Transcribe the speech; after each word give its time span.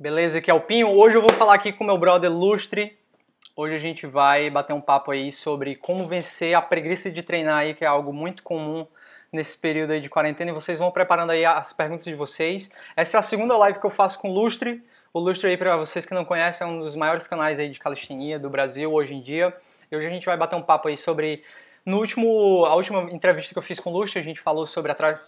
Beleza, 0.00 0.38
aqui 0.38 0.50
é 0.50 0.54
o 0.54 0.62
Pinho. 0.62 0.88
Hoje 0.88 1.14
eu 1.14 1.20
vou 1.20 1.30
falar 1.34 1.52
aqui 1.52 1.74
com 1.74 1.84
meu 1.84 1.98
brother 1.98 2.32
Lustre. 2.32 2.96
Hoje 3.54 3.74
a 3.74 3.78
gente 3.78 4.06
vai 4.06 4.48
bater 4.48 4.72
um 4.72 4.80
papo 4.80 5.10
aí 5.10 5.30
sobre 5.30 5.76
como 5.76 6.08
vencer 6.08 6.54
a 6.54 6.62
preguiça 6.62 7.10
de 7.10 7.22
treinar 7.22 7.58
aí, 7.58 7.74
que 7.74 7.84
é 7.84 7.86
algo 7.86 8.10
muito 8.10 8.42
comum 8.42 8.86
nesse 9.30 9.58
período 9.58 9.90
aí 9.90 10.00
de 10.00 10.08
quarentena. 10.08 10.52
E 10.52 10.54
vocês 10.54 10.78
vão 10.78 10.90
preparando 10.90 11.32
aí 11.32 11.44
as 11.44 11.74
perguntas 11.74 12.06
de 12.06 12.14
vocês. 12.14 12.72
Essa 12.96 13.18
é 13.18 13.20
a 13.20 13.22
segunda 13.22 13.54
live 13.58 13.78
que 13.78 13.84
eu 13.84 13.90
faço 13.90 14.18
com 14.18 14.30
o 14.30 14.32
Lustre. 14.32 14.82
O 15.12 15.18
Lustre 15.18 15.50
aí, 15.50 15.58
para 15.58 15.76
vocês 15.76 16.06
que 16.06 16.14
não 16.14 16.24
conhecem, 16.24 16.66
é 16.66 16.70
um 16.70 16.78
dos 16.78 16.96
maiores 16.96 17.26
canais 17.26 17.60
aí 17.60 17.68
de 17.68 17.78
calistenia 17.78 18.38
do 18.38 18.48
Brasil 18.48 18.90
hoje 18.90 19.12
em 19.12 19.20
dia. 19.20 19.54
E 19.92 19.96
hoje 19.96 20.06
a 20.06 20.10
gente 20.10 20.24
vai 20.24 20.38
bater 20.38 20.56
um 20.56 20.62
papo 20.62 20.88
aí 20.88 20.96
sobre... 20.96 21.44
No 21.84 21.98
último, 21.98 22.64
a 22.64 22.74
última 22.74 23.02
entrevista 23.12 23.52
que 23.52 23.58
eu 23.58 23.62
fiz 23.62 23.78
com 23.78 23.90
o 23.90 23.92
Lustre, 23.92 24.18
a 24.18 24.24
gente 24.24 24.40
falou 24.40 24.64
sobre 24.64 24.92
a 24.92 24.94
tra... 24.94 25.20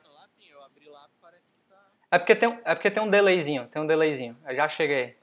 É 2.13 2.19
porque 2.19 2.37
tem, 2.37 2.61
é 2.67 2.75
porque 2.75 2.91
tem 2.91 3.03
um 3.03 3.09
delayzinho, 3.09 3.67
tem 3.69 3.81
um 3.81 3.87
delayzinho. 3.87 4.37
Eu 4.47 4.55
já 4.55 4.69
cheguei. 4.69 5.17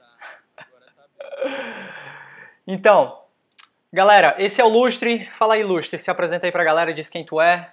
Então, 2.66 3.24
galera, 3.92 4.34
esse 4.38 4.60
é 4.60 4.64
o 4.64 4.68
Lustre. 4.68 5.26
Fala 5.38 5.54
aí, 5.54 5.62
Lustre. 5.62 6.00
Se 6.00 6.10
apresenta 6.10 6.46
aí 6.46 6.52
pra 6.52 6.64
galera, 6.64 6.92
diz 6.92 7.08
quem 7.08 7.24
tu 7.24 7.40
é. 7.40 7.72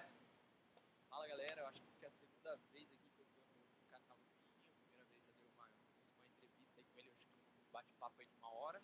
Fala 1.10 1.28
galera, 1.28 1.62
eu 1.62 1.68
acho 1.68 1.82
que 1.82 2.06
é 2.06 2.08
a 2.08 2.12
segunda 2.12 2.60
vez 2.72 2.86
aqui 2.94 3.10
que 3.16 3.22
eu 3.22 3.26
tô 3.34 3.42
no 3.42 3.90
canal 3.90 4.16
do 4.18 4.26
Pinho. 4.46 4.62
Primeira 4.86 5.10
vez 5.10 5.26
eu 5.28 5.34
dei 5.42 5.50
uma, 5.58 5.66
uma 5.66 6.22
entrevista 6.30 6.80
aí 6.80 6.86
com 6.94 7.00
ele, 7.00 7.10
eu 7.10 7.16
acho 7.16 7.26
que 7.26 7.58
um 7.58 7.72
bate-papo 7.74 8.16
aí 8.20 8.26
de 8.28 8.36
uma 8.38 8.54
hora. 8.54 8.80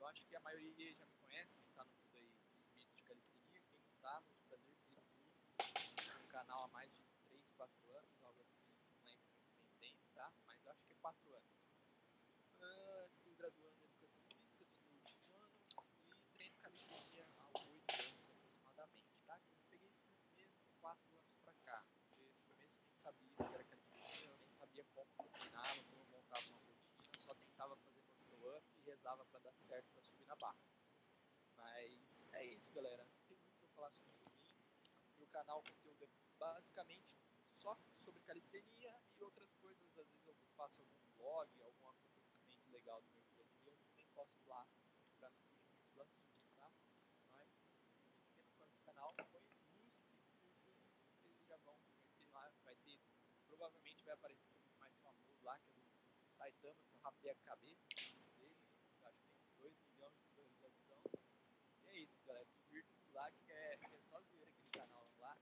Eu 0.00 0.06
acho 0.08 0.26
que 0.26 0.34
a 0.34 0.40
maioria 0.40 0.92
já 0.98 1.04
me 1.06 1.14
conhece, 1.22 1.54
quem 1.54 1.70
tá 1.76 1.84
no 1.84 1.90
mundo 1.94 2.18
aí 2.18 2.26
dos 2.26 2.50
vídeos 2.58 2.90
de 2.96 3.02
calistenia, 3.06 3.62
quem 3.70 3.78
não 3.78 3.94
tá, 4.02 4.18
muito 4.26 4.42
prazer, 4.50 4.74
Felipe 4.82 5.14
Luz. 5.14 5.30
No 6.22 6.26
canal 6.26 6.64
há 6.64 6.68
mais 6.74 6.90
de 6.90 7.02
3, 7.30 7.50
4 7.56 7.70
anos, 7.96 8.22
algo 8.22 8.42
assim, 8.42 8.70
não 8.86 9.02
lembro 9.06 9.26
muito 9.34 9.58
bem 9.58 9.90
tempo, 9.90 10.02
tá? 10.14 10.30
Mas 10.46 10.66
acho 10.66 10.84
que 10.86 10.92
é 10.92 10.96
4 11.02 11.34
anos. 11.34 11.66
Ah, 12.62 13.06
estou 13.10 13.34
graduando 13.34 13.74
em 13.80 13.84
Educação 13.84 14.22
Física, 14.30 14.64
tô 14.76 14.84
no 14.84 14.94
último 14.94 15.34
ano 15.34 15.56
e 16.20 16.24
treino 16.36 16.56
calistenia 16.60 17.26
há 17.38 17.46
8 17.56 18.02
anos 18.04 18.28
aproximadamente, 18.30 19.16
tá? 19.26 19.38
Que 19.38 19.54
eu 19.54 19.60
peguei 19.70 19.90
firme 20.04 20.28
mesmo 20.36 20.60
4 20.80 21.16
anos 21.16 21.36
pra 21.42 21.52
cá. 21.64 21.82
Porque 22.08 22.22
no 22.24 22.36
começo 22.46 22.78
eu 22.78 22.84
nem 22.84 22.94
sabia 22.94 23.32
o 23.32 23.44
que 23.44 23.54
era 23.54 23.64
calistenia, 23.64 24.30
eu 24.30 24.38
nem 24.38 24.50
sabia 24.50 24.84
como 24.94 25.08
que 25.16 25.24
eu 25.24 25.30
treinava, 25.30 25.80
como 25.88 26.02
eu 26.02 26.08
montava 26.12 26.42
uma 26.48 26.58
rotina, 26.68 27.08
só 27.16 27.34
tentava 27.34 27.76
fazer 27.76 28.02
muscle 28.10 28.56
up 28.56 28.64
e 28.76 28.80
rezava 28.90 29.24
pra 29.26 29.40
dar 29.40 29.54
certo 29.54 29.86
pra 29.92 30.02
subir 30.02 30.19
na 30.30 30.36
barra. 30.36 30.62
Mas 31.56 32.30
é 32.34 32.46
isso, 32.46 32.72
galera. 32.72 33.04
Não 33.04 33.20
tem 33.26 33.36
muito 33.36 33.56
o 33.56 33.58
que 33.58 33.66
falar 33.74 33.90
sobre 33.90 34.12
mim. 34.14 34.30
Meu 35.18 35.26
canal, 35.26 35.58
o 35.58 35.62
conteúdo 35.62 36.04
é 36.04 36.08
basicamente 36.38 37.18
só 37.50 37.74
sobre 37.74 38.20
calistenia 38.22 38.94
e 39.18 39.22
outras 39.22 39.52
coisas. 39.54 39.98
Às 39.98 40.08
vezes 40.08 40.26
eu 40.28 40.34
faço 40.56 40.80
algum 40.80 41.00
vlog, 41.18 41.62
algum 41.62 41.88
acontecimento 41.88 42.70
legal 42.70 43.02
do 43.02 43.10
meu 43.10 43.24
dia 43.24 43.42
a 43.42 43.48
dia, 43.58 43.72
eu 43.72 43.78
nem 43.96 44.06
posto 44.14 44.40
lá 44.48 44.64
pra 45.18 45.28
não 45.30 45.40
fugir 45.50 45.68
muito 45.72 45.92
do 45.94 46.00
assunto, 46.02 46.40
tá? 46.56 46.70
Mas 47.32 47.48
quem 47.90 48.06
não 48.38 48.46
conhece 48.54 48.78
o 48.78 48.84
canal, 48.84 49.14
foi 49.32 49.42
Lustre 49.82 50.14
no 50.14 50.44
YouTube, 50.44 50.80
vocês 51.18 51.48
já 51.48 51.56
vão 51.58 51.76
conhecer 51.80 52.24
lá, 52.32 52.50
vai 52.64 52.76
ter, 52.76 53.00
provavelmente 53.48 54.04
vai 54.04 54.14
aparecer 54.14 54.62
mais 54.78 54.96
famoso 54.98 55.42
lá, 55.42 55.58
que 55.58 55.70
é 55.70 55.74
do 55.74 56.30
Saitama, 56.30 56.82
que 56.84 56.94
eu 56.94 57.00
rapei 57.00 57.30
a 57.30 57.34
cabeça 57.44 57.86
dele, 58.38 58.56
acho 59.02 59.18
que 59.20 59.28
tem 59.28 59.42
uns 59.42 59.52
2 59.58 59.76
milhões 59.82 60.14
de 60.16 60.22
visualização. 60.28 61.02
E 61.82 61.88
é 61.88 61.96
isso, 61.98 62.22
galera, 62.24 62.46
divirtam-se 62.46 63.10
lá, 63.12 63.30
que 63.32 63.50
é, 63.52 63.76
que 63.76 63.94
é 63.94 64.00
só 64.08 64.20
zoeira 64.22 64.50
aquele 64.50 64.70
canal 64.70 65.06
lá. 65.18 65.36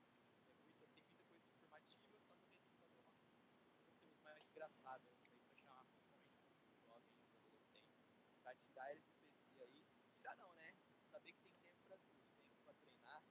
É 0.49 0.55
muita, 0.65 0.87
tem 0.89 1.05
muita 1.05 1.25
coisa 1.25 1.45
informativa, 1.47 2.19
só 2.21 2.35
que 2.35 2.43
eu 2.43 2.49
tento 2.57 2.75
fazer 2.81 3.01
uma, 3.01 3.13
um 3.13 3.85
conteúdo 3.87 4.17
mais 4.23 4.43
engraçado 4.49 5.07
aí 5.09 5.17
pra 5.19 5.39
chamar 5.39 5.85
principalmente 5.93 6.65
os 6.65 6.81
jovens, 6.83 7.15
os 7.23 7.37
adolescentes, 7.37 8.09
pra 8.43 8.55
tirar 8.55 8.91
eles 8.93 9.05
do 9.07 9.15
PC 9.29 9.63
aí. 9.63 9.85
Tirar 10.17 10.37
não, 10.37 10.53
né? 10.55 10.75
Saber 11.11 11.33
que 11.33 11.41
tem 11.41 11.53
tempo 11.63 11.79
pra 11.87 11.97
tudo, 11.99 12.25
tempo 12.41 12.59
pra 12.65 12.75
treinar, 12.75 13.23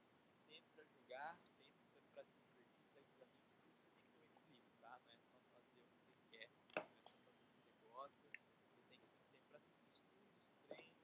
tempo 0.48 0.66
pra 0.74 0.84
jogar, 0.84 1.38
tempo 1.58 2.08
pra 2.14 2.24
se 2.24 2.38
divertir, 2.40 2.86
sair 2.92 3.04
com 3.06 3.14
os 3.14 3.22
amigos, 3.22 3.56
tudo 3.58 3.74
você 3.74 3.90
tem 3.90 4.02
que 4.02 4.18
ter 4.18 4.24
um 4.24 4.30
equilíbrio, 4.30 4.72
tá? 4.80 4.98
Não 4.98 5.12
é 5.12 5.18
só 5.24 5.38
fazer 5.52 5.80
o 5.80 5.82
que 5.82 5.96
você 5.98 6.12
quer, 6.30 6.48
não 6.48 6.66
é 6.66 6.70
só 6.70 7.10
fazer 7.10 7.30
o 7.30 7.34
que 7.34 7.58
você 7.58 7.72
gosta, 7.90 8.28
você 8.72 8.82
tem 8.82 8.98
que 9.00 9.06
ter 9.08 9.20
tempo 9.30 9.44
pra 9.50 9.58
tudo, 9.60 9.84
estudos, 9.92 10.54
treino, 10.68 10.96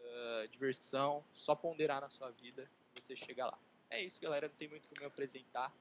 ah, 0.00 0.27
diversão, 0.46 1.24
só 1.32 1.54
ponderar 1.54 2.00
na 2.00 2.08
sua 2.08 2.30
vida 2.30 2.68
você 2.94 3.16
chega 3.16 3.46
lá. 3.46 3.58
É 3.90 4.02
isso, 4.02 4.20
galera, 4.20 4.48
não 4.48 4.54
tem 4.54 4.68
muito 4.68 4.88
como 4.88 5.00
me 5.00 5.06
apresentar, 5.06 5.72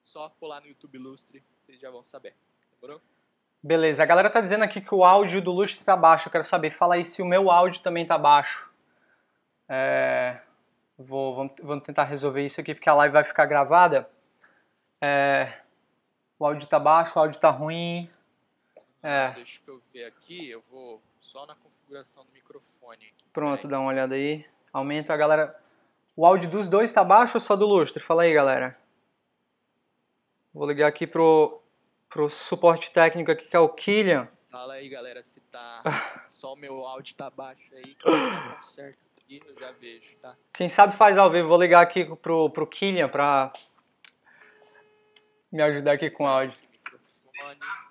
só 0.00 0.30
colar 0.40 0.60
no 0.60 0.68
YouTube 0.68 0.98
Lustre, 0.98 1.42
vocês 1.60 1.78
já 1.78 1.90
vão 1.90 2.02
saber. 2.02 2.34
Demorou? 2.80 3.00
Beleza, 3.62 4.02
a 4.02 4.06
galera 4.06 4.30
tá 4.30 4.40
dizendo 4.40 4.64
aqui 4.64 4.80
que 4.80 4.94
o 4.94 5.04
áudio 5.04 5.42
do 5.42 5.52
Lustre 5.52 5.84
tá 5.84 5.94
baixo. 5.94 6.28
Eu 6.28 6.32
quero 6.32 6.44
saber, 6.44 6.70
fala 6.70 6.94
aí 6.94 7.04
se 7.04 7.20
o 7.20 7.26
meu 7.26 7.50
áudio 7.50 7.82
também 7.82 8.06
tá 8.06 8.16
baixo. 8.16 8.70
É, 9.68 10.40
vou, 10.96 11.34
vamos, 11.34 11.52
vamos 11.62 11.84
tentar 11.84 12.04
resolver 12.04 12.44
isso 12.44 12.60
aqui 12.60 12.74
porque 12.74 12.88
a 12.88 12.94
live 12.94 13.12
vai 13.12 13.24
ficar 13.24 13.44
gravada. 13.44 14.08
É, 15.00 15.60
o 16.38 16.46
áudio 16.46 16.66
tá 16.66 16.78
baixo, 16.78 17.18
o 17.18 17.22
áudio 17.22 17.38
tá 17.38 17.50
ruim. 17.50 18.10
É. 19.02 19.30
Deixa 19.32 19.60
eu 19.66 19.80
ver 19.92 20.04
aqui, 20.04 20.50
eu 20.50 20.62
vou 20.70 21.00
só 21.20 21.46
na 21.46 21.54
configuração 21.54 22.24
do 22.24 22.32
microfone 22.32 23.06
aqui. 23.06 23.24
Pronto, 23.32 23.66
dá 23.66 23.80
uma 23.80 23.90
olhada 23.90 24.14
aí. 24.14 24.44
Aumenta 24.72 25.14
a 25.14 25.16
galera. 25.16 25.58
O 26.14 26.26
áudio 26.26 26.50
dos 26.50 26.68
dois 26.68 26.92
tá 26.92 27.02
baixo 27.02 27.36
ou 27.36 27.40
só 27.40 27.56
do 27.56 27.66
Lustre? 27.66 28.02
Fala 28.02 28.22
aí, 28.22 28.32
galera. 28.32 28.78
Vou 30.52 30.68
ligar 30.68 30.88
aqui 30.88 31.06
pro, 31.06 31.62
pro 32.08 32.28
suporte 32.28 32.90
técnico 32.90 33.30
aqui, 33.30 33.46
que 33.46 33.56
é 33.56 33.60
o 33.60 33.68
Killian. 33.68 34.28
Fala 34.50 34.74
aí, 34.74 34.88
galera, 34.88 35.22
se 35.22 35.40
tá 35.42 35.82
só 36.28 36.52
o 36.52 36.56
meu 36.56 36.84
áudio 36.84 37.14
tá 37.14 37.30
baixo 37.30 37.72
aí, 37.72 37.94
que 37.94 38.06
eu 38.06 38.54
conserto 38.54 38.98
aqui, 39.16 39.40
eu 39.46 39.54
já 39.58 39.70
vejo, 39.72 40.16
tá? 40.16 40.36
Quem 40.52 40.68
sabe 40.68 40.96
faz 40.96 41.16
ao 41.16 41.30
vivo. 41.30 41.48
Vou 41.48 41.60
ligar 41.60 41.80
aqui 41.80 42.04
pro, 42.16 42.50
pro 42.50 42.66
Killian 42.66 43.08
pra 43.08 43.52
me 45.50 45.62
ajudar 45.62 45.92
aqui 45.92 46.10
com 46.10 46.24
o 46.24 46.26
áudio. 46.26 46.52
Aqui, 46.52 46.68
microfone. 46.68 47.89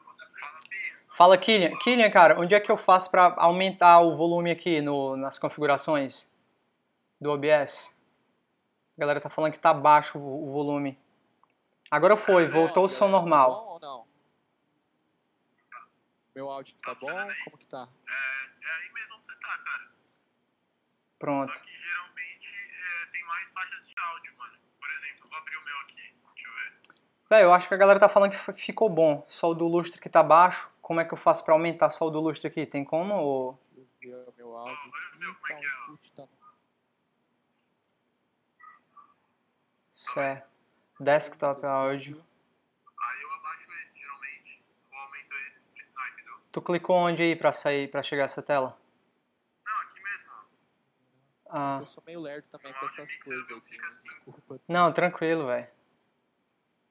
Fala, 1.19 1.37
Killian. 1.37 1.75
Killian, 1.79 2.09
cara, 2.09 2.39
onde 2.39 2.55
é 2.55 2.61
que 2.61 2.71
eu 2.71 2.77
faço 2.77 3.11
pra 3.11 3.35
aumentar 3.35 3.99
o 3.99 4.15
volume 4.15 4.51
aqui 4.51 4.79
no, 4.79 5.17
nas 5.17 5.37
configurações 5.37 6.25
do 7.19 7.29
OBS? 7.29 7.93
A 8.95 9.01
galera 9.01 9.19
tá 9.19 9.29
falando 9.29 9.51
que 9.51 9.59
tá 9.59 9.73
baixo 9.73 10.17
o, 10.17 10.47
o 10.47 10.53
volume. 10.53 10.97
Agora 11.91 12.15
foi, 12.15 12.47
voltou 12.47 12.85
o 12.85 12.87
som 12.87 13.07
Galera, 13.07 13.19
normal. 13.19 13.51
Tá 13.51 13.59
bom 13.59 13.73
ou 13.73 13.79
não? 13.81 14.07
Meu 16.33 16.49
áudio 16.49 16.73
tá 16.81 16.95
bom? 16.95 17.11
Como 17.43 17.57
que 17.57 17.67
tá? 17.67 17.89
É, 18.07 18.13
é 18.13 18.75
aí 18.77 18.93
mesmo 18.93 19.19
que 19.19 19.25
você 19.25 19.39
tá, 19.41 19.57
cara. 19.57 19.91
Pronto. 21.19 21.51
Só 21.51 21.59
que 21.59 21.81
geralmente 21.81 22.47
é, 22.47 23.11
tem 23.11 23.25
mais 23.25 23.45
faixas 23.49 23.85
de 23.85 23.93
áudio, 23.99 24.37
mano. 24.37 24.53
Por 24.79 24.89
exemplo, 24.89 25.27
vou 25.27 25.37
abrir 25.37 25.57
o 25.57 25.65
meu 25.65 25.79
aqui. 25.79 26.15
Deixa 26.33 26.47
eu 26.47 26.53
ver. 26.53 26.95
Véi, 27.29 27.43
eu 27.43 27.51
acho 27.51 27.67
que 27.67 27.73
a 27.73 27.77
galera 27.77 27.99
tá 27.99 28.07
falando 28.07 28.31
que 28.31 28.61
ficou 28.61 28.87
bom. 28.87 29.25
Só 29.27 29.49
o 29.49 29.53
do 29.53 29.67
lustre 29.67 29.99
que 29.99 30.07
tá 30.07 30.23
baixo. 30.23 30.78
Como 30.89 30.99
é 30.99 31.05
que 31.05 31.13
eu 31.13 31.17
faço 31.19 31.45
pra 31.45 31.53
aumentar 31.53 31.91
só 31.91 32.07
o 32.07 32.09
do 32.09 32.19
lustre 32.19 32.47
aqui? 32.47 32.65
Tem 32.65 32.83
como? 32.83 33.13
Ou... 33.13 33.59
Meu 34.35 34.57
áudio 34.57 34.75
é 35.51 35.53
é. 35.53 36.27
Certo. 39.95 40.49
Desktop 40.99 41.63
áudio. 41.63 42.25
Aí 42.97 43.21
eu 43.21 43.31
abaixo 43.33 43.71
esse, 43.83 43.99
geralmente. 43.99 44.63
Ou 44.91 44.97
aumento 44.97 45.33
esse, 45.45 45.61
precisar, 45.75 46.09
entendeu? 46.09 46.39
Tu 46.51 46.59
clicou 46.61 46.95
onde 46.97 47.21
aí 47.21 47.35
pra 47.35 47.51
sair, 47.51 47.87
pra 47.91 48.01
chegar 48.01 48.23
essa 48.23 48.41
tela? 48.41 48.75
Não, 49.63 49.81
aqui 49.81 50.01
mesmo. 50.01 50.31
Ah, 51.51 51.77
Eu 51.81 51.85
sou 51.85 52.03
meio 52.03 52.19
lerdo 52.19 52.47
também 52.49 52.73
com 52.73 52.85
essas 52.87 53.13
coisas, 53.17 53.51
assim, 53.51 53.77
desculpa. 54.03 54.59
não, 54.67 54.91
tranquilo, 54.91 55.45
velho. 55.45 55.67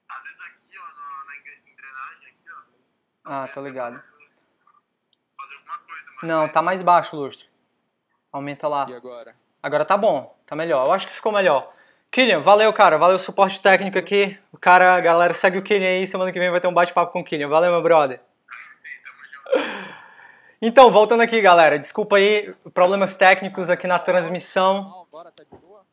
Às 0.07 0.23
vezes 0.23 0.39
aqui, 0.39 0.77
ó, 0.77 0.85
na, 0.95 1.25
na 1.25 1.37
engre- 1.37 1.61
engrenagem, 1.67 2.27
aqui, 2.29 2.45
ó. 2.49 2.63
Ah, 3.31 3.47
tô 3.53 3.61
ligado. 3.61 3.93
Fazer 5.37 5.55
alguma 5.55 5.77
coisa, 5.77 6.09
mano. 6.19 6.27
Não, 6.27 6.49
tá 6.49 6.63
mais 6.63 6.81
baixo 6.81 7.15
o 7.15 7.19
lustre. 7.19 7.47
Aumenta 8.31 8.67
lá. 8.67 8.87
E 8.89 8.95
agora? 8.95 9.35
Agora 9.61 9.85
tá 9.85 9.95
bom, 9.95 10.35
tá 10.47 10.55
melhor. 10.55 10.83
Eu 10.83 10.91
acho 10.91 11.07
que 11.07 11.13
ficou 11.13 11.31
melhor. 11.31 11.71
Killian, 12.09 12.41
valeu, 12.41 12.73
cara. 12.73 12.97
Valeu 12.97 13.17
o 13.17 13.19
suporte 13.19 13.61
técnico 13.61 13.99
aqui. 13.99 14.35
O 14.51 14.57
cara, 14.57 14.95
a 14.95 14.99
galera, 14.99 15.35
segue 15.35 15.59
o 15.59 15.61
Killian 15.61 15.89
aí. 15.89 16.07
Semana 16.07 16.31
que 16.31 16.39
vem 16.39 16.49
vai 16.49 16.59
ter 16.59 16.67
um 16.67 16.73
bate-papo 16.73 17.13
com 17.13 17.19
o 17.19 17.23
Killian. 17.23 17.47
Valeu, 17.47 17.71
meu 17.71 17.83
brother. 17.83 18.19
Então, 20.59 20.91
voltando 20.91 21.21
aqui, 21.21 21.39
galera. 21.39 21.77
Desculpa 21.77 22.15
aí, 22.17 22.51
problemas 22.73 23.15
técnicos 23.15 23.69
aqui 23.69 23.85
na 23.85 23.99
transmissão. 23.99 25.05
Não, 25.11 25.23
tá 25.31 25.43
de 25.43 25.55
boa? 25.55 25.85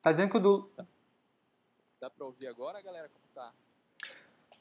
Tá 0.00 0.12
dizendo 0.12 0.30
que 0.30 0.36
o 0.36 0.40
do... 0.40 0.70
Dá 2.00 2.08
pra 2.08 2.26
ouvir 2.26 2.46
agora, 2.46 2.80
galera? 2.80 3.10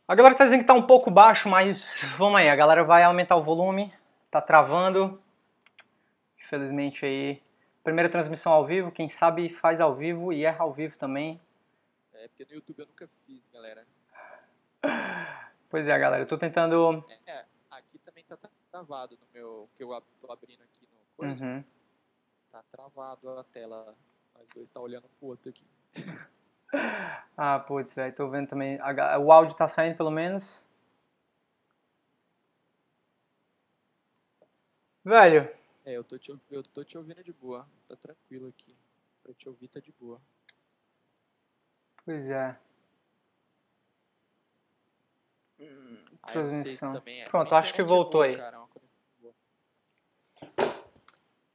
A 0.07 0.15
galera 0.15 0.35
tá 0.35 0.45
dizendo 0.45 0.61
que 0.61 0.67
tá 0.67 0.73
um 0.73 0.87
pouco 0.87 1.11
baixo, 1.11 1.49
mas 1.49 1.99
vamos 2.17 2.39
aí. 2.39 2.47
A 2.47 2.55
galera 2.55 2.81
vai 2.81 3.03
aumentar 3.03 3.35
o 3.35 3.43
volume. 3.43 3.93
Tá 4.31 4.39
travando. 4.39 5.21
Infelizmente 6.39 7.05
aí. 7.05 7.43
Primeira 7.83 8.09
transmissão 8.09 8.53
ao 8.53 8.65
vivo. 8.65 8.89
Quem 8.89 9.09
sabe 9.09 9.49
faz 9.49 9.81
ao 9.81 9.93
vivo 9.93 10.31
e 10.31 10.45
erra 10.45 10.63
ao 10.63 10.71
vivo 10.71 10.95
também. 10.97 11.41
É, 12.13 12.29
porque 12.29 12.45
no 12.45 12.53
YouTube 12.53 12.79
eu 12.79 12.85
nunca 12.85 13.09
fiz, 13.25 13.47
galera. 13.47 13.85
Pois 15.69 15.85
é, 15.85 15.99
galera. 15.99 16.23
Eu 16.23 16.27
tô 16.27 16.37
tentando... 16.37 17.05
É, 17.25 17.43
aqui 17.69 17.99
também 17.99 18.23
tá, 18.23 18.37
travado 18.71 19.17
no 19.19 19.27
meu. 19.33 19.69
que 19.75 19.83
eu 19.83 20.01
tô 20.21 20.31
abrindo 20.31 20.63
aqui 20.63 20.87
no 20.89 21.17
coisa. 21.17 21.43
Uhum. 21.43 21.63
Tá 22.49 22.63
travado 22.71 23.37
a 23.37 23.43
tela. 23.43 23.93
Nós 24.33 24.47
dois 24.55 24.69
tá 24.69 24.79
olhando 24.79 25.09
pro 25.19 25.27
outro 25.27 25.49
aqui. 25.49 25.65
Ah, 27.39 27.59
putz, 27.59 27.93
velho, 27.93 28.15
tô 28.15 28.27
vendo 28.29 28.47
também. 28.47 28.79
O 29.21 29.31
áudio 29.31 29.55
tá 29.55 29.67
saindo 29.67 29.95
pelo 29.95 30.09
menos. 30.09 30.65
Velho, 35.05 35.47
É, 35.85 35.93
eu 35.93 36.03
tô 36.03 36.17
te, 36.17 36.35
eu 36.49 36.63
tô 36.63 36.83
te 36.83 36.97
ouvindo 36.97 37.23
de 37.23 37.31
boa. 37.31 37.67
Tá 37.87 37.95
tranquilo 37.95 38.49
aqui. 38.49 38.75
Pra 39.21 39.33
te 39.35 39.47
ouvir 39.47 39.67
tá 39.67 39.79
de 39.79 39.91
boa. 39.99 40.19
pois 42.03 42.27
é. 42.27 42.57
Se 45.57 46.33
Transmissão. 46.33 47.01
é. 47.05 47.25
Pronto, 47.29 47.55
acho 47.55 47.73
que 47.73 47.83
voltou 47.83 48.21
boa, 48.21 48.25
aí. 48.25 48.35
cara, 48.35 48.57
é. 50.57 50.63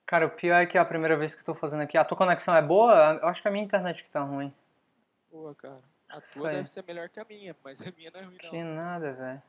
Cara, 0.07 0.27
o 0.27 0.31
pior 0.31 0.63
é 0.63 0.67
que 0.67 0.79
é 0.79 0.81
a 0.81 0.85
primeira 0.85 1.17
vez 1.17 1.35
que 1.35 1.41
eu 1.41 1.45
tô 1.45 1.55
fazendo 1.55 1.83
aqui. 1.83 1.99
A 1.99 2.05
tua 2.05 2.17
conexão 2.17 2.55
é 2.55 2.63
boa? 2.63 3.19
Eu 3.21 3.29
acho 3.29 3.43
que 3.43 3.49
é 3.49 3.51
a 3.51 3.53
minha 3.53 3.65
internet 3.65 4.05
que 4.05 4.11
tá 4.11 4.23
ruim. 4.23 4.55
Boa, 5.33 5.55
cara. 5.55 5.83
A 6.11 6.21
tua 6.21 6.51
aí. 6.51 6.57
deve 6.57 6.69
ser 6.69 6.85
melhor 6.85 7.09
que 7.09 7.19
a 7.19 7.25
minha, 7.25 7.57
mas 7.65 7.81
a 7.81 7.91
minha 7.91 8.11
não 8.11 8.21
é 8.21 8.25
ruim, 8.25 8.39
não. 8.43 8.51
Que 8.51 8.63
nada, 8.63 9.13
velho. 9.15 9.43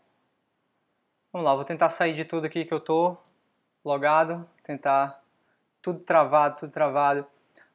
Vamos 1.32 1.46
lá, 1.46 1.56
vou 1.56 1.66
tentar 1.66 1.90
sair 1.90 2.16
de 2.16 2.24
tudo 2.24 2.48
aqui 2.48 2.64
que 2.64 2.74
eu 2.74 2.80
tô 2.80 3.18
logado. 3.84 4.50
Tentar. 4.64 5.22
Tudo 5.82 6.00
travado, 6.00 6.58
tudo 6.62 6.72
travado. 6.72 7.28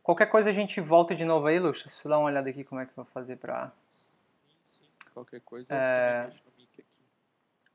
Qualquer 0.02 0.26
coisa 0.26 0.49
a 0.49 0.52
gente 0.55 0.81
volta 0.81 1.14
de 1.14 1.25
novo 1.25 1.46
aí, 1.46 1.58
Luxo. 1.58 1.87
Deixa 1.87 2.06
eu 2.06 2.10
dar 2.10 2.19
uma 2.19 2.26
olhada 2.28 2.49
aqui 2.49 2.64
como 2.64 2.81
é 2.81 2.87
que 2.87 2.93
eu 2.93 2.96
vou 2.96 3.05
fazer 3.12 3.37
pra. 3.37 3.70
Sim, 3.88 4.10
sim. 4.62 4.88
Qualquer 5.12 5.40
coisa 5.43 5.75
eu 5.75 5.78
É. 5.78 6.26
no 6.46 6.52
mic 6.56 6.70
aqui. 6.81 7.02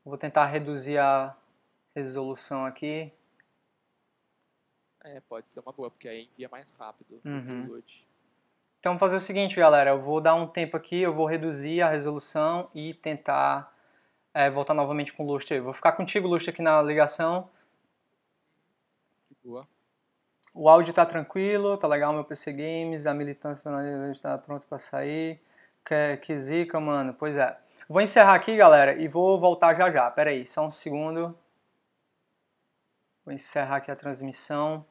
Vou 0.04 0.18
tentar 0.18 0.46
reduzir 0.46 0.98
a 0.98 1.36
resolução 1.94 2.64
aqui. 2.66 3.12
É, 5.04 5.20
pode 5.20 5.48
ser 5.48 5.60
uma 5.60 5.70
boa, 5.70 5.90
porque 5.90 6.08
aí 6.08 6.24
envia 6.32 6.48
mais 6.48 6.70
rápido 6.70 7.20
o 7.24 7.28
Uhum. 7.28 7.60
download. 7.66 8.08
Então, 8.84 8.92
vou 8.92 9.00
fazer 9.00 9.16
o 9.16 9.20
seguinte, 9.20 9.56
galera. 9.56 9.92
Eu 9.92 10.02
vou 10.02 10.20
dar 10.20 10.34
um 10.34 10.46
tempo 10.46 10.76
aqui, 10.76 11.00
eu 11.00 11.14
vou 11.14 11.24
reduzir 11.24 11.80
a 11.80 11.88
resolução 11.88 12.68
e 12.74 12.92
tentar 12.92 13.72
é, 14.34 14.50
voltar 14.50 14.74
novamente 14.74 15.10
com 15.10 15.24
o 15.24 15.26
Lustre. 15.26 15.58
Vou 15.58 15.72
ficar 15.72 15.92
contigo, 15.92 16.28
Lustre, 16.28 16.50
aqui 16.50 16.60
na 16.60 16.82
ligação. 16.82 17.48
Boa. 19.42 19.66
O 20.52 20.68
áudio 20.68 20.92
tá 20.92 21.06
tranquilo, 21.06 21.78
tá 21.78 21.88
legal 21.88 22.12
meu 22.12 22.24
PC 22.24 22.52
Games, 22.52 23.06
a 23.06 23.14
militância 23.14 23.70
está 24.12 24.36
pronto 24.36 24.66
para 24.68 24.78
sair. 24.78 25.40
Que, 25.82 26.18
que 26.18 26.36
zica, 26.36 26.78
mano. 26.78 27.14
Pois 27.14 27.38
é. 27.38 27.56
Vou 27.88 28.02
encerrar 28.02 28.34
aqui, 28.34 28.54
galera, 28.54 29.00
e 29.00 29.08
vou 29.08 29.40
voltar 29.40 29.74
já 29.74 29.90
já. 29.90 30.10
Pera 30.10 30.28
aí, 30.28 30.46
só 30.46 30.66
um 30.66 30.70
segundo. 30.70 31.34
Vou 33.24 33.32
encerrar 33.32 33.76
aqui 33.76 33.90
a 33.90 33.96
transmissão. 33.96 34.84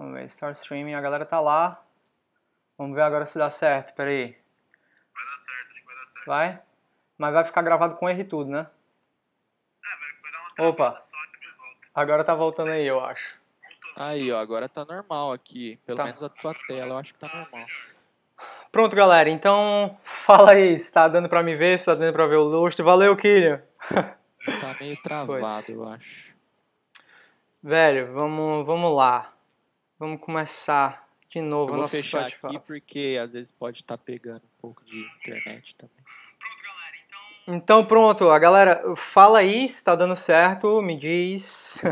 Vamos 0.00 0.14
ver, 0.14 0.30
Star 0.30 0.50
Streaming, 0.52 0.94
a 0.94 1.00
galera 1.02 1.26
tá 1.26 1.38
lá. 1.40 1.84
Vamos 2.78 2.94
ver 2.96 3.02
agora 3.02 3.26
se 3.26 3.36
dá 3.38 3.50
certo, 3.50 3.92
pera 3.94 4.08
aí. 4.08 4.34
Vai 5.14 5.24
dar 5.26 5.38
certo, 5.40 5.70
acho 5.72 5.80
que 5.80 5.86
vai 5.86 5.94
dar 5.96 6.06
certo. 6.06 6.26
Vai? 6.26 6.62
Mas 7.18 7.34
vai 7.34 7.44
ficar 7.44 7.60
gravado 7.60 7.96
com 7.96 8.08
erro 8.08 8.20
e 8.20 8.24
tudo, 8.24 8.50
né? 8.50 8.66
É, 9.84 9.88
vai, 9.98 10.22
vai 10.22 10.32
dar 10.32 10.62
uma 10.62 10.68
Opa. 10.70 10.98
só 11.00 11.06
volta. 11.06 11.88
Agora 11.94 12.24
tá 12.24 12.34
voltando 12.34 12.70
aí, 12.70 12.86
eu 12.86 13.04
acho. 13.04 13.38
Aí, 13.94 14.32
ó, 14.32 14.38
agora 14.38 14.70
tá 14.70 14.86
normal 14.86 15.32
aqui. 15.32 15.78
Pelo 15.84 15.98
Tá. 15.98 16.04
menos 16.04 16.22
a 16.22 16.30
tua 16.30 16.54
tela, 16.66 16.94
eu 16.94 16.96
acho 16.96 17.12
que 17.12 17.20
tá 17.20 17.28
normal. 17.28 17.66
Pronto, 18.72 18.96
galera. 18.96 19.28
Então, 19.28 19.98
fala 20.02 20.52
aí 20.52 20.78
se 20.78 20.90
tá 20.90 21.08
dando 21.08 21.28
pra 21.28 21.42
me 21.42 21.54
ver, 21.56 21.78
se 21.78 21.84
tá 21.84 21.94
dando 21.94 22.14
pra 22.14 22.24
ver 22.26 22.36
o 22.36 22.44
Lustre. 22.44 22.82
Valeu, 22.82 23.14
Killian. 23.18 23.62
Tá 24.60 24.74
meio 24.80 24.96
travado, 25.02 25.70
eu 25.70 25.86
acho. 25.86 26.34
Velho, 27.62 28.14
vamos, 28.14 28.64
vamos 28.64 28.96
lá. 28.96 29.30
Vamos 30.00 30.18
começar 30.22 31.06
de 31.28 31.42
novo 31.42 31.74
Eu 31.74 31.80
vou 31.80 31.86
fechar 31.88 32.26
aqui 32.26 32.58
porque 32.60 33.18
às 33.22 33.34
vezes 33.34 33.52
pode 33.52 33.82
estar 33.82 33.98
pegando 33.98 34.40
um 34.46 34.58
pouco 34.58 34.82
de 34.82 34.98
internet 35.18 35.76
também. 35.76 35.94
Então, 37.46 37.84
pronto. 37.84 38.30
A 38.30 38.38
galera, 38.38 38.96
fala 38.96 39.40
aí 39.40 39.68
se 39.68 39.84
tá 39.84 39.94
dando 39.94 40.16
certo, 40.16 40.80
me 40.80 40.96
diz. 40.96 41.82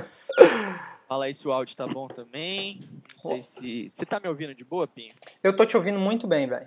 Fala 1.07 1.27
aí 1.27 1.35
se 1.35 1.47
o 1.47 1.53
áudio 1.53 1.77
tá 1.77 1.87
bom 1.87 2.09
também. 2.09 2.81
Não 3.11 3.19
sei 3.19 3.43
se. 3.43 3.91
Você 3.91 4.07
tá 4.07 4.19
me 4.19 4.27
ouvindo 4.27 4.55
de 4.55 4.65
boa, 4.65 4.89
Pinho? 4.89 5.15
Eu 5.43 5.55
tô 5.55 5.67
te 5.67 5.77
ouvindo 5.77 5.99
muito 5.99 6.27
bem, 6.27 6.49
velho. 6.49 6.67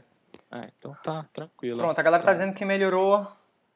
Ah, 0.52 0.68
então 0.78 0.96
tá 1.02 1.26
tranquilo. 1.34 1.80
Pronto, 1.80 1.98
a 1.98 2.04
galera 2.04 2.22
tá 2.22 2.34
Então, 2.34 2.40
dizendo 2.40 2.56
que 2.56 2.64
melhorou, 2.64 3.26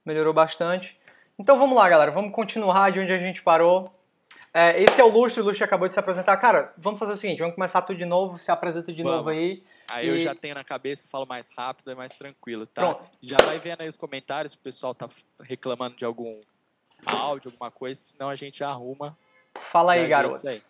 melhorou 0.06 0.34
bastante. 0.34 1.00
Então 1.40 1.58
vamos 1.58 1.76
lá, 1.76 1.90
galera, 1.90 2.12
vamos 2.12 2.32
continuar 2.32 2.92
de 2.92 3.00
onde 3.00 3.12
a 3.12 3.18
gente 3.18 3.42
parou. 3.42 3.92
É, 4.57 4.81
esse 4.81 5.02
é 5.02 5.04
o 5.04 5.10
Lustre, 5.10 5.42
o 5.42 5.44
Lustre 5.44 5.66
acabou 5.66 5.86
de 5.86 5.94
se 5.94 6.00
apresentar. 6.00 6.38
Cara, 6.38 6.74
vamos 6.78 6.98
fazer 6.98 7.12
o 7.12 7.18
seguinte, 7.18 7.40
vamos 7.40 7.56
começar 7.56 7.81
tudo 7.81 7.98
de 7.98 8.06
novo, 8.06 8.40
se 8.40 8.50
apresenta 8.50 8.94
de 8.94 9.04
Vamos. 9.04 9.18
novo 9.18 9.30
aí. 9.30 9.62
Aí 9.86 10.07
eu 10.07 10.16
e- 10.16 10.19
já 10.19 10.34
tenho 10.34 10.56
na 10.56 10.63
cabeça, 10.63 11.06
falo 11.10 11.25
mais 11.25 11.50
rápido, 11.50 11.92
é 11.92 11.96
mais 11.96 12.16
tranquilo, 12.16 12.66
tá? 12.66 12.94
Pronto. 12.94 13.12
Já 13.22 13.36
vai 13.44 13.60
vendo 13.60 13.81
aí 13.81 13.90
os 13.90 13.98
comentários, 13.98 14.54
se 14.54 14.57
o 14.57 14.62
pessoal 14.62 14.96
tá 14.96 15.10
reclamando 15.42 15.98
de 15.98 16.06
algum 16.06 16.40
áudio, 17.06 17.52
alguma 17.52 17.69
coisa, 17.69 18.00
senão 18.00 18.30
a 18.30 18.36
gente 18.38 18.63
arruma. 18.63 19.18
Fala 19.60 19.92
aí, 19.92 20.00
ajeita 20.06 20.10
garoto. 20.16 20.48
aí. 20.48 20.63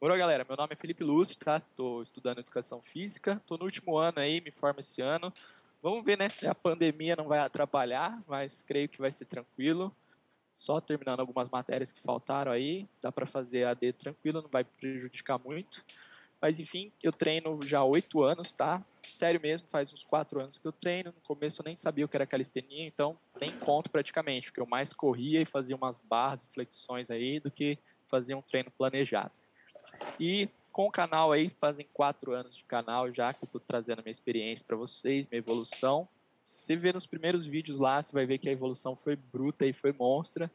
Bora, 0.00 0.16
galera, 0.16 0.44
meu 0.46 0.56
nome 0.56 0.72
é 0.72 0.76
Felipe 0.76 1.04
Lúcio, 1.04 1.36
tá? 1.36 1.60
Tô 1.76 2.02
estudando 2.02 2.40
Educação 2.40 2.82
Física, 2.82 3.40
tô 3.46 3.56
no 3.56 3.66
último 3.66 3.96
ano 3.96 4.18
aí, 4.18 4.40
me 4.40 4.50
formo 4.50 4.80
esse 4.80 5.00
ano. 5.00 5.32
Vamos 5.80 6.04
ver, 6.04 6.18
né, 6.18 6.28
se 6.28 6.44
a 6.44 6.56
pandemia 6.56 7.14
não 7.14 7.28
vai 7.28 7.38
atrapalhar, 7.38 8.20
mas 8.26 8.64
creio 8.64 8.88
que 8.88 8.98
vai 9.00 9.12
ser 9.12 9.26
tranquilo. 9.26 9.94
Só 10.56 10.80
terminando 10.80 11.20
algumas 11.20 11.50
matérias 11.50 11.92
que 11.92 12.00
faltaram 12.00 12.50
aí, 12.50 12.88
dá 13.00 13.12
para 13.12 13.26
fazer 13.26 13.64
AD 13.64 13.92
tranquilo, 13.92 14.40
não 14.42 14.48
vai 14.50 14.64
prejudicar 14.64 15.38
muito. 15.38 15.84
Mas 16.40 16.58
enfim, 16.58 16.90
eu 17.02 17.12
treino 17.12 17.60
já 17.62 17.80
há 17.80 17.84
oito 17.84 18.22
anos, 18.22 18.52
tá? 18.52 18.84
Sério 19.04 19.40
mesmo, 19.40 19.68
faz 19.68 19.92
uns 19.92 20.02
quatro 20.02 20.40
anos 20.40 20.58
que 20.58 20.66
eu 20.66 20.72
treino. 20.72 21.12
No 21.14 21.20
começo 21.22 21.60
eu 21.60 21.64
nem 21.64 21.76
sabia 21.76 22.04
o 22.04 22.08
que 22.08 22.16
era 22.16 22.26
calistenia, 22.26 22.86
então 22.86 23.18
nem 23.40 23.56
conto 23.58 23.90
praticamente, 23.90 24.46
porque 24.46 24.60
eu 24.60 24.66
mais 24.66 24.92
corria 24.92 25.42
e 25.42 25.46
fazia 25.46 25.76
umas 25.76 25.98
barras 25.98 26.46
flexões 26.52 27.10
aí 27.10 27.38
do 27.38 27.50
que 27.50 27.78
fazia 28.08 28.36
um 28.36 28.42
treino 28.42 28.70
planejado. 28.70 29.32
E 30.18 30.48
com 30.72 30.86
o 30.86 30.90
canal 30.90 31.32
aí, 31.32 31.48
fazem 31.48 31.86
quatro 31.92 32.32
anos 32.32 32.56
de 32.56 32.64
canal 32.64 33.12
já, 33.12 33.32
que 33.32 33.44
eu 33.44 33.48
tô 33.48 33.58
trazendo 33.58 34.02
minha 34.02 34.10
experiência 34.10 34.64
para 34.66 34.76
vocês, 34.76 35.26
minha 35.26 35.38
evolução. 35.38 36.08
Se 36.46 36.76
vê 36.76 36.92
nos 36.92 37.08
primeiros 37.08 37.44
vídeos 37.44 37.76
lá, 37.76 38.00
você 38.00 38.12
vai 38.12 38.24
ver 38.24 38.38
que 38.38 38.48
a 38.48 38.52
evolução 38.52 38.94
foi 38.94 39.16
bruta 39.16 39.66
e 39.66 39.72
foi 39.72 39.92
monstra, 39.92 40.48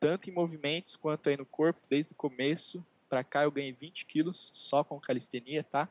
tanto 0.00 0.30
em 0.30 0.32
movimentos 0.32 0.96
quanto 0.96 1.28
aí 1.28 1.36
no 1.36 1.44
corpo, 1.44 1.78
desde 1.86 2.14
o 2.14 2.16
começo. 2.16 2.82
Pra 3.10 3.22
cá 3.22 3.42
eu 3.42 3.50
ganhei 3.50 3.72
20 3.72 4.06
quilos 4.06 4.50
só 4.54 4.82
com 4.82 4.98
calistenia, 4.98 5.62
tá? 5.62 5.86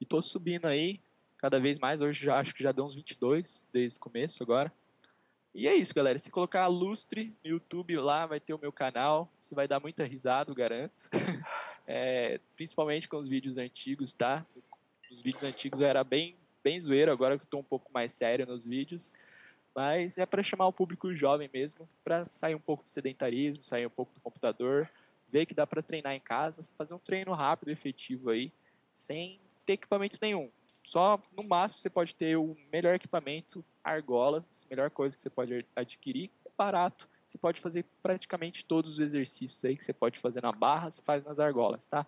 E 0.00 0.04
tô 0.04 0.20
subindo 0.20 0.66
aí 0.66 0.98
cada 1.38 1.60
vez 1.60 1.78
mais. 1.78 2.00
Hoje 2.00 2.24
já 2.24 2.40
acho 2.40 2.52
que 2.52 2.60
já 2.60 2.72
deu 2.72 2.84
uns 2.84 2.96
22 2.96 3.64
desde 3.72 3.98
o 3.98 4.00
começo 4.00 4.42
agora. 4.42 4.72
E 5.54 5.68
é 5.68 5.76
isso, 5.76 5.94
galera. 5.94 6.18
Se 6.18 6.32
colocar 6.32 6.66
Lustre 6.66 7.32
no 7.44 7.50
YouTube 7.52 7.96
lá, 7.98 8.26
vai 8.26 8.40
ter 8.40 8.52
o 8.52 8.58
meu 8.58 8.72
canal. 8.72 9.30
Você 9.40 9.54
vai 9.54 9.68
dar 9.68 9.78
muita 9.78 10.02
risada, 10.04 10.50
eu 10.50 10.56
garanto. 10.56 11.08
É, 11.84 12.38
principalmente 12.54 13.08
com 13.08 13.16
os 13.16 13.26
vídeos 13.26 13.58
antigos, 13.58 14.12
tá? 14.12 14.46
Os 15.10 15.20
vídeos 15.20 15.42
antigos 15.42 15.80
eu 15.80 15.86
era 15.88 16.04
bem, 16.04 16.36
bem 16.62 16.78
zoeiro, 16.78 17.10
agora 17.10 17.38
que 17.38 17.44
eu 17.44 17.48
tô 17.48 17.58
um 17.58 17.64
pouco 17.64 17.92
mais 17.92 18.12
sério 18.12 18.46
nos 18.46 18.64
vídeos. 18.64 19.14
Mas 19.74 20.18
é 20.18 20.26
para 20.26 20.42
chamar 20.42 20.66
o 20.66 20.72
público 20.72 21.14
jovem 21.14 21.48
mesmo, 21.52 21.88
para 22.04 22.24
sair 22.24 22.54
um 22.54 22.60
pouco 22.60 22.84
do 22.84 22.90
sedentarismo, 22.90 23.64
sair 23.64 23.86
um 23.86 23.90
pouco 23.90 24.12
do 24.12 24.20
computador, 24.20 24.88
ver 25.28 25.46
que 25.46 25.54
dá 25.54 25.66
para 25.66 25.82
treinar 25.82 26.12
em 26.12 26.20
casa, 26.20 26.62
fazer 26.76 26.94
um 26.94 26.98
treino 26.98 27.32
rápido 27.32 27.70
e 27.70 27.72
efetivo 27.72 28.30
aí, 28.30 28.52
sem 28.90 29.40
ter 29.64 29.74
equipamento 29.74 30.18
nenhum. 30.20 30.50
Só 30.84 31.22
no 31.34 31.42
máximo 31.44 31.80
você 31.80 31.88
pode 31.88 32.14
ter 32.14 32.36
o 32.36 32.56
melhor 32.70 32.94
equipamento, 32.94 33.64
argolas, 33.82 34.66
melhor 34.68 34.90
coisa 34.90 35.16
que 35.16 35.22
você 35.22 35.30
pode 35.30 35.64
adquirir, 35.74 36.30
é 36.44 36.50
barato. 36.56 37.08
Você 37.26 37.38
pode 37.38 37.60
fazer 37.60 37.86
praticamente 38.02 38.64
todos 38.64 38.94
os 38.94 39.00
exercícios 39.00 39.64
aí 39.64 39.76
que 39.76 39.84
você 39.84 39.92
pode 39.92 40.18
fazer 40.18 40.42
na 40.42 40.52
barra, 40.52 40.90
você 40.90 41.00
faz 41.00 41.24
nas 41.24 41.40
argolas, 41.40 41.86
tá? 41.86 42.06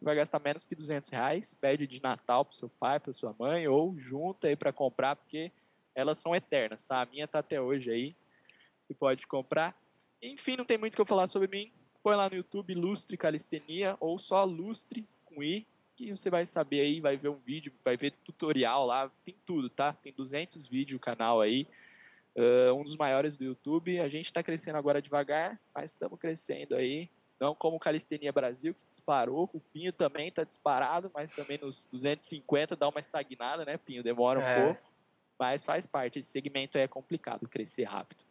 Vai 0.00 0.14
gastar 0.14 0.38
menos 0.38 0.66
que 0.66 0.74
200 0.74 1.10
reais, 1.10 1.54
pede 1.54 1.86
de 1.86 2.02
Natal 2.02 2.44
pro 2.44 2.54
seu 2.54 2.68
pai, 2.68 3.00
pra 3.00 3.12
sua 3.12 3.34
mãe, 3.38 3.66
ou 3.66 3.98
junta 3.98 4.48
aí 4.48 4.56
para 4.56 4.72
comprar, 4.72 5.16
porque 5.16 5.50
elas 5.94 6.18
são 6.18 6.34
eternas, 6.34 6.84
tá? 6.84 7.00
A 7.00 7.06
minha 7.06 7.26
tá 7.26 7.38
até 7.38 7.60
hoje 7.60 7.90
aí, 7.90 8.16
você 8.86 8.94
pode 8.94 9.26
comprar. 9.26 9.74
Enfim, 10.22 10.56
não 10.56 10.64
tem 10.64 10.78
muito 10.78 10.94
o 10.94 10.96
que 10.96 11.00
eu 11.00 11.06
falar 11.06 11.26
sobre 11.26 11.48
mim. 11.48 11.72
Põe 12.02 12.14
lá 12.14 12.28
no 12.28 12.36
YouTube 12.36 12.74
Lustre 12.74 13.16
Calistenia, 13.16 13.96
ou 13.98 14.18
só 14.18 14.44
Lustre 14.44 15.06
com 15.24 15.42
I, 15.42 15.66
que 15.96 16.10
você 16.10 16.28
vai 16.28 16.44
saber 16.44 16.80
aí, 16.80 17.00
vai 17.00 17.16
ver 17.16 17.30
um 17.30 17.38
vídeo, 17.38 17.72
vai 17.82 17.96
ver 17.96 18.12
tutorial 18.24 18.86
lá, 18.86 19.10
tem 19.24 19.34
tudo, 19.46 19.70
tá? 19.70 19.94
Tem 19.94 20.12
200 20.12 20.68
vídeos 20.68 20.98
o 20.98 21.00
canal 21.00 21.40
aí, 21.40 21.66
uh, 22.36 22.74
um 22.74 22.84
dos 22.84 22.96
maiores 22.96 23.36
do 23.36 23.44
YouTube. 23.44 23.98
A 23.98 24.08
gente 24.08 24.26
está 24.26 24.42
crescendo 24.42 24.76
agora 24.76 25.00
devagar, 25.00 25.58
mas 25.74 25.92
estamos 25.92 26.18
crescendo 26.18 26.76
aí. 26.76 27.08
Não 27.38 27.54
como 27.54 27.76
o 27.76 27.80
Calistenia 27.80 28.32
Brasil, 28.32 28.74
que 28.74 28.86
disparou. 28.86 29.50
O 29.52 29.60
Pinho 29.60 29.92
também 29.92 30.28
está 30.28 30.42
disparado, 30.42 31.10
mas 31.14 31.32
também 31.32 31.58
nos 31.58 31.84
250 31.86 32.74
dá 32.76 32.88
uma 32.88 33.00
estagnada, 33.00 33.64
né, 33.64 33.76
Pinho? 33.76 34.02
Demora 34.02 34.40
um 34.40 34.42
É. 34.42 34.64
pouco. 34.64 34.92
Mas 35.38 35.66
faz 35.66 35.84
parte. 35.84 36.18
Esse 36.18 36.30
segmento 36.30 36.78
aí 36.78 36.84
é 36.84 36.88
complicado, 36.88 37.46
crescer 37.46 37.84
rápido. 37.84 38.24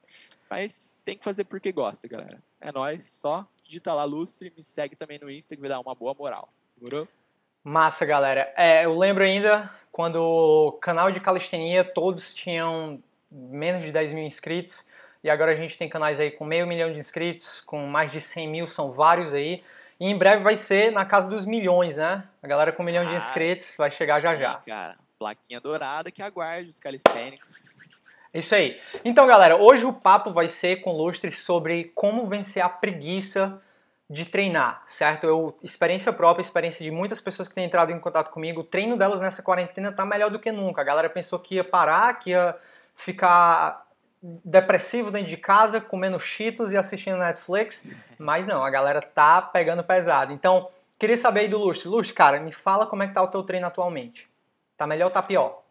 Mas 0.49 0.95
tem 1.05 1.15
que 1.15 1.23
fazer 1.23 1.43
porque 1.43 1.71
gosta, 1.71 2.07
galera. 2.07 2.41
É 2.59 2.71
nóis, 2.71 3.03
só 3.05 3.47
digita 3.63 3.93
lá 3.93 4.03
Lustre, 4.03 4.51
me 4.55 4.63
segue 4.63 4.95
também 4.95 5.19
no 5.19 5.29
Insta 5.29 5.55
que 5.55 5.61
vai 5.61 5.69
dar 5.69 5.79
uma 5.79 5.93
boa 5.93 6.15
moral. 6.15 6.49
Demorou? 6.75 7.07
Massa, 7.63 8.05
galera. 8.05 8.51
É, 8.57 8.85
eu 8.85 8.97
lembro 8.97 9.23
ainda 9.23 9.71
quando 9.91 10.17
o 10.17 10.71
canal 10.73 11.11
de 11.11 11.19
calistenia 11.19 11.83
todos 11.83 12.33
tinham 12.33 13.01
menos 13.31 13.81
de 13.83 13.91
10 13.91 14.11
mil 14.13 14.23
inscritos 14.23 14.87
e 15.25 15.29
agora 15.31 15.53
a 15.53 15.55
gente 15.55 15.75
tem 15.75 15.89
canais 15.89 16.19
aí 16.19 16.29
com 16.29 16.45
meio 16.45 16.67
milhão 16.67 16.93
de 16.93 16.99
inscritos, 16.99 17.59
com 17.61 17.83
mais 17.87 18.11
de 18.11 18.21
100 18.21 18.47
mil, 18.47 18.67
são 18.67 18.91
vários 18.91 19.33
aí. 19.33 19.63
E 19.99 20.05
em 20.05 20.15
breve 20.15 20.43
vai 20.43 20.55
ser 20.55 20.91
na 20.91 21.03
casa 21.03 21.27
dos 21.27 21.47
milhões, 21.47 21.97
né? 21.97 22.23
A 22.43 22.47
galera 22.47 22.71
com 22.71 22.83
um 22.83 22.85
milhão 22.85 23.01
ah, 23.01 23.07
de 23.07 23.15
inscritos 23.15 23.73
vai 23.75 23.89
chegar 23.89 24.21
já 24.21 24.35
já. 24.35 24.61
Cara, 24.67 24.95
plaquinha 25.17 25.59
dourada 25.59 26.11
que 26.11 26.21
aguarde 26.21 26.69
os 26.69 26.77
calistênicos. 26.77 27.75
Isso 28.31 28.53
aí. 28.53 28.79
Então, 29.03 29.25
galera, 29.25 29.55
hoje 29.55 29.83
o 29.83 29.91
papo 29.91 30.31
vai 30.31 30.47
ser 30.47 30.81
com 30.81 30.91
Lustre 30.91 31.31
sobre 31.31 31.85
como 31.95 32.27
vencer 32.27 32.63
a 32.63 32.69
preguiça 32.69 33.59
de 34.07 34.25
treinar, 34.25 34.83
certo? 34.85 35.25
Eu, 35.25 35.57
experiência 35.63 36.13
própria, 36.13 36.43
experiência 36.43 36.83
de 36.83 36.91
muitas 36.91 37.19
pessoas 37.19 37.47
que 37.47 37.55
têm 37.55 37.65
entrado 37.65 37.91
em 37.91 37.99
contato 37.99 38.29
comigo, 38.29 38.61
o 38.61 38.63
treino 38.63 38.95
delas 38.95 39.19
nessa 39.19 39.41
quarentena 39.41 39.91
tá 39.91 40.05
melhor 40.05 40.29
do 40.29 40.37
que 40.37 40.51
nunca. 40.51 40.81
A 40.81 40.85
galera 40.85 41.09
pensou 41.09 41.39
que 41.39 41.55
ia 41.55 41.63
parar, 41.63 42.19
que 42.19 42.29
ia 42.29 42.55
ficar 42.95 43.84
depressivo 44.43 45.11
dentro 45.11 45.29
de 45.29 45.37
casa, 45.37 45.79
comendo 45.79 46.19
cheetos 46.19 46.71
e 46.71 46.77
assistindo 46.77 47.17
Netflix, 47.17 47.87
mas 48.17 48.47
não, 48.47 48.63
a 48.63 48.69
galera 48.69 49.01
tá 49.01 49.41
pegando 49.41 49.83
pesado. 49.83 50.33
Então, 50.33 50.69
queria 50.97 51.17
saber 51.17 51.41
aí 51.41 51.47
do 51.47 51.57
Lustre. 51.59 51.87
Lustre, 51.87 52.15
cara, 52.15 52.39
me 52.39 52.51
fala 52.51 52.87
como 52.87 53.03
é 53.03 53.07
que 53.07 53.13
tá 53.13 53.21
o 53.21 53.27
teu 53.27 53.43
treino 53.43 53.67
atualmente. 53.67 54.27
Tá 54.75 54.87
melhor 54.87 55.05
ou 55.05 55.11
tá 55.11 55.21
pior? 55.21 55.63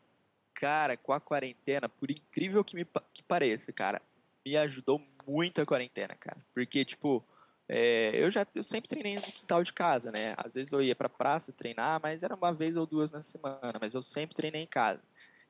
Cara, 0.55 0.97
com 0.97 1.13
a 1.13 1.21
quarentena, 1.21 1.89
por 1.89 2.11
incrível 2.11 2.65
que 2.65 2.77
me 2.77 2.87
que 3.13 3.23
pareça, 3.23 3.73
cara, 3.73 4.01
me 4.47 4.57
ajudou 4.57 5.03
muito 5.27 5.61
a 5.61 5.67
quarentena, 5.67 6.15
cara. 6.15 6.39
Porque, 6.55 6.85
tipo, 6.85 7.25
é, 7.69 8.11
eu 8.15 8.31
já 8.31 8.47
eu 8.55 8.63
sempre 8.63 8.89
treinei 8.89 9.17
no 9.17 9.23
quintal 9.23 9.65
de 9.65 9.73
casa, 9.73 10.13
né? 10.13 10.35
Às 10.37 10.55
vezes 10.55 10.73
eu 10.73 10.81
ia 10.81 10.95
pra 10.95 11.09
praça 11.09 11.53
treinar, 11.53 11.99
mas 12.01 12.23
era 12.23 12.35
uma 12.35 12.53
vez 12.53 12.77
ou 12.77 12.87
duas 12.87 13.11
na 13.11 13.23
semana, 13.23 13.75
mas 13.81 13.95
eu 13.95 14.03
sempre 14.03 14.37
treinei 14.37 14.63
em 14.63 14.67
casa. 14.67 15.03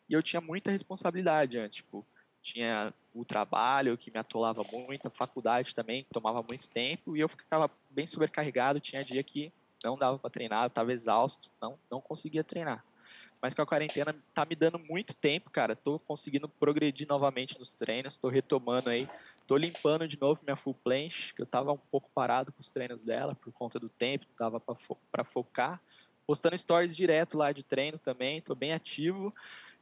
E 0.09 0.15
eu 0.15 0.23
tinha 0.23 0.41
muita 0.41 0.71
responsabilidade 0.71 1.59
antes, 1.59 1.77
tipo, 1.77 2.07
tinha 2.45 2.93
o 3.15 3.25
trabalho 3.25 3.97
que 3.97 4.11
me 4.11 4.19
atolava 4.19 4.63
muito, 4.71 5.09
a 5.09 5.11
faculdade 5.11 5.75
também, 5.75 6.07
tomava 6.13 6.43
muito 6.43 6.69
tempo, 6.69 7.17
e 7.17 7.21
eu 7.21 7.29
ficava 7.29 7.71
bem 7.91 8.07
sobrecarregado, 8.07 8.81
tinha 8.81 9.03
dia 9.03 9.23
que 9.23 9.51
não 9.83 9.97
dava 9.97 10.19
para 10.19 10.31
treinar, 10.31 10.65
eu 10.65 10.69
estava 10.69 10.93
exausto, 10.93 11.51
não, 11.61 11.79
não 11.91 12.01
conseguia 12.01 12.45
treinar 12.45 12.85
mas 13.45 13.53
com 13.53 13.61
a 13.61 13.67
quarentena 13.67 14.17
tá 14.33 14.47
me 14.47 14.57
dando 14.57 14.79
muito 14.79 15.15
tempo, 15.15 15.51
cara. 15.51 15.77
Tô 15.77 15.99
conseguindo 15.99 16.49
progredir 16.49 17.07
novamente 17.07 17.59
nos 17.59 17.75
treinos, 17.75 18.17
tô 18.17 18.31
retomando 18.31 18.89
aí, 18.89 19.07
tô 19.47 19.55
limpando 19.59 20.09
de 20.09 20.19
novo 20.19 20.41
minha 20.43 20.57
full 20.57 20.73
planche, 20.73 21.35
que 21.35 21.43
eu 21.43 21.47
tava 21.47 21.71
um 21.71 21.77
pouco 21.77 22.11
parado 22.15 22.51
com 22.51 22.63
os 22.63 22.71
treinos 22.71 23.05
dela 23.05 23.35
por 23.35 23.53
conta 23.53 23.79
do 23.79 23.91
tempo, 23.91 24.25
não 24.31 24.35
dava 24.51 24.59
para 25.13 25.25
focar. 25.25 25.79
Postando 26.27 26.57
stories 26.57 26.97
direto 26.97 27.37
lá 27.37 27.53
de 27.53 27.63
treino 27.63 27.99
também, 27.99 28.41
tô 28.41 28.55
bem 28.55 28.73
ativo. 28.73 29.31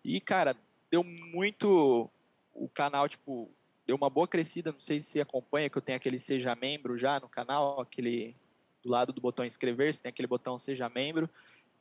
E, 0.04 0.20
cara, 0.20 0.56
deu 0.90 1.04
muito 1.04 2.10
o 2.54 2.68
canal, 2.68 3.08
tipo, 3.08 3.50
deu 3.86 3.96
uma 3.96 4.10
boa 4.10 4.28
crescida, 4.28 4.72
não 4.72 4.80
sei 4.80 5.00
se 5.00 5.20
acompanha, 5.20 5.68
que 5.68 5.78
eu 5.78 5.82
tenho 5.82 5.96
aquele 5.96 6.18
seja 6.18 6.54
membro 6.54 6.96
já 6.98 7.18
no 7.20 7.28
canal, 7.28 7.80
aquele 7.80 8.34
do 8.82 8.90
lado 8.90 9.12
do 9.12 9.20
botão 9.20 9.44
inscrever-se, 9.44 10.02
tem 10.02 10.10
aquele 10.10 10.26
botão 10.26 10.58
seja 10.58 10.88
membro 10.88 11.30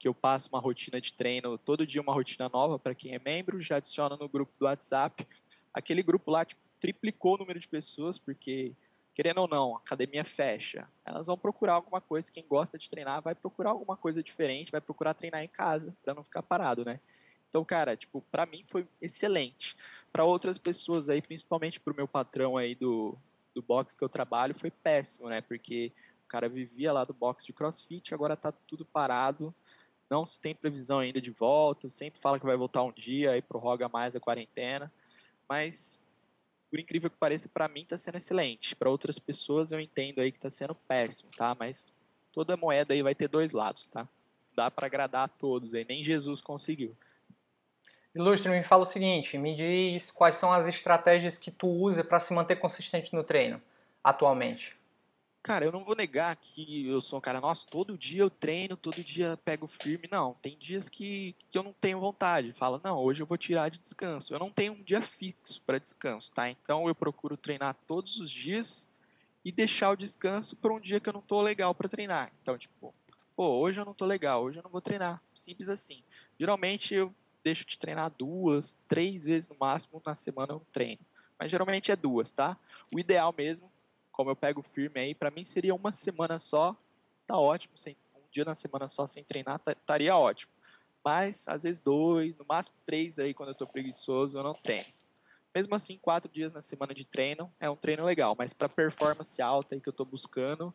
que 0.01 0.07
eu 0.07 0.15
passo 0.15 0.49
uma 0.49 0.59
rotina 0.59 0.99
de 0.99 1.13
treino, 1.13 1.59
todo 1.59 1.85
dia 1.85 2.01
uma 2.01 2.11
rotina 2.11 2.49
nova 2.49 2.79
para 2.79 2.95
quem 2.95 3.13
é 3.13 3.19
membro, 3.19 3.61
já 3.61 3.75
adiciona 3.75 4.17
no 4.17 4.27
grupo 4.27 4.51
do 4.57 4.65
WhatsApp. 4.65 5.27
Aquele 5.71 6.01
grupo 6.01 6.31
lá 6.31 6.43
tipo, 6.43 6.59
triplicou 6.79 7.35
o 7.35 7.37
número 7.37 7.59
de 7.59 7.67
pessoas, 7.67 8.17
porque, 8.17 8.73
querendo 9.13 9.41
ou 9.41 9.47
não, 9.47 9.75
a 9.75 9.77
academia 9.77 10.25
fecha. 10.25 10.89
Elas 11.05 11.27
vão 11.27 11.37
procurar 11.37 11.73
alguma 11.73 12.01
coisa, 12.01 12.31
quem 12.31 12.43
gosta 12.43 12.79
de 12.79 12.89
treinar 12.89 13.21
vai 13.21 13.35
procurar 13.35 13.69
alguma 13.69 13.95
coisa 13.95 14.23
diferente, 14.23 14.71
vai 14.71 14.81
procurar 14.81 15.13
treinar 15.13 15.43
em 15.43 15.47
casa, 15.47 15.95
para 16.03 16.15
não 16.15 16.23
ficar 16.23 16.41
parado, 16.41 16.83
né? 16.83 16.99
Então, 17.47 17.63
cara, 17.63 17.95
tipo, 17.95 18.23
para 18.31 18.47
mim 18.47 18.63
foi 18.63 18.87
excelente. 18.99 19.77
Para 20.11 20.25
outras 20.25 20.57
pessoas 20.57 21.09
aí, 21.09 21.21
principalmente 21.21 21.79
pro 21.79 21.95
meu 21.95 22.07
patrão 22.07 22.57
aí 22.57 22.75
do, 22.75 23.17
do 23.53 23.61
box 23.61 23.95
que 23.95 24.03
eu 24.03 24.09
trabalho, 24.09 24.53
foi 24.53 24.69
péssimo, 24.69 25.29
né? 25.29 25.41
Porque 25.41 25.91
o 26.25 26.27
cara 26.27 26.49
vivia 26.49 26.91
lá 26.91 27.03
do 27.03 27.13
box 27.13 27.45
de 27.45 27.53
crossfit, 27.53 28.13
agora 28.13 28.35
tá 28.35 28.51
tudo 28.51 28.85
parado 28.85 29.53
não 30.11 30.25
se 30.25 30.37
tem 30.37 30.53
previsão 30.53 30.99
ainda 30.99 31.21
de 31.21 31.31
volta, 31.31 31.87
sempre 31.87 32.19
fala 32.19 32.37
que 32.37 32.45
vai 32.45 32.57
voltar 32.57 32.83
um 32.83 32.91
dia, 32.91 33.31
aí 33.31 33.41
prorroga 33.41 33.87
mais 33.87 34.13
a 34.13 34.19
quarentena, 34.19 34.91
mas 35.47 35.97
por 36.69 36.77
incrível 36.77 37.09
que 37.09 37.15
pareça, 37.15 37.47
para 37.47 37.69
mim 37.69 37.83
está 37.83 37.97
sendo 37.97 38.17
excelente. 38.17 38.75
Para 38.75 38.89
outras 38.89 39.17
pessoas 39.17 39.71
eu 39.71 39.79
entendo 39.79 40.19
aí 40.19 40.29
que 40.29 40.37
está 40.37 40.49
sendo 40.49 40.75
péssimo, 40.75 41.31
tá? 41.31 41.55
Mas 41.57 41.95
toda 42.31 42.57
moeda 42.57 42.93
aí 42.93 43.01
vai 43.01 43.15
ter 43.15 43.29
dois 43.29 43.53
lados, 43.53 43.87
tá? 43.87 44.07
Dá 44.53 44.69
para 44.69 44.85
agradar 44.85 45.23
a 45.23 45.27
todos 45.29 45.73
aí, 45.73 45.85
nem 45.87 46.03
Jesus 46.03 46.41
conseguiu. 46.41 46.95
Ilustre, 48.13 48.49
me 48.49 48.63
fala 48.63 48.83
o 48.83 48.85
seguinte, 48.85 49.37
me 49.37 49.55
diz 49.55 50.11
quais 50.11 50.35
são 50.35 50.51
as 50.51 50.67
estratégias 50.67 51.37
que 51.37 51.49
tu 51.49 51.67
usa 51.67 52.03
para 52.03 52.19
se 52.19 52.33
manter 52.33 52.57
consistente 52.57 53.13
no 53.13 53.23
treino 53.23 53.61
atualmente. 54.03 54.75
Cara, 55.43 55.65
eu 55.65 55.71
não 55.71 55.83
vou 55.83 55.95
negar 55.95 56.35
que 56.35 56.87
eu 56.87 57.01
sou 57.01 57.17
um 57.17 57.21
cara, 57.21 57.41
nossa, 57.41 57.65
todo 57.65 57.97
dia 57.97 58.21
eu 58.21 58.29
treino, 58.29 58.77
todo 58.77 59.03
dia 59.03 59.39
pego 59.43 59.65
firme. 59.65 60.07
Não, 60.11 60.35
tem 60.35 60.55
dias 60.55 60.87
que, 60.87 61.35
que 61.49 61.57
eu 61.57 61.63
não 61.63 61.73
tenho 61.73 61.99
vontade. 61.99 62.53
Fala, 62.53 62.79
não, 62.83 62.99
hoje 62.99 63.23
eu 63.23 63.25
vou 63.25 63.37
tirar 63.39 63.69
de 63.69 63.79
descanso. 63.79 64.33
Eu 64.33 64.39
não 64.39 64.51
tenho 64.51 64.73
um 64.73 64.83
dia 64.83 65.01
fixo 65.01 65.59
para 65.63 65.79
descanso, 65.79 66.31
tá? 66.31 66.47
Então 66.47 66.87
eu 66.87 66.93
procuro 66.93 67.35
treinar 67.35 67.75
todos 67.87 68.19
os 68.19 68.29
dias 68.29 68.87
e 69.43 69.51
deixar 69.51 69.89
o 69.89 69.95
descanso 69.95 70.55
para 70.55 70.71
um 70.71 70.79
dia 70.79 70.99
que 70.99 71.09
eu 71.09 71.13
não 71.13 71.21
tô 71.21 71.41
legal 71.41 71.73
para 71.73 71.89
treinar. 71.89 72.31
Então, 72.39 72.55
tipo, 72.55 72.93
pô, 73.35 73.59
hoje 73.61 73.81
eu 73.81 73.85
não 73.85 73.95
tô 73.95 74.05
legal, 74.05 74.43
hoje 74.43 74.59
eu 74.59 74.63
não 74.63 74.69
vou 74.69 74.81
treinar. 74.81 75.19
Simples 75.33 75.69
assim. 75.69 76.03
Geralmente 76.39 76.93
eu 76.93 77.11
deixo 77.43 77.65
de 77.65 77.77
treinar 77.77 78.11
duas, 78.11 78.77
três 78.87 79.23
vezes 79.23 79.49
no 79.49 79.55
máximo 79.59 80.01
na 80.05 80.15
semana 80.15 80.53
eu 80.53 80.61
treino. 80.71 81.01
Mas 81.39 81.49
geralmente 81.49 81.91
é 81.91 81.95
duas, 81.95 82.31
tá? 82.31 82.57
O 82.93 82.99
ideal 82.99 83.33
mesmo 83.35 83.71
como 84.11 84.29
eu 84.29 84.35
pego 84.35 84.61
firme 84.61 84.99
aí, 84.99 85.15
para 85.15 85.31
mim 85.31 85.43
seria 85.43 85.73
uma 85.73 85.91
semana 85.91 86.37
só, 86.37 86.75
tá 87.25 87.37
ótimo, 87.37 87.77
sem, 87.77 87.95
um 88.15 88.21
dia 88.29 88.45
na 88.45 88.53
semana 88.53 88.87
só 88.87 89.07
sem 89.07 89.23
treinar, 89.23 89.57
tá, 89.59 89.71
estaria 89.71 90.15
ótimo. 90.15 90.51
Mas, 91.03 91.47
às 91.47 91.63
vezes, 91.63 91.79
dois, 91.79 92.37
no 92.37 92.45
máximo 92.47 92.75
três 92.85 93.17
aí, 93.17 93.33
quando 93.33 93.49
eu 93.49 93.55
tô 93.55 93.65
preguiçoso, 93.65 94.37
eu 94.37 94.43
não 94.43 94.53
treino. 94.53 94.93
Mesmo 95.55 95.73
assim, 95.75 95.97
quatro 95.97 96.31
dias 96.31 96.53
na 96.53 96.61
semana 96.61 96.93
de 96.93 97.03
treino 97.03 97.51
é 97.59 97.69
um 97.69 97.75
treino 97.75 98.05
legal, 98.05 98.35
mas 98.37 98.53
para 98.53 98.69
performance 98.69 99.41
alta 99.41 99.75
aí 99.75 99.81
que 99.81 99.89
eu 99.89 99.93
tô 99.93 100.05
buscando, 100.05 100.73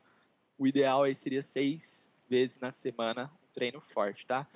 o 0.58 0.66
ideal 0.66 1.04
aí 1.04 1.14
seria 1.14 1.42
seis 1.42 2.10
vezes 2.28 2.58
na 2.58 2.70
semana 2.70 3.30
um 3.42 3.52
treino 3.52 3.80
forte, 3.80 4.26
tá? 4.26 4.46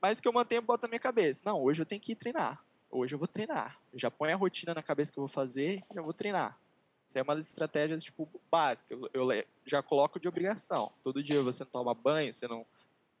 Mas 0.00 0.20
que 0.20 0.26
eu 0.26 0.32
mantenho, 0.32 0.62
boto 0.62 0.86
na 0.86 0.90
minha 0.90 1.00
cabeça. 1.00 1.42
Não, 1.44 1.62
hoje 1.62 1.82
eu 1.82 1.86
tenho 1.86 2.00
que 2.00 2.14
treinar. 2.14 2.62
Hoje 2.90 3.14
eu 3.14 3.18
vou 3.18 3.28
treinar. 3.28 3.78
Já 3.94 4.10
ponho 4.10 4.34
a 4.34 4.36
rotina 4.36 4.74
na 4.74 4.82
cabeça 4.82 5.12
que 5.12 5.18
eu 5.18 5.22
vou 5.22 5.28
fazer 5.28 5.82
e 5.92 5.96
eu 5.96 6.02
vou 6.02 6.12
treinar. 6.12 6.58
Isso 7.06 7.18
é 7.18 7.22
uma 7.22 7.34
das 7.34 7.48
estratégias, 7.48 8.02
tipo, 8.02 8.28
básicas. 8.50 8.98
Eu, 9.12 9.32
eu, 9.32 9.44
já 9.64 9.82
coloco 9.82 10.18
de 10.18 10.28
obrigação. 10.28 10.92
Todo 11.02 11.22
dia 11.22 11.42
você 11.42 11.64
não 11.64 11.70
toma 11.70 11.94
banho, 11.94 12.32
você 12.32 12.48
não 12.48 12.64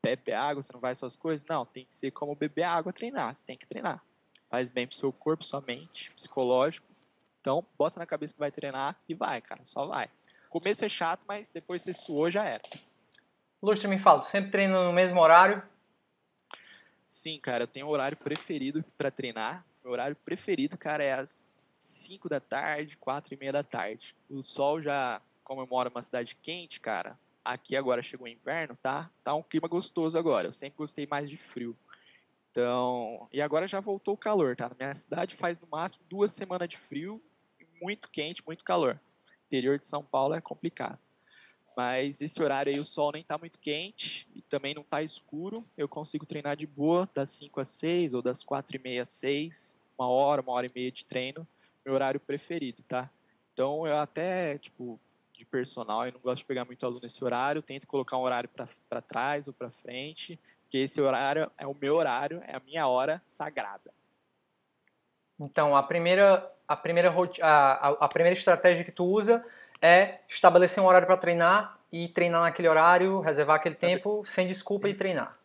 bebe 0.02 0.32
água, 0.32 0.62
você 0.62 0.72
não 0.72 0.80
faz 0.80 0.98
suas 0.98 1.14
coisas. 1.14 1.46
Não, 1.48 1.66
tem 1.66 1.84
que 1.84 1.92
ser 1.94 2.10
como 2.10 2.34
beber 2.34 2.62
água, 2.62 2.92
treinar. 2.92 3.34
Você 3.34 3.44
tem 3.44 3.56
que 3.56 3.66
treinar. 3.66 4.02
Faz 4.48 4.68
bem 4.68 4.86
pro 4.86 4.96
seu 4.96 5.12
corpo, 5.12 5.44
sua 5.44 5.60
mente, 5.60 6.10
psicológico. 6.12 6.86
Então, 7.40 7.64
bota 7.78 7.98
na 7.98 8.06
cabeça 8.06 8.34
que 8.34 8.40
vai 8.40 8.50
treinar 8.50 8.96
e 9.08 9.14
vai, 9.14 9.40
cara. 9.40 9.64
Só 9.64 9.86
vai. 9.86 10.08
começo 10.48 10.84
é 10.84 10.88
chato, 10.88 11.22
mas 11.26 11.50
depois 11.50 11.82
você 11.82 11.92
suou, 11.92 12.30
já 12.30 12.44
era. 12.44 12.62
Lustre, 13.62 13.88
me 13.88 13.98
fala, 13.98 14.22
sempre 14.22 14.50
treina 14.50 14.84
no 14.84 14.92
mesmo 14.92 15.20
horário? 15.20 15.62
Sim, 17.10 17.40
cara, 17.40 17.64
eu 17.64 17.66
tenho 17.66 17.86
um 17.86 17.90
horário 17.90 18.16
preferido 18.16 18.84
para 18.96 19.10
treinar. 19.10 19.66
Meu 19.82 19.92
horário 19.92 20.14
preferido, 20.14 20.78
cara, 20.78 21.02
é 21.02 21.12
às 21.12 21.40
5 21.76 22.28
da 22.28 22.38
tarde, 22.38 22.96
4 22.96 23.34
e 23.34 23.36
meia 23.36 23.52
da 23.52 23.64
tarde. 23.64 24.14
O 24.28 24.44
sol 24.44 24.80
já, 24.80 25.20
como 25.42 25.60
eu 25.60 25.66
moro 25.66 25.90
numa 25.90 26.02
cidade 26.02 26.36
quente, 26.40 26.80
cara, 26.80 27.18
aqui 27.44 27.76
agora 27.76 28.00
chegou 28.00 28.26
o 28.26 28.30
inverno, 28.30 28.78
tá? 28.80 29.10
Tá 29.24 29.34
um 29.34 29.42
clima 29.42 29.66
gostoso 29.66 30.16
agora. 30.16 30.46
Eu 30.46 30.52
sempre 30.52 30.78
gostei 30.78 31.04
mais 31.04 31.28
de 31.28 31.36
frio. 31.36 31.76
Então, 32.52 33.28
e 33.32 33.42
agora 33.42 33.66
já 33.66 33.80
voltou 33.80 34.14
o 34.14 34.16
calor, 34.16 34.54
tá? 34.54 34.68
Na 34.68 34.76
minha 34.76 34.94
cidade 34.94 35.34
faz 35.34 35.60
no 35.60 35.66
máximo 35.66 36.04
duas 36.08 36.30
semanas 36.30 36.68
de 36.68 36.78
frio, 36.78 37.20
muito 37.82 38.08
quente, 38.08 38.40
muito 38.46 38.62
calor. 38.62 39.00
interior 39.46 39.80
de 39.80 39.84
São 39.84 40.04
Paulo 40.04 40.32
é 40.32 40.40
complicado. 40.40 41.00
Mas 41.76 42.20
esse 42.20 42.42
horário 42.42 42.72
aí 42.72 42.80
o 42.80 42.84
sol 42.84 43.12
nem 43.12 43.22
tá 43.22 43.38
muito 43.38 43.58
quente 43.58 44.28
e 44.34 44.42
também 44.42 44.74
não 44.74 44.82
tá 44.82 45.02
escuro. 45.02 45.64
Eu 45.76 45.88
consigo 45.88 46.26
treinar 46.26 46.56
de 46.56 46.66
boa 46.66 47.08
das 47.14 47.30
5 47.30 47.60
às 47.60 47.68
6 47.68 48.12
ou 48.12 48.20
das 48.20 48.42
4 48.42 48.76
e 48.76 48.78
meia 48.78 49.02
às 49.02 49.08
6, 49.08 49.76
uma 49.98 50.08
hora, 50.08 50.42
uma 50.42 50.52
hora 50.52 50.66
e 50.66 50.72
meia 50.74 50.90
de 50.90 51.04
treino 51.04 51.46
meu 51.84 51.94
horário 51.94 52.20
preferido, 52.20 52.82
tá? 52.82 53.10
Então 53.52 53.86
eu 53.86 53.96
até, 53.96 54.58
tipo, 54.58 54.98
de 55.32 55.44
personal, 55.44 56.06
eu 56.06 56.12
não 56.12 56.20
gosto 56.20 56.38
de 56.38 56.44
pegar 56.44 56.64
muito 56.64 56.84
aluno 56.84 57.00
nesse 57.02 57.22
horário, 57.24 57.62
tento 57.62 57.86
colocar 57.86 58.16
um 58.16 58.22
horário 58.22 58.48
para 58.88 59.00
trás 59.02 59.48
ou 59.48 59.54
para 59.54 59.70
frente, 59.70 60.38
que 60.68 60.78
esse 60.78 61.00
horário 61.00 61.50
é 61.58 61.66
o 61.66 61.74
meu 61.74 61.96
horário, 61.96 62.42
é 62.46 62.54
a 62.54 62.60
minha 62.60 62.86
hora 62.86 63.20
sagrada. 63.26 63.92
Então, 65.38 65.74
a 65.74 65.82
primeira, 65.82 66.50
a 66.68 66.76
primeira, 66.76 67.12
a, 67.42 67.88
a, 67.88 67.88
a 68.04 68.08
primeira 68.08 68.38
estratégia 68.38 68.84
que 68.84 68.92
tu 68.92 69.04
usa 69.04 69.44
é 69.80 70.20
estabelecer 70.28 70.82
um 70.82 70.86
horário 70.86 71.06
para 71.06 71.16
treinar 71.16 71.78
e 71.92 72.08
treinar 72.08 72.42
naquele 72.42 72.68
horário, 72.68 73.20
reservar 73.20 73.56
aquele 73.56 73.74
tempo 73.74 74.24
sem 74.24 74.46
desculpa 74.46 74.88
e 74.88 74.94
treinar. 74.94 75.38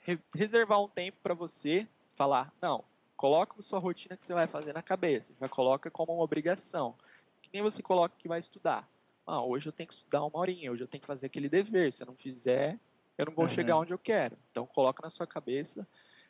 Re- 0.00 0.18
reservar 0.34 0.80
um 0.82 0.88
tempo 0.88 1.18
para 1.22 1.34
você 1.34 1.86
falar, 2.14 2.52
não, 2.60 2.84
coloca 3.16 3.54
a 3.58 3.62
sua 3.62 3.78
rotina 3.78 4.16
que 4.16 4.24
você 4.24 4.34
vai 4.34 4.46
fazer 4.46 4.72
na 4.72 4.82
cabeça, 4.82 5.32
já 5.40 5.48
coloca 5.48 5.90
como 5.90 6.12
uma 6.12 6.22
obrigação. 6.24 6.94
Que 7.42 7.50
nem 7.52 7.62
você 7.62 7.82
coloca 7.82 8.14
que 8.18 8.28
vai 8.28 8.38
estudar. 8.38 8.88
Ah, 9.26 9.42
hoje 9.42 9.68
eu 9.68 9.72
tenho 9.72 9.86
que 9.86 9.94
estudar 9.94 10.24
uma 10.24 10.38
horinha, 10.38 10.72
hoje 10.72 10.82
eu 10.82 10.88
tenho 10.88 11.00
que 11.00 11.06
fazer 11.06 11.26
aquele 11.26 11.48
dever, 11.48 11.92
se 11.92 12.02
eu 12.02 12.06
não 12.06 12.16
fizer, 12.16 12.78
eu 13.16 13.26
não 13.26 13.32
vou 13.32 13.44
Uhum. 13.44 13.48
chegar 13.48 13.76
onde 13.76 13.92
eu 13.92 13.98
quero. 13.98 14.36
Então 14.50 14.66
coloca 14.66 15.02
na 15.02 15.10
sua 15.10 15.26
cabeça, 15.26 15.86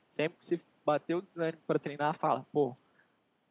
sempre 0.06 0.38
que 0.38 0.44
você 0.44 0.58
bater 0.84 1.14
o 1.14 1.22
desânimo 1.22 1.62
para 1.66 1.78
treinar, 1.78 2.14
fala, 2.14 2.44
pô, 2.52 2.76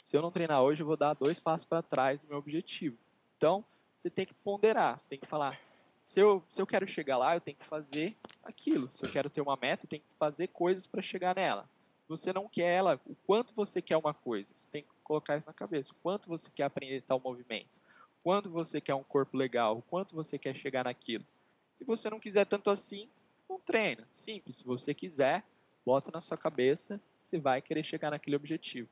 se 0.01 0.15
eu 0.15 0.21
não 0.21 0.31
treinar 0.31 0.61
hoje, 0.61 0.81
eu 0.83 0.87
vou 0.87 0.97
dar 0.97 1.13
dois 1.13 1.39
passos 1.39 1.65
para 1.65 1.81
trás 1.81 2.21
do 2.21 2.27
meu 2.27 2.37
objetivo. 2.37 2.97
Então, 3.37 3.63
você 3.97 4.09
tem 4.09 4.25
que 4.25 4.33
ponderar, 4.35 4.99
você 4.99 5.09
tem 5.09 5.19
que 5.19 5.25
falar, 5.25 5.59
se 6.03 6.19
eu, 6.19 6.41
se 6.47 6.61
eu 6.61 6.67
quero 6.67 6.87
chegar 6.87 7.17
lá, 7.17 7.35
eu 7.35 7.41
tenho 7.41 7.57
que 7.57 7.65
fazer 7.65 8.15
aquilo. 8.41 8.87
Se 8.93 9.03
eu 9.03 9.11
quero 9.11 9.29
ter 9.29 9.41
uma 9.41 9.57
meta, 9.61 9.83
eu 9.83 9.89
tenho 9.89 10.01
que 10.01 10.15
fazer 10.15 10.47
coisas 10.47 10.87
para 10.87 11.01
chegar 11.01 11.35
nela. 11.35 11.69
Você 12.07 12.31
não 12.31 12.47
quer 12.47 12.77
ela, 12.77 13.01
o 13.05 13.15
quanto 13.25 13.53
você 13.53 13.81
quer 13.81 13.97
uma 13.97 14.13
coisa, 14.13 14.53
você 14.55 14.69
tem 14.69 14.83
que 14.83 14.89
colocar 15.03 15.35
isso 15.35 15.47
na 15.47 15.53
cabeça. 15.53 15.91
O 15.91 15.95
quanto 15.95 16.29
você 16.29 16.49
quer 16.49 16.63
aprender 16.63 17.01
tal 17.01 17.19
movimento, 17.19 17.81
o 18.19 18.23
quanto 18.23 18.49
você 18.49 18.79
quer 18.79 18.93
um 18.93 19.03
corpo 19.03 19.35
legal, 19.35 19.79
o 19.79 19.81
quanto 19.81 20.15
você 20.15 20.37
quer 20.37 20.55
chegar 20.55 20.85
naquilo. 20.85 21.25
Se 21.73 21.83
você 21.83 22.09
não 22.09 22.19
quiser 22.19 22.45
tanto 22.45 22.69
assim, 22.69 23.09
não 23.49 23.59
treina. 23.59 24.07
Simples. 24.09 24.57
Se 24.57 24.63
você 24.63 24.93
quiser, 24.93 25.43
bota 25.85 26.09
na 26.13 26.21
sua 26.21 26.37
cabeça, 26.37 27.01
você 27.21 27.37
vai 27.37 27.61
querer 27.61 27.83
chegar 27.83 28.11
naquele 28.11 28.37
objetivo. 28.37 28.87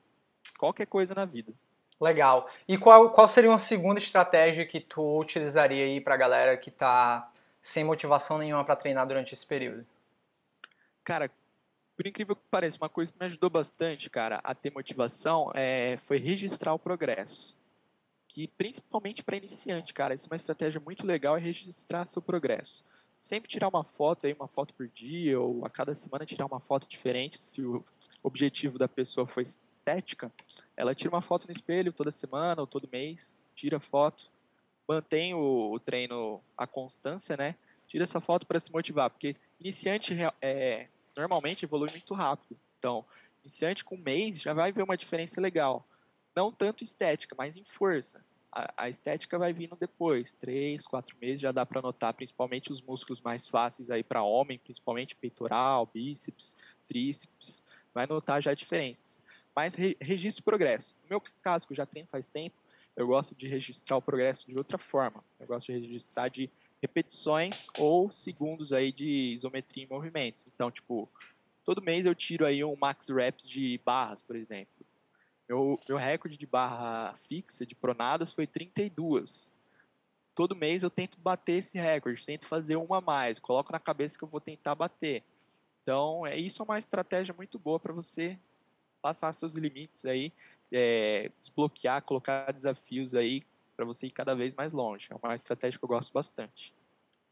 Qualquer 0.57 0.85
coisa 0.85 1.15
na 1.15 1.23
vida. 1.23 1.53
Legal. 1.99 2.49
E 2.67 2.77
qual, 2.77 3.09
qual 3.11 3.27
seria 3.27 3.49
uma 3.49 3.59
segunda 3.59 3.99
estratégia 3.99 4.65
que 4.65 4.79
tu 4.79 5.19
utilizaria 5.19 5.85
aí 5.85 6.01
pra 6.01 6.17
galera 6.17 6.57
que 6.57 6.69
tá 6.69 7.31
sem 7.61 7.83
motivação 7.83 8.37
nenhuma 8.37 8.65
para 8.65 8.75
treinar 8.75 9.07
durante 9.07 9.33
esse 9.33 9.45
período? 9.45 9.85
Cara, 11.03 11.31
por 11.95 12.05
incrível 12.05 12.35
que 12.35 12.41
pareça, 12.51 12.77
uma 12.77 12.89
coisa 12.89 13.13
que 13.13 13.19
me 13.19 13.25
ajudou 13.25 13.49
bastante, 13.49 14.09
cara, 14.09 14.41
a 14.43 14.53
ter 14.53 14.71
motivação 14.71 15.51
é, 15.55 15.97
foi 16.01 16.17
registrar 16.17 16.73
o 16.73 16.79
progresso. 16.79 17.55
Que 18.27 18.47
principalmente 18.47 19.23
para 19.23 19.37
iniciante, 19.37 19.93
cara, 19.93 20.13
isso 20.13 20.27
é 20.27 20.31
uma 20.31 20.35
estratégia 20.35 20.81
muito 20.83 21.07
legal, 21.07 21.37
é 21.37 21.39
registrar 21.39 22.05
seu 22.05 22.21
progresso. 22.21 22.83
Sempre 23.21 23.49
tirar 23.49 23.69
uma 23.69 23.83
foto 23.83 24.27
aí, 24.27 24.33
uma 24.33 24.47
foto 24.47 24.73
por 24.73 24.87
dia, 24.89 25.39
ou 25.39 25.65
a 25.65 25.69
cada 25.69 25.93
semana 25.93 26.25
tirar 26.25 26.45
uma 26.45 26.59
foto 26.59 26.87
diferente, 26.87 27.41
se 27.41 27.61
o 27.61 27.83
objetivo 28.21 28.77
da 28.77 28.87
pessoa 28.87 29.25
foi 29.25 29.43
estética, 29.85 30.31
ela 30.75 30.95
tira 30.95 31.11
uma 31.11 31.21
foto 31.21 31.45
no 31.45 31.51
espelho 31.51 31.93
toda 31.93 32.09
semana 32.09 32.61
ou 32.61 32.67
todo 32.67 32.89
mês, 32.91 33.37
tira 33.53 33.79
foto, 33.79 34.31
mantém 34.87 35.35
o, 35.35 35.71
o 35.71 35.79
treino, 35.79 36.41
a 36.57 36.65
constância, 36.65 37.37
né? 37.37 37.55
Tira 37.87 38.03
essa 38.03 38.19
foto 38.19 38.47
para 38.47 38.59
se 38.59 38.71
motivar, 38.71 39.11
porque 39.11 39.35
iniciante 39.59 40.15
é, 40.41 40.87
normalmente 41.15 41.65
evolui 41.65 41.91
muito 41.91 42.15
rápido. 42.15 42.57
Então, 42.79 43.05
iniciante 43.43 43.85
com 43.85 43.95
um 43.95 43.99
mês 44.01 44.41
já 44.41 44.53
vai 44.53 44.71
ver 44.71 44.83
uma 44.83 44.97
diferença 44.97 45.39
legal. 45.39 45.85
Não 46.35 46.51
tanto 46.51 46.83
estética, 46.83 47.35
mas 47.37 47.55
em 47.55 47.63
força. 47.63 48.25
A, 48.51 48.85
a 48.85 48.89
estética 48.89 49.37
vai 49.37 49.53
vindo 49.53 49.75
depois, 49.75 50.33
três, 50.33 50.85
quatro 50.85 51.15
meses 51.21 51.39
já 51.39 51.51
dá 51.51 51.65
para 51.65 51.81
notar, 51.81 52.13
principalmente 52.13 52.71
os 52.71 52.81
músculos 52.81 53.21
mais 53.21 53.47
fáceis 53.47 53.91
aí 53.91 54.03
para 54.03 54.23
homem, 54.23 54.57
principalmente 54.57 55.15
peitoral, 55.15 55.89
bíceps, 55.93 56.55
tríceps, 56.87 57.61
vai 57.93 58.07
notar 58.07 58.41
já 58.41 58.53
diferenças. 58.53 59.19
Mas 59.55 59.73
re, 59.73 59.95
registre 60.01 60.43
progresso. 60.43 60.95
No 61.03 61.09
meu 61.09 61.21
caso, 61.41 61.65
que 61.65 61.73
eu 61.73 61.77
já 61.77 61.85
treino 61.85 62.09
faz 62.11 62.27
tempo, 62.27 62.55
eu 62.95 63.07
gosto 63.07 63.33
de 63.33 63.47
registrar 63.47 63.97
o 63.97 64.01
progresso 64.01 64.47
de 64.47 64.57
outra 64.57 64.77
forma. 64.77 65.23
Eu 65.39 65.47
gosto 65.47 65.71
de 65.71 65.79
registrar 65.79 66.29
de 66.29 66.49
repetições 66.81 67.67
ou 67.77 68.11
segundos 68.11 68.73
aí 68.73 68.91
de 68.91 69.33
isometria 69.33 69.83
em 69.83 69.87
movimentos. 69.87 70.45
Então, 70.53 70.69
tipo, 70.69 71.09
todo 71.63 71.81
mês 71.81 72.05
eu 72.05 72.13
tiro 72.13 72.45
aí 72.45 72.63
um 72.63 72.75
max 72.75 73.09
reps 73.09 73.47
de 73.47 73.79
barras, 73.83 74.21
por 74.21 74.35
exemplo. 74.35 74.85
Meu, 75.47 75.79
meu 75.87 75.97
recorde 75.97 76.37
de 76.37 76.45
barra 76.45 77.15
fixa 77.17 77.65
de 77.65 77.75
pronadas 77.75 78.33
foi 78.33 78.47
32. 78.47 79.51
Todo 80.33 80.55
mês 80.55 80.83
eu 80.83 80.89
tento 80.89 81.17
bater 81.19 81.59
esse 81.59 81.77
recorde, 81.77 82.25
tento 82.25 82.45
fazer 82.45 82.75
uma 82.75 82.97
a 82.97 83.01
mais, 83.01 83.39
coloco 83.39 83.71
na 83.71 83.79
cabeça 83.79 84.17
que 84.17 84.23
eu 84.23 84.27
vou 84.27 84.41
tentar 84.41 84.75
bater. 84.75 85.23
Então, 85.81 86.25
é 86.25 86.37
isso 86.37 86.61
é 86.61 86.65
uma 86.65 86.79
estratégia 86.79 87.33
muito 87.33 87.59
boa 87.59 87.79
para 87.79 87.93
você 87.93 88.37
passar 89.05 89.31
seus 89.33 89.53
limites 89.53 90.03
aí, 90.03 90.33
é, 90.71 91.29
desbloquear, 91.39 92.01
colocar 92.01 92.51
desafios 92.51 93.13
aí 93.13 93.43
para 93.77 93.85
você 93.85 94.07
ir 94.07 94.09
cada 94.09 94.33
vez 94.33 94.55
mais 94.55 94.73
longe. 94.73 95.09
É 95.11 95.15
uma 95.15 95.35
estratégia 95.35 95.77
que 95.77 95.85
eu 95.85 95.89
gosto 95.89 96.11
bastante. 96.11 96.73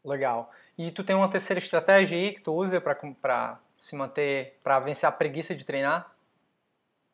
Legal. 0.04 0.52
E 0.78 0.92
tu 0.92 1.02
tem 1.02 1.16
uma 1.16 1.28
terceira 1.28 1.58
estratégia 1.58 2.16
aí 2.16 2.32
que 2.32 2.42
tu 2.42 2.52
usa 2.52 2.80
para 2.80 3.60
se 3.76 3.96
manter, 3.96 4.56
para 4.62 4.78
vencer 4.78 5.08
a 5.08 5.10
preguiça 5.10 5.52
de 5.52 5.64
treinar? 5.64 6.14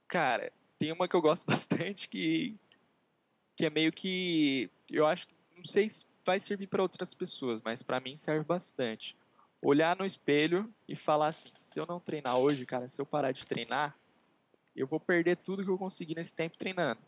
Cara, 0.07 0.53
tem 0.79 0.93
uma 0.93 1.09
que 1.09 1.17
eu 1.17 1.23
gosto 1.23 1.47
bastante 1.49 2.07
que, 2.07 2.55
que 3.57 3.65
é 3.65 3.71
meio 3.71 3.91
que. 3.91 4.71
Eu 4.91 5.07
acho 5.07 5.27
que. 5.27 5.35
Não 5.57 5.65
sei 5.65 5.89
se 5.89 6.05
vai 6.23 6.39
servir 6.39 6.67
para 6.67 6.83
outras 6.83 7.15
pessoas, 7.15 7.63
mas 7.63 7.83
para 7.83 7.99
mim 7.99 8.19
serve 8.19 8.45
bastante. 8.45 9.17
Olhar 9.63 9.97
no 9.97 10.05
espelho 10.05 10.71
e 10.87 10.95
falar 10.95 11.29
assim: 11.29 11.51
se 11.63 11.81
eu 11.81 11.87
não 11.87 11.99
treinar 11.99 12.37
hoje, 12.37 12.67
cara, 12.67 12.91
se 12.91 13.01
eu 13.01 13.07
parar 13.07 13.33
de 13.33 13.47
treinar, 13.47 13.97
eu 14.75 14.87
vou 14.87 15.01
perder 15.01 15.37
tudo 15.37 15.65
que 15.65 15.71
eu 15.71 15.79
consegui 15.79 16.15
nesse 16.15 16.35
tempo 16.35 16.57
treinando. 16.57 17.01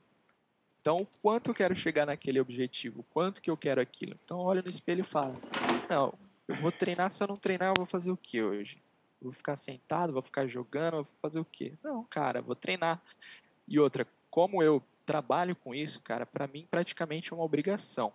Então, 0.80 1.06
quanto 1.22 1.50
eu 1.50 1.54
quero 1.54 1.76
chegar 1.76 2.06
naquele 2.06 2.40
objetivo, 2.40 3.04
quanto 3.10 3.40
que 3.40 3.50
eu 3.50 3.56
quero 3.56 3.80
aquilo. 3.80 4.18
Então, 4.24 4.38
olha 4.38 4.62
no 4.62 4.68
espelho 4.68 5.02
e 5.02 5.06
fala: 5.06 5.34
não, 5.88 6.12
eu 6.48 6.56
vou 6.56 6.72
treinar, 6.72 7.10
se 7.10 7.22
eu 7.22 7.28
não 7.28 7.36
treinar, 7.36 7.68
eu 7.68 7.74
vou 7.76 7.86
fazer 7.86 8.10
o 8.10 8.16
que 8.16 8.42
hoje? 8.42 8.82
Eu 9.20 9.26
vou 9.26 9.32
ficar 9.32 9.54
sentado, 9.54 10.12
vou 10.12 10.22
ficar 10.22 10.48
jogando, 10.48 10.96
vou 10.96 11.06
fazer 11.20 11.38
o 11.38 11.44
quê? 11.44 11.74
Não, 11.84 12.02
cara, 12.04 12.42
vou 12.42 12.56
treinar. 12.56 13.00
E 13.68 13.78
outra, 13.78 14.06
como 14.28 14.60
eu 14.60 14.82
trabalho 15.06 15.54
com 15.54 15.72
isso, 15.72 16.00
cara, 16.02 16.26
para 16.26 16.48
mim 16.48 16.66
praticamente 16.68 17.32
é 17.32 17.36
uma 17.36 17.44
obrigação. 17.44 18.12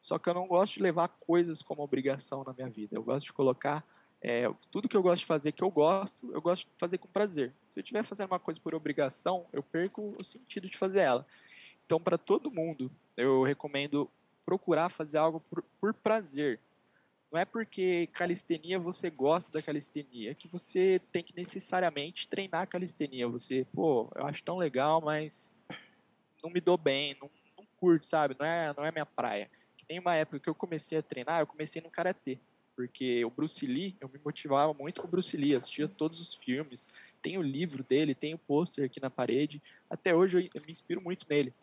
Só 0.00 0.18
que 0.18 0.28
eu 0.28 0.34
não 0.34 0.46
gosto 0.46 0.74
de 0.74 0.82
levar 0.82 1.08
coisas 1.08 1.62
como 1.62 1.82
obrigação 1.82 2.44
na 2.44 2.52
minha 2.52 2.68
vida. 2.68 2.96
Eu 2.96 3.02
gosto 3.02 3.26
de 3.26 3.32
colocar 3.32 3.84
é, 4.26 4.50
tudo 4.70 4.88
que 4.88 4.96
eu 4.96 5.02
gosto 5.02 5.20
de 5.20 5.26
fazer, 5.26 5.52
que 5.52 5.62
eu 5.62 5.70
gosto, 5.70 6.32
eu 6.32 6.40
gosto 6.40 6.64
de 6.64 6.72
fazer 6.78 6.96
com 6.96 7.06
prazer. 7.06 7.52
Se 7.68 7.78
eu 7.78 7.82
estiver 7.82 8.02
fazendo 8.02 8.32
uma 8.32 8.38
coisa 8.38 8.58
por 8.58 8.74
obrigação, 8.74 9.44
eu 9.52 9.62
perco 9.62 10.14
o 10.18 10.24
sentido 10.24 10.66
de 10.66 10.78
fazer 10.78 11.00
ela. 11.00 11.26
Então, 11.84 12.00
para 12.00 12.16
todo 12.16 12.50
mundo, 12.50 12.90
eu 13.18 13.42
recomendo 13.42 14.10
procurar 14.46 14.88
fazer 14.88 15.18
algo 15.18 15.40
por, 15.40 15.62
por 15.78 15.92
prazer. 15.92 16.58
Não 17.30 17.38
é 17.38 17.44
porque 17.44 18.08
calistenia 18.14 18.78
você 18.78 19.10
gosta 19.10 19.52
da 19.52 19.60
calistenia, 19.60 20.30
é 20.30 20.34
que 20.34 20.48
você 20.48 21.02
tem 21.12 21.22
que 21.22 21.36
necessariamente 21.36 22.26
treinar 22.26 22.66
calistenia. 22.66 23.28
Você, 23.28 23.66
pô, 23.74 24.10
eu 24.14 24.26
acho 24.26 24.42
tão 24.42 24.56
legal, 24.56 25.02
mas 25.02 25.54
não 26.42 26.48
me 26.48 26.62
dou 26.62 26.78
bem, 26.78 27.14
não, 27.20 27.30
não 27.58 27.66
curto, 27.76 28.06
sabe? 28.06 28.34
Não 28.38 28.46
é, 28.46 28.72
não 28.74 28.86
é 28.86 28.90
minha 28.90 29.04
praia. 29.04 29.50
Que 29.76 29.84
tem 29.84 29.98
uma 29.98 30.14
época 30.14 30.40
que 30.40 30.48
eu 30.48 30.54
comecei 30.54 30.96
a 30.96 31.02
treinar, 31.02 31.40
eu 31.40 31.46
comecei 31.46 31.82
no 31.82 31.90
karatê. 31.90 32.38
Porque 32.76 33.24
o 33.24 33.30
Bruce 33.30 33.64
Lee, 33.66 33.96
eu 34.00 34.08
me 34.08 34.20
motivava 34.24 34.74
muito 34.74 35.00
com 35.00 35.06
o 35.06 35.10
Bruce 35.10 35.36
Lee, 35.36 35.54
assistia 35.54 35.88
todos 35.88 36.20
os 36.20 36.34
filmes, 36.34 36.88
tem 37.22 37.38
o 37.38 37.42
livro 37.42 37.82
dele, 37.84 38.14
tem 38.14 38.34
o 38.34 38.38
pôster 38.38 38.84
aqui 38.84 39.00
na 39.00 39.08
parede. 39.08 39.62
Até 39.88 40.14
hoje 40.14 40.50
eu, 40.52 40.62
me 40.62 40.72
inspiro 40.72 41.00
muito 41.00 41.24
nele. 41.28 41.54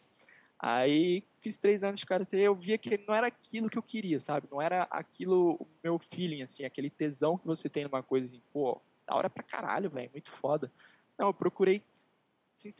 Aí 0.57 1.23
fiz 1.39 1.57
três 1.57 1.83
anos 1.83 1.99
de 1.99 2.05
karatê, 2.05 2.37
eu 2.41 2.55
via 2.55 2.77
que 2.77 3.03
não 3.07 3.15
era 3.15 3.27
aquilo 3.27 3.69
que 3.69 3.77
eu 3.77 3.83
queria, 3.83 4.19
sabe? 4.19 4.47
Não 4.51 4.61
era 4.61 4.83
aquilo, 4.83 5.55
o 5.55 5.67
meu 5.83 5.97
feeling, 5.97 6.43
assim, 6.43 6.63
aquele 6.63 6.89
tesão 6.89 7.37
que 7.37 7.47
você 7.47 7.67
tem 7.67 7.83
numa 7.83 8.03
coisa 8.03 8.25
assim, 8.27 8.41
pô, 8.53 8.79
da 9.07 9.15
hora 9.15 9.29
pra 9.29 9.43
caralho, 9.43 9.89
velho, 9.89 10.11
muito 10.11 10.29
foda. 10.29 10.71
Não, 11.17 11.27
eu 11.27 11.33
procurei 11.33 11.83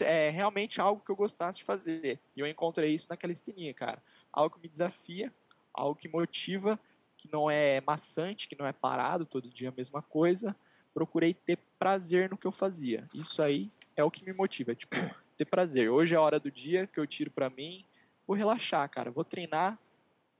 é, 0.01 0.29
realmente 0.29 0.79
algo 0.79 1.03
que 1.03 1.11
eu 1.11 1.15
gostasse 1.15 1.59
de 1.59 1.63
fazer. 1.63 2.19
E 2.35 2.39
eu 2.39 2.47
encontrei 2.47 2.93
isso 2.93 3.07
na 3.09 3.17
calistenia, 3.17 3.73
cara. 3.73 4.01
Algo 4.31 4.55
que 4.55 4.61
me 4.61 4.69
desafia, 4.69 5.33
algo 5.73 5.95
que 5.95 6.07
motiva, 6.07 6.79
que 7.21 7.31
não 7.31 7.51
é 7.51 7.79
maçante, 7.81 8.47
que 8.47 8.57
não 8.57 8.65
é 8.65 8.73
parado 8.73 9.27
todo 9.27 9.47
dia 9.47 9.69
a 9.69 9.73
mesma 9.77 10.01
coisa. 10.01 10.55
Procurei 10.91 11.35
ter 11.35 11.59
prazer 11.77 12.31
no 12.31 12.37
que 12.37 12.47
eu 12.47 12.51
fazia. 12.51 13.07
Isso 13.13 13.43
aí 13.43 13.69
é 13.95 14.03
o 14.03 14.09
que 14.09 14.25
me 14.25 14.33
motiva, 14.33 14.73
tipo, 14.73 14.95
ter 15.37 15.45
prazer. 15.45 15.91
Hoje 15.91 16.15
é 16.15 16.17
a 16.17 16.21
hora 16.21 16.39
do 16.39 16.49
dia 16.49 16.87
que 16.87 16.99
eu 16.99 17.05
tiro 17.05 17.29
pra 17.29 17.47
mim, 17.47 17.85
vou 18.25 18.35
relaxar, 18.35 18.89
cara. 18.89 19.11
Vou 19.11 19.23
treinar, 19.23 19.77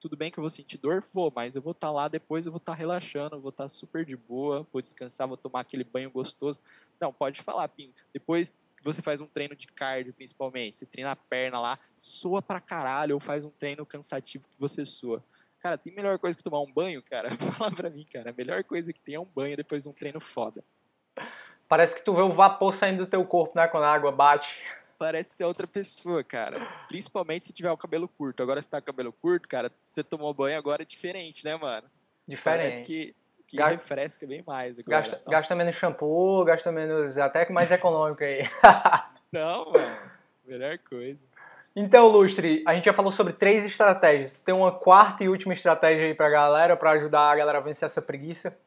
tudo 0.02 0.18
bem 0.18 0.32
que 0.32 0.40
eu 0.40 0.42
vou 0.42 0.50
sentir 0.50 0.80
dor, 0.80 1.06
vou, 1.14 1.32
mas 1.36 1.56
eu 1.56 1.62
vou 1.62 1.72
estar 1.72 1.88
tá 1.88 1.92
lá 1.92 2.08
depois, 2.08 2.48
eu 2.48 2.52
vou 2.52 2.58
estar 2.58 2.72
tá 2.72 2.78
relaxando, 2.78 3.40
vou 3.40 3.52
estar 3.52 3.66
tá 3.66 3.68
super 3.68 4.04
de 4.04 4.18
boa, 4.18 4.68
vou 4.74 4.82
descansar, 4.82 5.28
vou 5.28 5.38
tomar 5.38 5.60
aquele 5.60 5.84
banho 5.84 6.10
gostoso. 6.10 6.60
Não, 7.00 7.14
pode 7.14 7.44
falar, 7.44 7.68
Pinto. 7.68 8.04
Depois 8.12 8.56
você 8.82 9.04
faz 9.04 9.22
um 9.22 9.28
treino 9.28 9.56
de 9.56 9.68
cardio, 9.68 10.16
principalmente, 10.16 10.78
você 10.78 10.88
treina 10.88 11.12
a 11.12 11.16
perna 11.16 11.60
lá, 11.60 11.80
soa 11.96 12.42
pra 12.42 12.60
caralho, 12.60 13.14
ou 13.14 13.20
faz 13.20 13.46
um 13.46 13.52
treino 13.52 13.86
cansativo 13.86 14.48
que 14.48 14.60
você 14.60 14.84
soa. 14.84 15.24
Cara, 15.62 15.78
tem 15.78 15.94
melhor 15.94 16.18
coisa 16.18 16.36
que 16.36 16.44
tomar 16.44 16.60
um 16.62 16.72
banho, 16.72 17.02
cara? 17.04 17.30
Fala 17.58 17.72
pra 17.72 17.90
mim, 17.90 18.06
cara. 18.12 18.32
A 18.32 18.34
melhor 18.34 18.64
coisa 18.64 18.92
que 18.92 19.00
tem 19.00 19.16
é 19.16 19.20
um 19.20 19.26
banho 19.26 19.56
depois 19.56 19.84
de 19.84 19.90
um 19.90 19.94
treino 19.94 20.20
foda. 20.20 20.64
Parece 21.68 21.96
que 21.96 22.04
tu 22.04 22.14
vê 22.14 22.22
o 22.22 22.34
vapor 22.34 22.74
saindo 22.74 23.06
do 23.06 23.10
teu 23.10 23.24
corpo, 23.26 23.54
né? 23.56 23.68
Quando 23.68 23.84
a 23.84 23.94
água 23.94 24.12
bate. 24.12 24.48
parece 24.98 25.36
ser 25.36 25.46
outra 25.46 25.66
pessoa, 25.68 26.24
cara. 26.24 26.60
Principalmente 26.88 27.46
se 27.46 27.54
tiver 27.54 27.72
o 27.72 27.78
cabelo 27.78 28.08
curto. 28.08 28.44
Agora, 28.44 28.62
se 28.62 28.70
tá 28.70 28.80
com 28.82 28.84
o 28.84 28.94
cabelo 28.94 29.14
curto, 29.14 29.48
cara, 29.48 29.72
você 29.86 30.04
tomou 30.04 30.34
banho 30.34 30.58
agora 30.58 30.82
é 30.82 30.86
diferente, 30.86 31.46
né, 31.46 31.56
mano? 31.56 31.88
Diferente. 32.28 32.62
Parece 32.62 32.82
que, 32.84 33.16
que 33.48 33.58
Gasta- 33.58 33.72
refresca 33.74 34.28
bem 34.28 34.44
mais 34.46 34.78
agora. 34.80 34.98
Gasta, 35.02 35.22
gasta 35.30 35.56
menos 35.56 35.76
shampoo, 35.76 36.44
gasta 36.44 36.72
menos. 36.72 37.18
até 37.18 37.46
que 37.46 37.54
mais 37.54 37.72
econômico 37.72 38.24
aí. 38.24 38.44
Não, 39.32 39.72
mano. 39.74 39.98
Melhor 40.46 40.78
coisa. 40.80 41.20
Então, 41.76 42.08
Lustre, 42.08 42.64
a 42.68 42.76
gente 42.76 42.86
já 42.86 42.94
falou 42.94 43.12
sobre 43.12 43.34
três 43.34 43.64
estratégias. 43.64 44.34
Tu 44.34 44.42
tem 44.44 44.54
uma 44.54 44.78
quarta 44.78 45.24
e 45.24 45.30
última 45.30 45.54
estratégia 45.54 46.06
aí 46.06 46.14
pra 46.14 46.30
galera, 46.30 46.76
pra 46.76 46.92
ajudar 46.92 47.32
a 47.32 47.36
galera 47.36 47.60
a 47.60 47.62
vencer 47.62 47.86
essa 47.86 48.02
preguiça? 48.02 48.58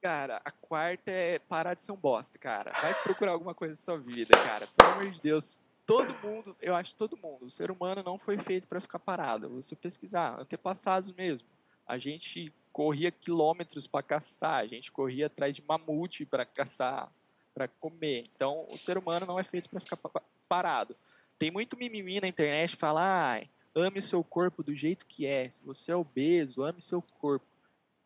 Cara, 0.00 0.40
a 0.44 0.50
quarta 0.50 1.10
é 1.10 1.38
parar 1.38 1.74
de 1.74 1.82
ser 1.82 1.90
um 1.90 1.96
bosta, 1.96 2.38
cara. 2.38 2.70
Vai 2.80 2.94
procurar 3.02 3.32
alguma 3.32 3.54
coisa 3.54 3.72
na 3.72 3.76
sua 3.78 3.98
vida, 3.98 4.36
cara. 4.36 4.68
Pelo 4.76 4.92
amor 4.92 5.10
de 5.10 5.20
Deus. 5.20 5.58
Todo 5.86 6.14
mundo, 6.22 6.56
eu 6.62 6.74
acho 6.74 6.94
todo 6.94 7.16
mundo, 7.16 7.44
o 7.44 7.50
ser 7.50 7.70
humano 7.70 8.02
não 8.02 8.18
foi 8.18 8.38
feito 8.38 8.66
para 8.66 8.80
ficar 8.80 8.98
parado. 8.98 9.50
Você 9.50 9.74
pesquisar, 9.76 10.40
antepassados 10.40 11.12
mesmo. 11.12 11.46
A 11.86 11.98
gente 11.98 12.52
corria 12.72 13.10
quilômetros 13.10 13.86
para 13.86 14.02
caçar, 14.02 14.60
a 14.60 14.66
gente 14.66 14.90
corria 14.90 15.26
atrás 15.26 15.54
de 15.54 15.62
mamute 15.62 16.24
para 16.24 16.46
caçar, 16.46 17.10
para 17.52 17.68
comer. 17.68 18.24
Então, 18.34 18.66
o 18.70 18.78
ser 18.78 18.96
humano 18.96 19.26
não 19.26 19.38
é 19.38 19.44
feito 19.44 19.68
para 19.68 19.80
ficar 19.80 19.96
pa- 19.96 20.22
parado. 20.48 20.96
Tem 21.38 21.50
muito 21.50 21.76
mimimi 21.76 22.20
na 22.20 22.28
internet 22.28 22.72
que 22.72 22.76
fala: 22.76 23.32
"Ai, 23.32 23.50
ame 23.74 24.00
seu 24.00 24.22
corpo 24.22 24.62
do 24.62 24.74
jeito 24.74 25.06
que 25.06 25.26
é. 25.26 25.48
Se 25.50 25.62
você 25.64 25.92
é 25.92 25.96
obeso, 25.96 26.62
ame 26.62 26.80
seu 26.80 27.02
corpo." 27.02 27.46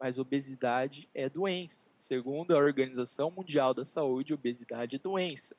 Mas 0.00 0.18
obesidade 0.18 1.08
é 1.12 1.28
doença. 1.28 1.88
Segundo 1.98 2.54
a 2.54 2.58
Organização 2.58 3.30
Mundial 3.30 3.74
da 3.74 3.84
Saúde, 3.84 4.32
obesidade 4.32 4.96
é 4.96 4.98
doença. 4.98 5.56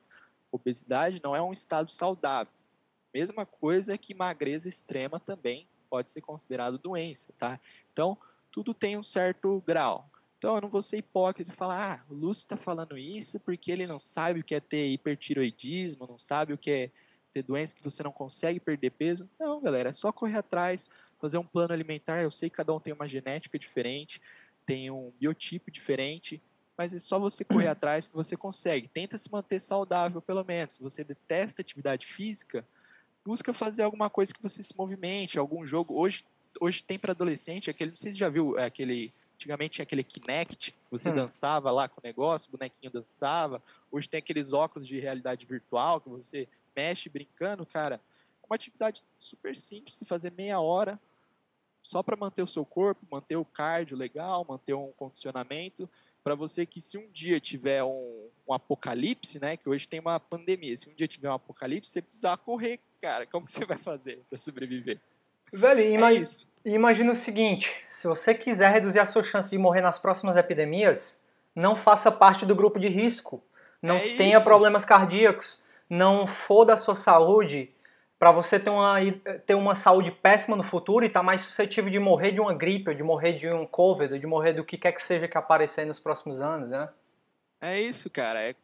Obesidade 0.50 1.20
não 1.22 1.36
é 1.36 1.42
um 1.42 1.52
estado 1.52 1.90
saudável. 1.90 2.52
Mesma 3.12 3.44
coisa 3.44 3.98
que 3.98 4.14
magreza 4.14 4.68
extrema 4.68 5.20
também 5.20 5.68
pode 5.90 6.10
ser 6.10 6.20
considerado 6.20 6.78
doença, 6.78 7.32
tá? 7.36 7.60
Então, 7.92 8.16
tudo 8.50 8.72
tem 8.72 8.96
um 8.96 9.02
certo 9.02 9.62
grau. 9.66 10.08
Então, 10.38 10.54
eu 10.54 10.60
não 10.62 10.68
vou 10.70 10.80
ser 10.80 10.98
hipócrita 10.98 11.50
e 11.50 11.54
falar, 11.54 12.00
ah, 12.00 12.04
o 12.08 12.14
Lúcio 12.14 12.42
está 12.42 12.56
falando 12.56 12.96
isso 12.96 13.38
porque 13.40 13.70
ele 13.70 13.86
não 13.86 13.98
sabe 13.98 14.40
o 14.40 14.44
que 14.44 14.54
é 14.54 14.60
ter 14.60 14.88
hipertiroidismo, 14.88 16.06
não 16.06 16.16
sabe 16.16 16.54
o 16.54 16.58
que 16.58 16.70
é 16.70 16.90
ter 17.30 17.42
doença 17.42 17.74
que 17.74 17.82
você 17.82 18.02
não 18.02 18.12
consegue 18.12 18.60
perder 18.60 18.90
peso. 18.90 19.28
Não, 19.38 19.60
galera, 19.60 19.90
é 19.90 19.92
só 19.92 20.12
correr 20.12 20.38
atrás, 20.38 20.90
fazer 21.20 21.38
um 21.38 21.46
plano 21.46 21.72
alimentar. 21.72 22.22
Eu 22.22 22.30
sei 22.30 22.50
que 22.50 22.56
cada 22.56 22.72
um 22.74 22.80
tem 22.80 22.92
uma 22.92 23.08
genética 23.08 23.58
diferente, 23.58 24.20
tem 24.66 24.90
um 24.90 25.12
biotipo 25.18 25.70
diferente, 25.70 26.42
mas 26.76 26.94
é 26.94 26.98
só 26.98 27.18
você 27.18 27.44
correr 27.44 27.66
atrás 27.68 28.08
que 28.08 28.14
você 28.14 28.36
consegue. 28.36 28.88
Tenta 28.88 29.16
se 29.18 29.30
manter 29.30 29.60
saudável, 29.60 30.20
pelo 30.20 30.44
menos. 30.44 30.74
Se 30.74 30.82
você 30.82 31.04
detesta 31.04 31.62
atividade 31.62 32.06
física, 32.06 32.66
busca 33.24 33.52
fazer 33.52 33.82
alguma 33.82 34.10
coisa 34.10 34.32
que 34.32 34.42
você 34.42 34.62
se 34.62 34.76
movimente, 34.76 35.38
algum 35.38 35.64
jogo. 35.64 35.94
Hoje, 35.94 36.24
hoje 36.60 36.82
tem 36.82 36.98
para 36.98 37.12
adolescente 37.12 37.70
aquele, 37.70 37.90
não 37.90 37.96
sei 37.96 38.12
se 38.12 38.18
você 38.18 38.20
já 38.24 38.28
viu 38.28 38.58
é, 38.58 38.64
aquele, 38.64 39.12
antigamente 39.34 39.74
tinha 39.74 39.82
aquele 39.84 40.02
Kinect, 40.02 40.74
você 40.90 41.10
Hum. 41.10 41.14
dançava 41.14 41.70
lá 41.70 41.88
com 41.88 42.00
o 42.00 42.02
negócio, 42.04 42.48
o 42.48 42.56
bonequinho 42.56 42.90
dançava. 42.92 43.62
Hoje 43.90 44.08
tem 44.08 44.18
aqueles 44.18 44.52
óculos 44.52 44.88
de 44.88 44.98
realidade 44.98 45.46
virtual 45.46 46.00
que 46.00 46.08
você 46.08 46.48
mexe 46.80 47.10
brincando, 47.10 47.66
cara. 47.66 47.96
É 48.42 48.46
uma 48.46 48.54
atividade 48.56 49.04
super 49.18 49.54
simples, 49.54 49.94
se 49.94 50.04
fazer 50.04 50.32
meia 50.32 50.58
hora, 50.60 50.98
só 51.82 52.02
para 52.02 52.16
manter 52.16 52.42
o 52.42 52.46
seu 52.46 52.64
corpo, 52.64 53.06
manter 53.10 53.36
o 53.36 53.44
cardio 53.44 53.96
legal, 53.96 54.44
manter 54.48 54.74
um 54.74 54.90
condicionamento, 54.96 55.88
para 56.24 56.34
você 56.34 56.66
que 56.66 56.80
se 56.80 56.98
um 56.98 57.08
dia 57.10 57.38
tiver 57.40 57.82
um, 57.84 58.28
um 58.48 58.52
apocalipse, 58.52 59.38
né, 59.40 59.56
que 59.56 59.68
hoje 59.68 59.86
tem 59.88 60.00
uma 60.00 60.18
pandemia, 60.18 60.76
se 60.76 60.88
um 60.88 60.94
dia 60.94 61.06
tiver 61.08 61.30
um 61.30 61.34
apocalipse, 61.34 61.90
você 61.90 62.02
precisar 62.02 62.36
correr, 62.38 62.80
cara, 63.00 63.24
como 63.26 63.46
que 63.46 63.52
você 63.52 63.64
vai 63.64 63.78
fazer 63.78 64.20
para 64.28 64.38
sobreviver? 64.38 64.98
Velho, 65.52 65.80
É 65.80 65.90
ima- 65.90 66.12
isso. 66.12 66.46
imagina 66.64 67.12
o 67.12 67.16
seguinte: 67.16 67.74
se 67.88 68.06
você 68.06 68.34
quiser 68.34 68.70
reduzir 68.72 69.00
a 69.00 69.06
sua 69.06 69.24
chance 69.24 69.50
de 69.50 69.56
morrer 69.58 69.80
nas 69.80 69.98
próximas 69.98 70.36
epidemias, 70.36 71.20
não 71.54 71.74
faça 71.74 72.12
parte 72.12 72.44
do 72.44 72.54
grupo 72.54 72.78
de 72.78 72.88
risco. 72.88 73.42
Não 73.82 73.96
É 73.96 74.16
tenha 74.16 74.36
isso. 74.36 74.44
problemas 74.44 74.84
cardíacos. 74.84 75.62
Não 75.90 76.26
foda 76.26 76.72
a 76.72 76.78
sua 76.78 76.94
saúde 76.94 77.74
para 78.20 78.30
você 78.30 78.60
ter 78.60 78.70
uma, 78.70 78.96
ter 79.46 79.54
uma 79.54 79.74
saúde 79.74 80.10
péssima 80.10 80.54
no 80.54 80.62
futuro 80.62 81.04
e 81.04 81.08
estar 81.08 81.22
mais 81.22 81.40
suscetível 81.40 81.90
de 81.90 81.98
morrer 81.98 82.32
de 82.32 82.40
uma 82.40 82.54
gripe, 82.54 82.90
ou 82.90 82.94
de 82.94 83.02
morrer 83.02 83.32
de 83.32 83.48
um 83.48 83.66
Covid, 83.66 84.12
ou 84.12 84.20
de 84.20 84.26
morrer 84.26 84.52
do 84.52 84.64
que 84.64 84.76
quer 84.76 84.92
que 84.92 85.02
seja 85.02 85.26
que 85.26 85.36
aparecer 85.36 85.86
nos 85.86 85.98
próximos 85.98 86.40
anos, 86.40 86.70
né? 86.70 86.88
É 87.60 87.80
isso, 87.80 88.08
cara. 88.10 88.40
É, 88.42 88.54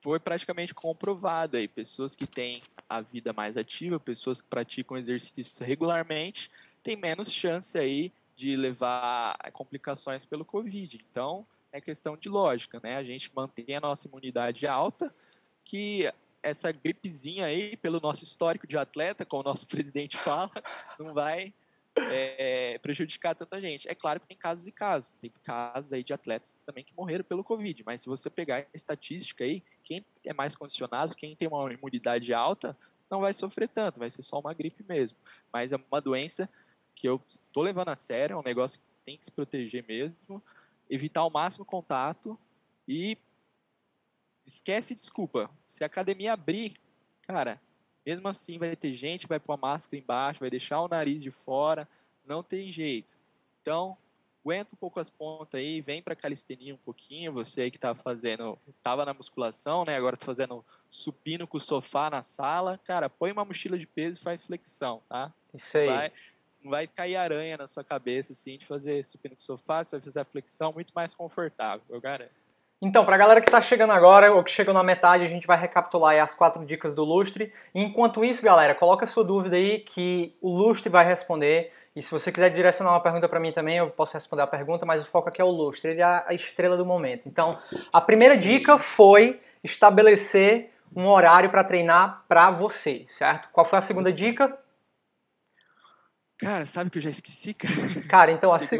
foi 0.00 0.18
praticamente 0.18 0.72
comprovado 0.72 1.56
aí. 1.56 1.66
Pessoas 1.66 2.16
que 2.16 2.26
têm 2.26 2.62
a 2.88 3.00
vida 3.00 3.32
mais 3.32 3.56
ativa, 3.56 3.98
pessoas 3.98 4.40
que 4.40 4.48
praticam 4.48 4.96
exercício 4.96 5.64
regularmente, 5.66 6.50
têm 6.82 6.96
menos 6.96 7.32
chance 7.32 7.76
aí 7.76 8.12
de 8.36 8.56
levar 8.56 9.36
complicações 9.52 10.24
pelo 10.24 10.44
Covid. 10.44 11.04
Então, 11.10 11.44
é 11.72 11.80
questão 11.80 12.16
de 12.16 12.28
lógica, 12.28 12.80
né? 12.82 12.96
A 12.96 13.02
gente 13.02 13.30
mantém 13.34 13.76
a 13.76 13.80
nossa 13.80 14.06
imunidade 14.06 14.66
alta, 14.66 15.12
que 15.64 16.10
essa 16.42 16.72
gripezinha 16.72 17.46
aí, 17.46 17.76
pelo 17.76 18.00
nosso 18.00 18.24
histórico 18.24 18.66
de 18.66 18.76
atleta, 18.76 19.24
como 19.24 19.42
o 19.42 19.44
nosso 19.44 19.66
presidente 19.68 20.16
fala, 20.16 20.50
não 20.98 21.12
vai 21.12 21.52
é, 21.96 22.78
prejudicar 22.78 23.34
tanta 23.34 23.60
gente. 23.60 23.88
É 23.88 23.94
claro 23.94 24.20
que 24.20 24.26
tem 24.26 24.36
casos 24.36 24.66
e 24.66 24.72
casos. 24.72 25.14
Tem 25.16 25.30
casos 25.42 25.92
aí 25.92 26.02
de 26.02 26.12
atletas 26.12 26.56
também 26.64 26.84
que 26.84 26.94
morreram 26.94 27.24
pelo 27.24 27.44
Covid. 27.44 27.82
Mas 27.84 28.02
se 28.02 28.08
você 28.08 28.30
pegar 28.30 28.58
a 28.58 28.66
estatística 28.72 29.44
aí, 29.44 29.62
quem 29.82 30.04
é 30.24 30.32
mais 30.32 30.54
condicionado, 30.54 31.14
quem 31.14 31.36
tem 31.36 31.48
uma 31.48 31.72
imunidade 31.72 32.32
alta, 32.32 32.76
não 33.10 33.20
vai 33.20 33.32
sofrer 33.32 33.68
tanto. 33.68 33.98
Vai 33.98 34.10
ser 34.10 34.22
só 34.22 34.38
uma 34.38 34.54
gripe 34.54 34.84
mesmo. 34.88 35.18
Mas 35.52 35.72
é 35.72 35.76
uma 35.90 36.00
doença 36.00 36.48
que 36.94 37.08
eu 37.08 37.20
tô 37.52 37.62
levando 37.62 37.88
a 37.88 37.96
sério, 37.96 38.34
é 38.34 38.36
um 38.36 38.42
negócio 38.42 38.78
que 38.78 38.84
tem 39.04 39.16
que 39.16 39.24
se 39.24 39.32
proteger 39.32 39.84
mesmo, 39.86 40.42
evitar 40.88 41.20
ao 41.22 41.30
máximo 41.30 41.64
contato 41.64 42.38
e 42.86 43.16
esquece 44.46 44.94
desculpa. 44.94 45.50
Se 45.66 45.82
a 45.82 45.86
academia 45.86 46.32
abrir, 46.32 46.74
cara, 47.22 47.60
mesmo 48.04 48.28
assim 48.28 48.58
vai 48.58 48.74
ter 48.74 48.92
gente 48.94 49.22
que 49.22 49.28
vai 49.28 49.40
pôr 49.40 49.52
a 49.52 49.56
máscara 49.56 50.02
embaixo, 50.02 50.40
vai 50.40 50.50
deixar 50.50 50.80
o 50.80 50.88
nariz 50.88 51.22
de 51.22 51.30
fora, 51.30 51.88
não 52.26 52.42
tem 52.42 52.70
jeito. 52.70 53.18
Então, 53.60 53.96
aguenta 54.42 54.74
um 54.74 54.78
pouco 54.78 54.98
as 54.98 55.10
pontas 55.10 55.60
aí, 55.60 55.80
vem 55.80 56.02
pra 56.02 56.16
calistenia 56.16 56.74
um 56.74 56.78
pouquinho, 56.78 57.32
você 57.32 57.62
aí 57.62 57.70
que 57.70 57.78
tá 57.78 57.94
fazendo, 57.94 58.58
tava 58.82 59.04
na 59.04 59.12
musculação, 59.12 59.84
né, 59.86 59.96
agora 59.96 60.16
tá 60.16 60.24
fazendo 60.24 60.64
supino 60.88 61.46
com 61.46 61.58
o 61.58 61.60
sofá 61.60 62.08
na 62.08 62.22
sala, 62.22 62.78
cara, 62.78 63.10
põe 63.10 63.32
uma 63.32 63.44
mochila 63.44 63.78
de 63.78 63.86
peso 63.86 64.18
e 64.18 64.22
faz 64.22 64.42
flexão, 64.42 65.02
tá? 65.08 65.32
Isso 65.54 65.76
aí. 65.76 65.86
Vai, 65.86 66.12
não 66.64 66.70
vai 66.70 66.86
cair 66.86 67.16
aranha 67.16 67.56
na 67.58 67.66
sua 67.66 67.84
cabeça, 67.84 68.32
assim, 68.32 68.56
de 68.56 68.64
fazer 68.64 69.04
supino 69.04 69.36
com 69.36 69.40
o 69.40 69.44
sofá, 69.44 69.84
você 69.84 69.92
vai 69.92 70.00
fazer 70.00 70.20
a 70.20 70.24
flexão 70.24 70.72
muito 70.72 70.92
mais 70.94 71.14
confortável, 71.14 71.84
eu 71.90 72.00
garanto. 72.00 72.39
Então, 72.82 73.04
pra 73.04 73.16
galera 73.18 73.40
que 73.42 73.50
tá 73.50 73.60
chegando 73.60 73.92
agora 73.92 74.32
ou 74.32 74.42
que 74.42 74.50
chegou 74.50 74.72
na 74.72 74.82
metade, 74.82 75.22
a 75.24 75.28
gente 75.28 75.46
vai 75.46 75.58
recapitular 75.58 76.12
aí 76.12 76.20
as 76.20 76.34
quatro 76.34 76.64
dicas 76.64 76.94
do 76.94 77.04
Lustre. 77.04 77.52
Enquanto 77.74 78.24
isso, 78.24 78.42
galera, 78.42 78.74
coloca 78.74 79.04
sua 79.06 79.22
dúvida 79.22 79.56
aí 79.56 79.80
que 79.80 80.34
o 80.40 80.48
Lustre 80.50 80.88
vai 80.88 81.04
responder. 81.04 81.72
E 81.94 82.02
se 82.02 82.10
você 82.10 82.32
quiser 82.32 82.48
direcionar 82.50 82.92
uma 82.92 83.00
pergunta 83.02 83.28
pra 83.28 83.38
mim 83.40 83.52
também, 83.52 83.76
eu 83.76 83.90
posso 83.90 84.14
responder 84.14 84.42
a 84.42 84.46
pergunta, 84.46 84.86
mas 84.86 85.02
o 85.02 85.10
foco 85.10 85.28
aqui 85.28 85.42
é 85.42 85.44
o 85.44 85.50
Lustre, 85.50 85.90
ele 85.90 86.00
é 86.00 86.04
a 86.04 86.32
estrela 86.32 86.76
do 86.76 86.86
momento. 86.86 87.28
Então, 87.28 87.58
a 87.92 88.00
primeira 88.00 88.36
dica 88.36 88.78
foi 88.78 89.40
estabelecer 89.62 90.70
um 90.96 91.06
horário 91.06 91.50
pra 91.50 91.62
treinar 91.62 92.24
pra 92.26 92.50
você, 92.50 93.04
certo? 93.10 93.48
Qual 93.52 93.66
foi 93.66 93.78
a 93.78 93.82
segunda 93.82 94.10
dica? 94.10 94.56
Cara, 96.38 96.64
sabe 96.64 96.88
que 96.90 96.96
eu 96.98 97.02
já 97.02 97.10
esqueci, 97.10 97.52
cara? 97.52 97.74
Cara, 98.08 98.32
então 98.32 98.50
a 98.50 98.58
se- 98.58 98.76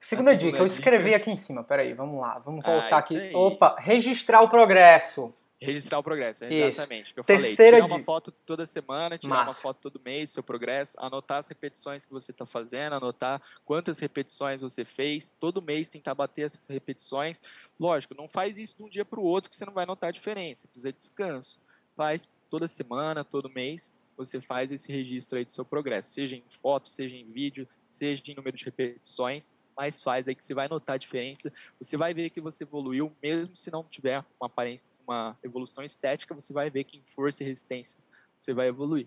Segunda- 0.00 0.30
segunda, 0.30 0.36
dica, 0.52 0.58
eu 0.58 0.66
escrevi 0.66 1.04
dica- 1.06 1.16
aqui 1.16 1.30
em 1.30 1.36
cima, 1.36 1.64
peraí, 1.64 1.92
vamos 1.94 2.20
lá, 2.20 2.38
vamos 2.38 2.64
Ah, 2.64 2.70
voltar 2.72 3.00
isso 3.00 3.14
aqui. 3.16 3.26
aí. 3.28 3.34
Opa, 3.34 3.76
registrar 3.78 4.42
o 4.42 4.48
progresso. 4.48 5.34
Registrar 5.58 5.98
o 5.98 6.02
progresso, 6.02 6.44
exatamente. 6.44 7.14
Que 7.14 7.20
eu 7.20 7.24
Terceira 7.24 7.56
falei, 7.56 7.70
tirar 7.72 7.86
uma 7.86 7.96
dica. 7.96 8.04
foto 8.04 8.30
toda 8.30 8.66
semana, 8.66 9.16
tirar 9.16 9.36
Massa. 9.36 9.48
uma 9.50 9.54
foto 9.54 9.78
todo 9.80 9.98
mês, 10.04 10.28
seu 10.28 10.42
progresso, 10.42 10.94
anotar 11.00 11.38
as 11.38 11.48
repetições 11.48 12.04
que 12.04 12.12
você 12.12 12.30
está 12.30 12.44
fazendo, 12.44 12.92
anotar 12.94 13.40
quantas 13.64 13.98
repetições 13.98 14.60
você 14.60 14.84
fez. 14.84 15.34
Todo 15.40 15.62
mês 15.62 15.88
tentar 15.88 16.14
bater 16.14 16.42
essas 16.44 16.66
repetições. 16.68 17.40
Lógico, 17.80 18.14
não 18.14 18.28
faz 18.28 18.58
isso 18.58 18.76
de 18.76 18.82
um 18.82 18.88
dia 18.88 19.04
para 19.04 19.18
o 19.18 19.24
outro 19.24 19.48
que 19.48 19.56
você 19.56 19.64
não 19.64 19.72
vai 19.72 19.86
notar 19.86 20.08
a 20.10 20.12
diferença. 20.12 20.68
Precisa 20.68 20.92
de 20.92 20.98
descanso. 20.98 21.58
Faz 21.96 22.28
toda 22.50 22.68
semana, 22.68 23.24
todo 23.24 23.48
mês, 23.48 23.94
você 24.14 24.42
faz 24.42 24.70
esse 24.70 24.92
registro 24.92 25.38
aí 25.38 25.44
do 25.46 25.50
seu 25.50 25.64
progresso, 25.64 26.10
seja 26.12 26.36
em 26.36 26.44
foto, 26.60 26.86
seja 26.86 27.16
em 27.16 27.24
vídeo, 27.32 27.66
seja 27.88 28.22
em 28.28 28.34
número 28.34 28.54
de 28.58 28.64
repetições, 28.66 29.54
mas 29.76 30.02
faz 30.02 30.26
aí 30.26 30.34
que 30.34 30.42
você 30.42 30.54
vai 30.54 30.68
notar 30.68 30.94
a 30.94 30.98
diferença. 30.98 31.52
Você 31.78 31.96
vai 31.96 32.14
ver 32.14 32.30
que 32.30 32.40
você 32.40 32.64
evoluiu, 32.64 33.12
mesmo 33.22 33.54
se 33.54 33.70
não 33.70 33.84
tiver 33.84 34.24
uma 34.40 34.46
aparência, 34.46 34.86
uma 35.06 35.36
evolução 35.42 35.84
estética, 35.84 36.34
você 36.34 36.52
vai 36.52 36.70
ver 36.70 36.84
que 36.84 36.96
em 36.96 37.02
força 37.14 37.42
e 37.42 37.46
resistência 37.46 38.00
você 38.36 38.52
vai 38.54 38.68
evoluir. 38.68 39.06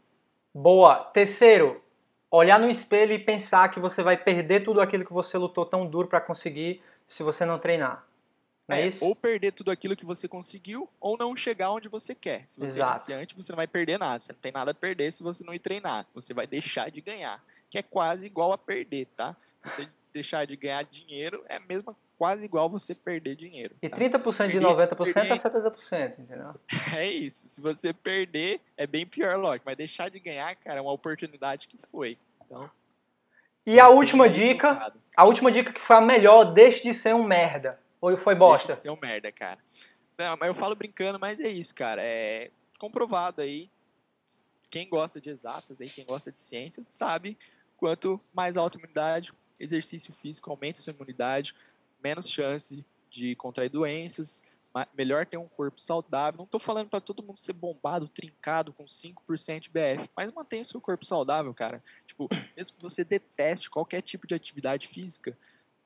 Boa. 0.54 1.04
Terceiro, 1.06 1.82
olhar 2.32 2.60
no 2.60 2.70
espelho 2.70 3.14
e 3.14 3.20
pensar 3.20 3.70
que 3.70 3.80
você 3.80 4.04
vai 4.04 4.18
perder 4.18 4.64
tudo 4.64 4.82
aquilo 4.82 5.06
que 5.06 5.14
você 5.14 5.38
lutou 5.38 5.66
tão 5.66 5.86
duro 5.88 6.08
pra 6.08 6.22
conseguir 6.22 6.82
se 7.08 7.24
você 7.24 7.46
não 7.46 7.58
treinar. 7.60 8.08
Não 8.68 8.76
é, 8.76 8.82
É, 8.84 8.88
isso? 8.88 9.04
ou 9.04 9.16
perder 9.16 9.52
tudo 9.52 9.72
aquilo 9.72 9.96
que 9.96 10.06
você 10.06 10.28
conseguiu, 10.28 10.88
ou 11.00 11.18
não 11.18 11.36
chegar 11.36 11.72
onde 11.72 11.90
você 11.90 12.14
quer. 12.14 12.44
Se 12.48 12.60
você 12.60 12.78
Exato. 12.80 12.92
é 12.92 12.96
iniciante, 12.96 13.36
você 13.36 13.52
não 13.52 13.58
vai 13.58 13.68
perder 13.68 13.98
nada. 13.98 14.20
Você 14.22 14.32
não 14.32 14.40
tem 14.40 14.52
nada 14.52 14.72
a 14.72 14.76
perder 14.76 15.12
se 15.12 15.24
você 15.24 15.44
não 15.44 15.54
ir 15.54 15.60
treinar. 15.60 16.06
Você 16.14 16.34
vai 16.36 16.46
deixar 16.46 16.92
de 16.92 17.02
ganhar. 17.02 17.44
Que 17.70 17.80
é 17.80 17.84
quase 17.84 18.28
igual 18.28 18.52
a 18.54 18.58
perder, 18.58 19.08
tá? 19.18 19.36
Você 19.64 19.90
deixar 20.14 20.46
de 20.46 20.56
ganhar 20.56 20.84
dinheiro 20.84 21.44
é 21.48 21.60
mesmo 21.60 21.96
quase 22.18 22.44
igual 22.44 22.70
você 22.70 22.94
perder 22.94 23.36
dinheiro. 23.36 23.76
E 23.82 23.88
tá? 23.90 23.98
30% 23.98 24.48
de 24.48 24.60
Perdi- 24.60 24.60
90% 24.60 25.08
é 25.18 25.26
perdi. 25.26 25.42
70%, 25.42 26.20
entendeu? 26.20 26.56
É 26.98 27.06
isso. 27.10 27.48
Se 27.48 27.62
você 27.62 27.94
perder, 27.94 28.60
é 28.76 28.86
bem 28.86 29.06
pior, 29.06 29.38
lógico. 29.38 29.66
Mas 29.66 29.78
deixar 29.78 30.10
de 30.10 30.20
ganhar, 30.20 30.54
cara, 30.56 30.80
é 30.80 30.82
uma 30.82 30.92
oportunidade 30.92 31.68
que 31.68 31.78
foi. 31.78 32.18
Então, 32.46 32.70
E 33.66 33.80
a 33.80 33.88
última 33.90 34.30
dica, 34.30 34.92
a 35.16 35.26
última 35.26 35.52
dica 35.52 35.72
que 35.72 35.80
foi 35.82 35.96
a 35.96 36.02
melhor, 36.02 36.54
deixe 36.54 36.84
de 36.84 36.94
ser 36.94 37.16
um 37.16 37.24
merda. 37.24 37.80
Ou 38.02 38.18
foi 38.18 38.36
bosta? 38.36 38.68
Deixa 38.68 38.80
de 38.80 38.84
ser 38.84 38.90
um 38.90 39.00
merda, 39.02 39.32
cara. 39.32 39.60
Não, 40.18 40.36
mas 40.38 40.48
eu 40.48 40.54
falo 40.54 40.76
brincando, 40.76 41.18
mas 41.20 41.40
é 41.40 41.48
isso, 41.48 41.74
cara. 41.76 42.02
É 42.02 42.52
comprovado 42.78 43.42
aí. 43.42 43.70
Quem 44.70 44.88
gosta 44.90 45.20
de 45.22 45.30
exatas 45.30 45.80
aí, 45.82 45.90
quem 45.90 46.06
gosta 46.06 46.32
de 46.32 46.38
ciências, 46.38 46.86
sabe 46.90 47.38
quanto 47.78 48.20
mais 48.34 48.56
alta 48.58 48.78
a 48.78 48.80
imunidade, 48.80 49.32
exercício 49.60 50.14
físico 50.14 50.50
aumenta 50.50 50.82
sua 50.82 50.94
imunidade, 50.94 51.56
menos 52.04 52.30
chance 52.30 52.86
de 53.10 53.36
contrair 53.36 53.70
doenças, 53.70 54.44
melhor 54.94 55.26
ter 55.26 55.38
um 55.38 55.48
corpo 55.48 55.82
saudável. 55.82 56.38
Não 56.38 56.46
tô 56.46 56.60
falando 56.60 56.90
para 56.90 57.02
todo 57.02 57.24
mundo 57.24 57.38
ser 57.38 57.54
bombado, 57.54 58.08
trincado 58.08 58.72
com 58.72 58.86
5% 58.86 59.60
de 59.62 59.70
BF, 59.70 60.10
mas 60.16 60.32
mantenha 60.32 60.64
seu 60.64 60.80
corpo 60.80 61.06
saudável, 61.06 61.54
cara. 61.54 61.84
Tipo, 62.08 62.30
mesmo 62.56 62.78
que 62.78 62.84
você 62.84 63.04
deteste 63.04 63.70
qualquer 63.70 64.02
tipo 64.02 64.28
de 64.28 64.36
atividade 64.36 64.88
física, 64.88 65.38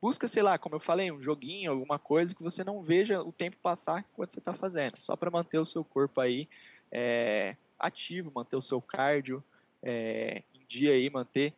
busca, 0.01 0.27
sei 0.27 0.43
lá, 0.43 0.57
como 0.57 0.75
eu 0.75 0.79
falei, 0.79 1.11
um 1.11 1.21
joguinho, 1.21 1.71
alguma 1.71 1.97
coisa 1.97 2.35
que 2.35 2.43
você 2.43 2.63
não 2.63 2.83
veja 2.83 3.21
o 3.21 3.31
tempo 3.31 3.55
passar 3.63 4.05
enquanto 4.11 4.31
você 4.31 4.39
está 4.39 4.53
fazendo, 4.53 4.95
só 4.99 5.15
para 5.15 5.31
manter 5.31 5.57
o 5.57 5.65
seu 5.65 5.83
corpo 5.83 6.19
aí 6.19 6.47
é, 6.91 7.55
ativo, 7.79 8.31
manter 8.35 8.57
o 8.57 8.61
seu 8.61 8.81
cardio 8.81 9.41
é, 9.81 10.43
em 10.53 10.65
dia 10.67 10.91
aí, 10.91 11.09
manter 11.09 11.53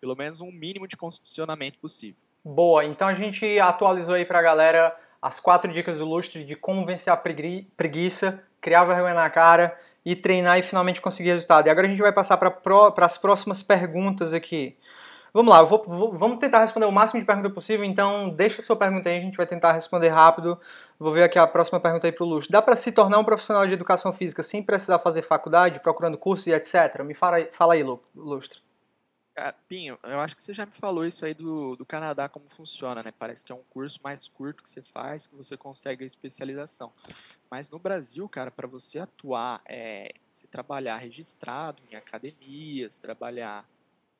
pelo 0.00 0.16
menos 0.16 0.40
um 0.40 0.50
mínimo 0.50 0.86
de 0.86 0.96
condicionamento 0.96 1.78
possível. 1.78 2.16
Boa, 2.44 2.84
então 2.84 3.08
a 3.08 3.14
gente 3.14 3.58
atualizou 3.58 4.14
aí 4.14 4.24
pra 4.24 4.40
galera 4.40 4.94
as 5.20 5.40
quatro 5.40 5.72
dicas 5.72 5.96
do 5.96 6.04
Lustre 6.04 6.44
de 6.44 6.54
como 6.54 6.86
vencer 6.86 7.12
a 7.12 7.16
pregui- 7.16 7.66
preguiça, 7.76 8.42
criar 8.60 8.84
vergonha 8.84 9.14
na 9.14 9.28
cara 9.28 9.76
e 10.04 10.14
treinar 10.14 10.58
e 10.58 10.62
finalmente 10.62 11.00
conseguir 11.00 11.30
resultado. 11.30 11.66
E 11.66 11.70
agora 11.70 11.86
a 11.86 11.90
gente 11.90 12.00
vai 12.00 12.12
passar 12.12 12.36
para 12.36 13.04
as 13.04 13.18
próximas 13.18 13.62
perguntas 13.62 14.32
aqui. 14.32 14.76
Vamos 15.34 15.52
lá, 15.52 15.62
vou- 15.62 15.84
vou- 15.86 16.12
vamos 16.16 16.38
tentar 16.38 16.60
responder 16.60 16.86
o 16.86 16.92
máximo 16.92 17.20
de 17.20 17.26
perguntas 17.26 17.52
possível, 17.52 17.84
então 17.84 18.30
deixa 18.30 18.60
a 18.60 18.62
sua 18.62 18.76
pergunta 18.76 19.08
aí, 19.10 19.18
a 19.18 19.20
gente 19.20 19.36
vai 19.36 19.46
tentar 19.46 19.72
responder 19.72 20.08
rápido. 20.08 20.58
Vou 20.98 21.12
ver 21.12 21.24
aqui 21.24 21.38
a 21.38 21.46
próxima 21.46 21.78
pergunta 21.78 22.06
aí 22.06 22.12
pro 22.12 22.24
Lustre. 22.24 22.50
Dá 22.50 22.62
para 22.62 22.74
se 22.74 22.90
tornar 22.90 23.18
um 23.18 23.24
profissional 23.24 23.66
de 23.66 23.74
educação 23.74 24.12
física 24.12 24.42
sem 24.42 24.62
precisar 24.62 24.98
fazer 25.00 25.22
faculdade, 25.22 25.80
procurando 25.80 26.16
curso 26.16 26.48
e 26.48 26.54
etc? 26.54 27.02
Me 27.04 27.14
fala 27.14 27.36
aí, 27.36 27.48
fala 27.52 27.74
aí 27.74 27.82
Lu- 27.82 28.02
Lustre. 28.16 28.60
Cara, 29.38 29.52
Pinho, 29.52 29.96
eu 30.02 30.18
acho 30.18 30.34
que 30.34 30.42
você 30.42 30.52
já 30.52 30.66
me 30.66 30.72
falou 30.72 31.06
isso 31.06 31.24
aí 31.24 31.32
do, 31.32 31.76
do 31.76 31.86
Canadá, 31.86 32.28
como 32.28 32.48
funciona, 32.48 33.04
né? 33.04 33.12
Parece 33.16 33.44
que 33.44 33.52
é 33.52 33.54
um 33.54 33.62
curso 33.70 34.00
mais 34.02 34.26
curto 34.26 34.64
que 34.64 34.68
você 34.68 34.82
faz, 34.82 35.28
que 35.28 35.36
você 35.36 35.56
consegue 35.56 36.02
a 36.02 36.06
especialização. 36.08 36.92
Mas 37.48 37.70
no 37.70 37.78
Brasil, 37.78 38.28
cara, 38.28 38.50
para 38.50 38.66
você 38.66 38.98
atuar, 38.98 39.62
é, 39.64 40.12
você 40.32 40.48
trabalhar 40.48 40.96
registrado 40.96 41.80
em 41.88 41.94
academias, 41.94 42.98
trabalhar 42.98 43.64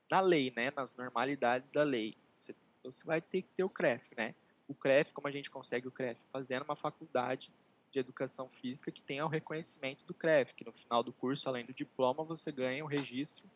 na 0.09 0.21
lei, 0.21 0.53
né? 0.55 0.71
Nas 0.77 0.95
normalidades 0.95 1.69
da 1.69 1.83
lei, 1.83 2.15
você, 2.39 2.55
você 2.85 3.05
vai 3.05 3.21
ter 3.21 3.43
que 3.43 3.49
ter 3.57 3.65
o 3.65 3.69
CREF, 3.69 4.15
né? 4.17 4.37
O 4.69 4.75
CREF, 4.75 5.13
como 5.13 5.27
a 5.27 5.33
gente 5.33 5.51
consegue 5.51 5.89
o 5.89 5.91
CREF? 5.91 6.21
Fazendo 6.33 6.63
uma 6.63 6.77
faculdade 6.77 7.53
de 7.91 7.99
educação 7.99 8.49
física 8.49 8.93
que 8.93 9.03
tenha 9.03 9.27
o 9.27 9.29
reconhecimento 9.29 10.05
do 10.05 10.15
CREF, 10.15 10.55
que 10.55 10.65
no 10.65 10.73
final 10.73 11.03
do 11.03 11.13
curso, 11.13 11.49
além 11.49 11.67
do 11.67 11.75
diploma, 11.75 12.23
você 12.23 12.53
ganha 12.53 12.85
o 12.85 12.87
registro 12.87 13.51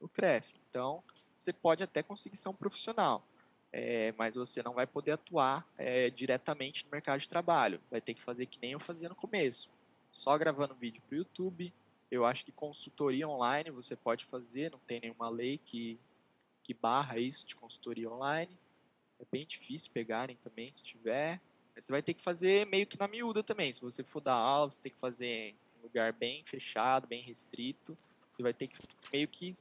no 0.00 0.08
CREF. 0.08 0.61
Então, 0.72 1.04
você 1.38 1.52
pode 1.52 1.82
até 1.82 2.02
conseguir 2.02 2.36
ser 2.36 2.48
um 2.48 2.54
profissional, 2.54 3.22
é, 3.70 4.14
mas 4.16 4.36
você 4.36 4.62
não 4.62 4.72
vai 4.72 4.86
poder 4.86 5.12
atuar 5.12 5.68
é, 5.76 6.08
diretamente 6.08 6.86
no 6.86 6.90
mercado 6.90 7.20
de 7.20 7.28
trabalho. 7.28 7.78
Vai 7.90 8.00
ter 8.00 8.14
que 8.14 8.22
fazer 8.22 8.46
que 8.46 8.58
nem 8.58 8.72
eu 8.72 8.80
fazia 8.80 9.06
no 9.06 9.14
começo, 9.14 9.68
só 10.10 10.36
gravando 10.38 10.74
vídeo 10.74 11.02
para 11.06 11.14
o 11.14 11.18
YouTube. 11.18 11.74
Eu 12.10 12.24
acho 12.24 12.42
que 12.42 12.52
consultoria 12.52 13.28
online 13.28 13.70
você 13.70 13.94
pode 13.94 14.24
fazer, 14.24 14.70
não 14.70 14.78
tem 14.78 14.98
nenhuma 14.98 15.28
lei 15.28 15.58
que, 15.58 16.00
que 16.62 16.72
barra 16.72 17.18
isso 17.18 17.46
de 17.46 17.54
consultoria 17.54 18.08
online. 18.08 18.58
É 19.20 19.26
bem 19.30 19.46
difícil 19.46 19.90
pegarem 19.92 20.36
também, 20.36 20.72
se 20.72 20.82
tiver. 20.82 21.38
Mas 21.74 21.84
você 21.84 21.92
vai 21.92 22.02
ter 22.02 22.14
que 22.14 22.22
fazer 22.22 22.66
meio 22.66 22.86
que 22.86 22.98
na 22.98 23.06
miúda 23.06 23.42
também. 23.42 23.70
Se 23.74 23.82
você 23.82 24.02
for 24.02 24.20
dar 24.20 24.32
aula, 24.32 24.70
você 24.70 24.80
tem 24.80 24.92
que 24.92 24.98
fazer 24.98 25.26
em 25.26 25.56
um 25.78 25.82
lugar 25.82 26.14
bem 26.14 26.42
fechado, 26.46 27.06
bem 27.06 27.22
restrito. 27.22 27.94
Você 28.30 28.42
vai 28.42 28.54
ter 28.54 28.68
que 28.68 28.78
meio 29.12 29.28
que 29.28 29.52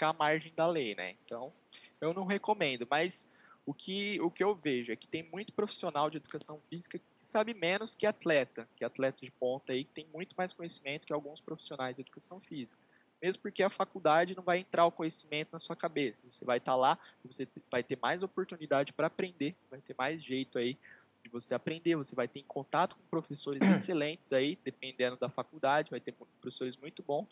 ficar 0.00 0.08
à 0.08 0.12
margem 0.14 0.52
da 0.56 0.66
lei, 0.66 0.94
né? 0.94 1.14
Então, 1.24 1.52
eu 2.00 2.14
não 2.14 2.24
recomendo, 2.24 2.88
mas 2.90 3.28
o 3.66 3.74
que, 3.74 4.18
o 4.22 4.30
que 4.30 4.42
eu 4.42 4.54
vejo 4.54 4.90
é 4.90 4.96
que 4.96 5.06
tem 5.06 5.22
muito 5.30 5.52
profissional 5.52 6.08
de 6.08 6.16
educação 6.16 6.58
física 6.70 6.98
que 6.98 7.04
sabe 7.18 7.52
menos 7.52 7.94
que 7.94 8.06
atleta, 8.06 8.66
que 8.76 8.82
atleta 8.82 9.18
de 9.22 9.30
ponta 9.30 9.74
aí, 9.74 9.84
que 9.84 9.92
tem 9.92 10.06
muito 10.10 10.34
mais 10.38 10.54
conhecimento 10.54 11.06
que 11.06 11.12
alguns 11.12 11.42
profissionais 11.42 11.94
de 11.94 12.00
educação 12.00 12.40
física. 12.40 12.80
Mesmo 13.22 13.42
porque 13.42 13.62
a 13.62 13.68
faculdade 13.68 14.34
não 14.34 14.42
vai 14.42 14.58
entrar 14.60 14.86
o 14.86 14.90
conhecimento 14.90 15.50
na 15.52 15.58
sua 15.58 15.76
cabeça. 15.76 16.22
Você 16.30 16.42
vai 16.46 16.56
estar 16.56 16.74
lá, 16.74 16.98
você 17.22 17.46
vai 17.70 17.82
ter 17.82 17.98
mais 18.00 18.22
oportunidade 18.22 18.94
para 18.94 19.08
aprender, 19.08 19.54
vai 19.70 19.82
ter 19.82 19.94
mais 19.98 20.22
jeito 20.22 20.58
aí 20.58 20.78
de 21.22 21.28
você 21.28 21.54
aprender, 21.54 21.96
você 21.96 22.14
vai 22.14 22.26
ter 22.26 22.40
em 22.40 22.44
contato 22.44 22.96
com 22.96 23.02
professores 23.10 23.60
excelentes 23.68 24.32
aí, 24.32 24.58
dependendo 24.64 25.18
da 25.18 25.28
faculdade, 25.28 25.90
vai 25.90 26.00
ter 26.00 26.12
professores 26.12 26.78
muito 26.78 27.02
bons, 27.02 27.28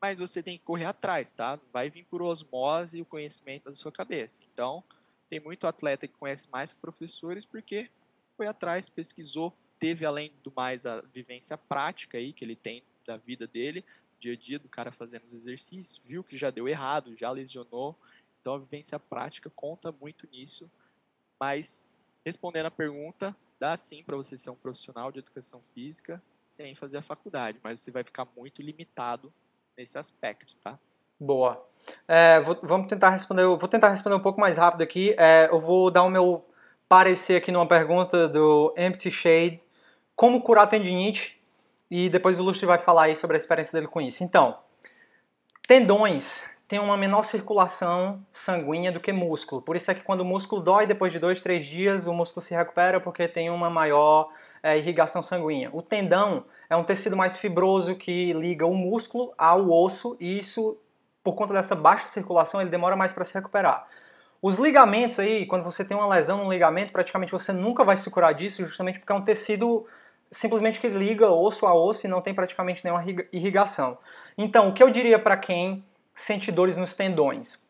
mas 0.00 0.18
você 0.18 0.42
tem 0.42 0.58
que 0.58 0.64
correr 0.64 0.84
atrás, 0.84 1.32
tá? 1.32 1.58
Vai 1.72 1.88
vir 1.88 2.04
por 2.04 2.22
osmose 2.22 3.00
o 3.00 3.06
conhecimento 3.06 3.64
da 3.64 3.74
sua 3.74 3.90
cabeça. 3.90 4.40
Então, 4.52 4.84
tem 5.28 5.40
muito 5.40 5.66
atleta 5.66 6.06
que 6.06 6.14
conhece 6.14 6.48
mais 6.50 6.72
professores 6.72 7.44
porque 7.44 7.90
foi 8.36 8.46
atrás, 8.46 8.88
pesquisou, 8.88 9.52
teve 9.78 10.04
além 10.04 10.32
do 10.42 10.52
mais 10.54 10.86
a 10.86 11.00
vivência 11.00 11.56
prática 11.56 12.18
aí 12.18 12.32
que 12.32 12.44
ele 12.44 12.56
tem 12.56 12.82
da 13.06 13.16
vida 13.16 13.46
dele, 13.46 13.84
dia 14.18 14.32
a 14.32 14.36
dia 14.36 14.58
do 14.58 14.68
cara 14.68 14.90
fazendo 14.90 15.24
os 15.24 15.34
exercícios, 15.34 16.00
viu 16.04 16.24
que 16.24 16.36
já 16.36 16.50
deu 16.50 16.68
errado, 16.68 17.16
já 17.16 17.30
lesionou. 17.30 17.96
Então 18.40 18.54
a 18.54 18.58
vivência 18.58 18.98
prática 18.98 19.50
conta 19.50 19.92
muito 19.92 20.28
nisso. 20.30 20.70
Mas 21.38 21.82
respondendo 22.24 22.66
a 22.66 22.70
pergunta, 22.70 23.36
dá 23.58 23.76
sim 23.76 24.02
para 24.02 24.16
você 24.16 24.36
ser 24.36 24.50
um 24.50 24.56
profissional 24.56 25.10
de 25.12 25.18
educação 25.18 25.62
física 25.74 26.22
sem 26.46 26.74
fazer 26.74 26.98
a 26.98 27.02
faculdade, 27.02 27.58
mas 27.62 27.80
você 27.80 27.90
vai 27.90 28.04
ficar 28.04 28.26
muito 28.36 28.62
limitado 28.62 29.32
nesse 29.76 29.98
aspecto, 29.98 30.54
tá? 30.62 30.78
Boa. 31.18 31.64
É, 32.08 32.40
vou, 32.40 32.58
vamos 32.62 32.88
tentar 32.88 33.10
responder. 33.10 33.44
Vou 33.44 33.68
tentar 33.68 33.88
responder 33.88 34.16
um 34.16 34.20
pouco 34.20 34.40
mais 34.40 34.56
rápido 34.56 34.82
aqui. 34.82 35.14
É, 35.18 35.48
eu 35.50 35.60
vou 35.60 35.90
dar 35.90 36.02
o 36.02 36.10
meu 36.10 36.44
parecer 36.88 37.36
aqui 37.36 37.50
numa 37.52 37.66
pergunta 37.66 38.28
do 38.28 38.74
Empty 38.76 39.10
Shade. 39.10 39.60
Como 40.16 40.42
curar 40.42 40.68
tendinite? 40.68 41.40
E 41.90 42.08
depois 42.08 42.38
o 42.38 42.42
Lustre 42.42 42.66
vai 42.66 42.78
falar 42.78 43.04
aí 43.04 43.16
sobre 43.16 43.36
a 43.36 43.38
experiência 43.38 43.72
dele 43.72 43.86
com 43.86 44.00
isso. 44.00 44.24
Então, 44.24 44.58
tendões 45.66 46.48
têm 46.66 46.78
uma 46.78 46.96
menor 46.96 47.24
circulação 47.24 48.24
sanguínea 48.32 48.90
do 48.90 49.00
que 49.00 49.12
músculo. 49.12 49.60
Por 49.60 49.76
isso 49.76 49.90
é 49.90 49.94
que 49.94 50.02
quando 50.02 50.20
o 50.20 50.24
músculo 50.24 50.62
dói, 50.62 50.86
depois 50.86 51.12
de 51.12 51.18
dois, 51.18 51.40
três 51.40 51.66
dias, 51.66 52.06
o 52.06 52.12
músculo 52.12 52.42
se 52.42 52.54
recupera 52.54 53.00
porque 53.00 53.28
tem 53.28 53.50
uma 53.50 53.68
maior 53.68 54.28
é, 54.64 54.78
irrigação 54.78 55.22
sanguínea. 55.22 55.68
O 55.74 55.82
tendão 55.82 56.46
é 56.70 56.74
um 56.74 56.82
tecido 56.82 57.14
mais 57.14 57.36
fibroso 57.36 57.94
que 57.94 58.32
liga 58.32 58.66
o 58.66 58.74
músculo 58.74 59.34
ao 59.36 59.70
osso 59.70 60.16
e 60.18 60.38
isso, 60.38 60.80
por 61.22 61.34
conta 61.34 61.52
dessa 61.52 61.76
baixa 61.76 62.06
circulação, 62.06 62.62
ele 62.62 62.70
demora 62.70 62.96
mais 62.96 63.12
para 63.12 63.26
se 63.26 63.34
recuperar. 63.34 63.86
Os 64.40 64.56
ligamentos 64.56 65.18
aí, 65.18 65.44
quando 65.44 65.64
você 65.64 65.84
tem 65.84 65.94
uma 65.94 66.08
lesão 66.08 66.42
no 66.42 66.50
ligamento, 66.50 66.92
praticamente 66.92 67.30
você 67.30 67.52
nunca 67.52 67.84
vai 67.84 67.98
se 67.98 68.10
curar 68.10 68.32
disso, 68.32 68.66
justamente 68.66 68.98
porque 68.98 69.12
é 69.12 69.14
um 69.14 69.24
tecido 69.24 69.86
simplesmente 70.30 70.80
que 70.80 70.88
liga 70.88 71.30
osso 71.30 71.66
a 71.66 71.74
osso 71.74 72.06
e 72.06 72.10
não 72.10 72.22
tem 72.22 72.34
praticamente 72.34 72.82
nenhuma 72.82 73.04
irrigação. 73.32 73.98
Então, 74.36 74.70
o 74.70 74.72
que 74.72 74.82
eu 74.82 74.90
diria 74.90 75.18
para 75.18 75.36
quem 75.36 75.84
sente 76.14 76.50
dores 76.50 76.78
nos 76.78 76.94
tendões? 76.94 77.63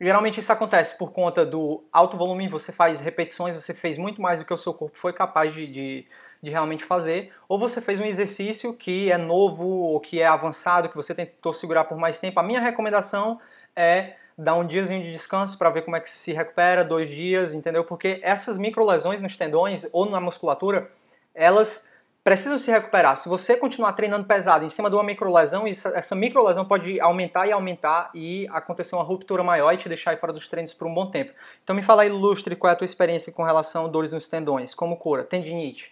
Geralmente 0.00 0.40
isso 0.40 0.50
acontece 0.50 0.96
por 0.96 1.12
conta 1.12 1.44
do 1.44 1.84
alto 1.92 2.16
volume, 2.16 2.48
você 2.48 2.72
faz 2.72 3.00
repetições, 3.00 3.54
você 3.54 3.74
fez 3.74 3.98
muito 3.98 4.22
mais 4.22 4.38
do 4.38 4.46
que 4.46 4.54
o 4.54 4.56
seu 4.56 4.72
corpo 4.72 4.96
foi 4.96 5.12
capaz 5.12 5.52
de, 5.52 5.66
de, 5.66 6.06
de, 6.42 6.50
realmente 6.50 6.86
fazer, 6.86 7.30
ou 7.46 7.58
você 7.58 7.82
fez 7.82 8.00
um 8.00 8.04
exercício 8.04 8.72
que 8.72 9.12
é 9.12 9.18
novo 9.18 9.66
ou 9.66 10.00
que 10.00 10.18
é 10.18 10.26
avançado, 10.26 10.88
que 10.88 10.96
você 10.96 11.14
tentou 11.14 11.52
segurar 11.52 11.84
por 11.84 11.98
mais 11.98 12.18
tempo. 12.18 12.40
A 12.40 12.42
minha 12.42 12.60
recomendação 12.60 13.38
é 13.76 14.14
dar 14.38 14.54
um 14.54 14.66
diazinho 14.66 15.02
de 15.02 15.12
descanso 15.12 15.58
para 15.58 15.68
ver 15.68 15.82
como 15.82 15.96
é 15.96 16.00
que 16.00 16.08
se 16.08 16.32
recupera, 16.32 16.82
dois 16.82 17.10
dias, 17.10 17.52
entendeu? 17.52 17.84
Porque 17.84 18.20
essas 18.22 18.56
microlesões 18.56 19.20
nos 19.20 19.36
tendões 19.36 19.86
ou 19.92 20.08
na 20.08 20.18
musculatura, 20.18 20.90
elas 21.34 21.86
precisa 22.22 22.58
se 22.58 22.70
recuperar. 22.70 23.16
Se 23.16 23.28
você 23.28 23.56
continuar 23.56 23.92
treinando 23.94 24.26
pesado 24.26 24.64
em 24.64 24.70
cima 24.70 24.88
de 24.90 24.96
uma 24.96 25.02
microlesão, 25.02 25.66
essa 25.66 26.14
microlesão 26.14 26.64
pode 26.64 27.00
aumentar 27.00 27.46
e 27.46 27.52
aumentar 27.52 28.10
e 28.14 28.46
acontecer 28.50 28.94
uma 28.94 29.04
ruptura 29.04 29.42
maior 29.42 29.72
e 29.72 29.78
te 29.78 29.88
deixar 29.88 30.18
fora 30.18 30.32
dos 30.32 30.48
treinos 30.48 30.74
por 30.74 30.86
um 30.86 30.94
bom 30.94 31.10
tempo. 31.10 31.32
Então 31.62 31.74
me 31.74 31.82
fala 31.82 32.02
aí, 32.02 32.08
Lustre, 32.08 32.56
qual 32.56 32.70
é 32.70 32.74
a 32.74 32.76
tua 32.76 32.84
experiência 32.84 33.32
com 33.32 33.42
relação 33.42 33.86
a 33.86 33.88
dores 33.88 34.12
nos 34.12 34.28
tendões? 34.28 34.74
Como 34.74 34.96
cura? 34.96 35.24
Tendinite? 35.24 35.90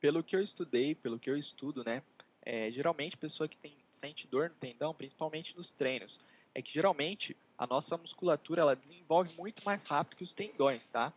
Pelo 0.00 0.22
que 0.22 0.36
eu 0.36 0.40
estudei, 0.40 0.94
pelo 0.94 1.18
que 1.18 1.30
eu 1.30 1.36
estudo, 1.36 1.84
né? 1.84 2.02
É, 2.44 2.70
geralmente, 2.70 3.16
pessoa 3.16 3.48
que 3.48 3.56
tem, 3.56 3.76
sente 3.90 4.26
dor 4.26 4.48
no 4.48 4.54
tendão, 4.54 4.94
principalmente 4.94 5.56
nos 5.56 5.70
treinos, 5.70 6.20
é 6.54 6.62
que 6.62 6.72
geralmente 6.72 7.36
a 7.58 7.66
nossa 7.66 7.96
musculatura 7.96 8.62
ela 8.62 8.76
desenvolve 8.76 9.34
muito 9.36 9.62
mais 9.64 9.82
rápido 9.82 10.16
que 10.16 10.22
os 10.22 10.32
tendões, 10.32 10.88
tá? 10.88 11.12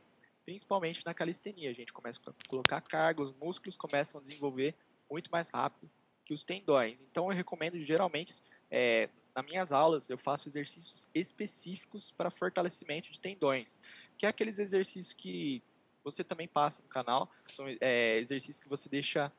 Principalmente 0.45 1.05
na 1.05 1.13
calistenia, 1.13 1.69
a 1.69 1.73
gente 1.73 1.93
começa 1.93 2.19
a 2.25 2.49
colocar 2.49 2.81
carga, 2.81 3.21
os 3.21 3.33
músculos 3.33 3.77
começam 3.77 4.19
a 4.19 4.21
desenvolver 4.21 4.75
muito 5.09 5.29
mais 5.31 5.49
rápido 5.49 5.89
que 6.25 6.33
os 6.33 6.43
tendões. 6.43 7.01
Então 7.01 7.29
eu 7.29 7.35
recomendo 7.35 7.77
geralmente, 7.79 8.41
é, 8.69 9.09
nas 9.35 9.45
minhas 9.45 9.71
aulas, 9.71 10.09
eu 10.09 10.17
faço 10.17 10.47
exercícios 10.47 11.07
específicos 11.13 12.11
para 12.11 12.31
fortalecimento 12.31 13.11
de 13.11 13.19
tendões, 13.19 13.79
que 14.17 14.25
é 14.25 14.29
aqueles 14.29 14.59
exercícios 14.59 15.13
que 15.13 15.63
você 16.03 16.23
também 16.23 16.47
passa 16.47 16.81
no 16.81 16.89
canal, 16.89 17.31
são 17.51 17.65
é, 17.79 18.17
exercícios 18.17 18.59
que 18.59 18.69
você 18.69 18.89
deixa 18.89 19.31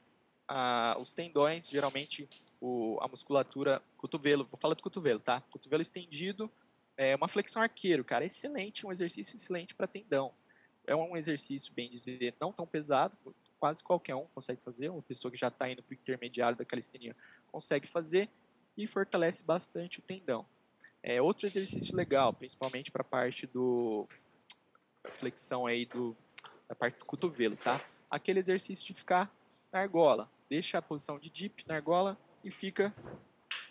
ah, 0.47 0.97
os 1.01 1.13
tendões, 1.13 1.69
geralmente 1.69 2.29
o, 2.61 2.99
a 3.01 3.09
musculatura, 3.09 3.83
cotovelo, 3.97 4.45
vou 4.45 4.59
falar 4.59 4.75
do 4.75 4.83
cotovelo, 4.83 5.19
tá? 5.19 5.41
Cotovelo 5.41 5.83
estendido, 5.83 6.51
é 6.97 7.17
uma 7.17 7.27
flexão 7.27 7.61
arqueiro, 7.61 8.05
cara, 8.05 8.25
excelente, 8.25 8.87
um 8.87 8.93
exercício 8.93 9.35
excelente 9.35 9.75
para 9.75 9.87
tendão. 9.87 10.33
É 10.87 10.97
um 10.97 11.17
exercício, 11.17 11.73
bem 11.73 11.91
dizer, 11.91 12.35
não 12.41 12.53
tão 12.53 12.67
pesado, 12.67 13.17
quase 13.59 13.83
qualquer 13.83 14.17
um 14.17 14.27
consegue 14.27 14.61
fazer, 14.61 14.89
uma 14.89 15.03
pessoa 15.03 15.31
que 15.31 15.39
já 15.39 15.49
está 15.49 15.71
indo 15.71 15.83
para 15.83 15.93
o 15.93 15.95
intermediário 15.95 16.59
da 16.59 16.65
calistenia 16.65 17.17
consegue 17.47 17.87
fazer 17.87 18.29
e 18.77 18.87
fortalece 18.87 19.45
bastante 19.45 20.01
o 20.01 20.03
tendão. 20.03 20.45
É 21.03 21.23
outro 21.23 21.47
exercício 21.47 21.97
legal, 21.97 22.33
principalmente 22.33 22.91
para 22.91 23.03
a 23.03 23.05
parte 23.05 23.47
do 23.47 24.09
flexão 25.15 25.67
aí 25.67 25.87
do 25.87 26.17
da 26.69 26.75
parte 26.75 26.99
do 26.99 27.05
cotovelo, 27.05 27.57
tá? 27.57 27.85
Aquele 28.11 28.39
exercício 28.39 28.87
de 28.87 28.95
ficar 28.95 29.31
na 29.73 29.81
argola, 29.81 30.31
deixa 30.49 30.79
a 30.79 30.83
posição 30.83 31.19
de 31.19 31.31
dip 31.31 31.65
na 31.67 31.75
argola 31.75 32.19
e 32.43 32.51
fica 32.51 32.95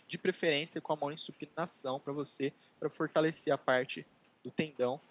de 0.08 0.18
preferência 0.18 0.80
com 0.80 0.94
a 0.94 0.96
mão 0.96 1.12
em 1.12 1.18
supinação 1.18 2.00
para 2.00 2.14
você, 2.14 2.54
para 2.80 2.90
fortalecer 2.90 3.52
a 3.52 3.58
parte 3.58 4.06
do 4.44 4.52
tendão 4.52 5.02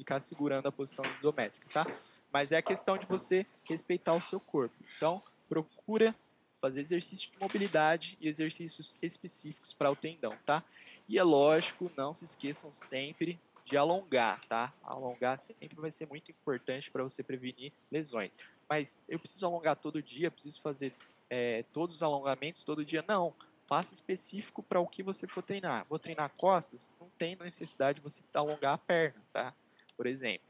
ficar 0.00 0.18
segurando 0.18 0.66
a 0.66 0.72
posição 0.72 1.04
isométrica, 1.18 1.66
tá? 1.72 1.86
Mas 2.32 2.52
é 2.52 2.56
a 2.56 2.62
questão 2.62 2.96
de 2.96 3.06
você 3.06 3.46
respeitar 3.64 4.14
o 4.14 4.20
seu 4.20 4.40
corpo. 4.40 4.74
Então, 4.96 5.22
procura 5.48 6.14
fazer 6.60 6.80
exercícios 6.80 7.30
de 7.30 7.38
mobilidade 7.38 8.16
e 8.20 8.26
exercícios 8.26 8.96
específicos 9.02 9.74
para 9.74 9.90
o 9.90 9.96
tendão, 9.96 10.36
tá? 10.46 10.64
E 11.08 11.18
é 11.18 11.22
lógico, 11.22 11.90
não 11.96 12.14
se 12.14 12.24
esqueçam 12.24 12.72
sempre 12.72 13.38
de 13.64 13.76
alongar, 13.76 14.40
tá? 14.46 14.72
Alongar 14.82 15.38
sempre 15.38 15.76
vai 15.76 15.90
ser 15.90 16.06
muito 16.08 16.30
importante 16.30 16.90
para 16.90 17.02
você 17.02 17.22
prevenir 17.22 17.72
lesões. 17.90 18.36
Mas 18.68 18.98
eu 19.08 19.18
preciso 19.18 19.46
alongar 19.46 19.76
todo 19.76 20.02
dia, 20.02 20.30
preciso 20.30 20.60
fazer 20.62 20.94
é, 21.28 21.62
todos 21.72 21.96
os 21.96 22.02
alongamentos 22.02 22.64
todo 22.64 22.84
dia? 22.84 23.04
Não. 23.06 23.34
Faça 23.66 23.94
específico 23.94 24.62
para 24.62 24.80
o 24.80 24.86
que 24.86 25.02
você 25.02 25.26
for 25.26 25.42
treinar. 25.42 25.86
Vou 25.88 25.98
treinar 25.98 26.30
costas? 26.36 26.92
Não 27.00 27.08
tem 27.18 27.36
necessidade 27.36 28.00
de 28.00 28.02
você 28.02 28.22
alongar 28.34 28.74
a 28.74 28.78
perna, 28.78 29.22
tá? 29.32 29.54
Por 30.00 30.06
exemplo. 30.06 30.48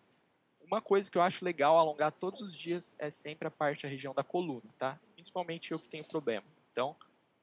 Uma 0.60 0.80
coisa 0.80 1.10
que 1.10 1.18
eu 1.18 1.22
acho 1.22 1.44
legal 1.44 1.76
alongar 1.76 2.12
todos 2.12 2.40
os 2.40 2.54
dias 2.54 2.94
é 3.00 3.10
sempre 3.10 3.48
a 3.48 3.50
parte 3.50 3.82
da 3.82 3.88
região 3.88 4.14
da 4.14 4.22
coluna, 4.22 4.70
tá? 4.78 4.96
Principalmente 5.14 5.72
eu 5.72 5.78
que 5.80 5.88
tenho 5.88 6.04
problema. 6.04 6.46
Então, 6.70 6.94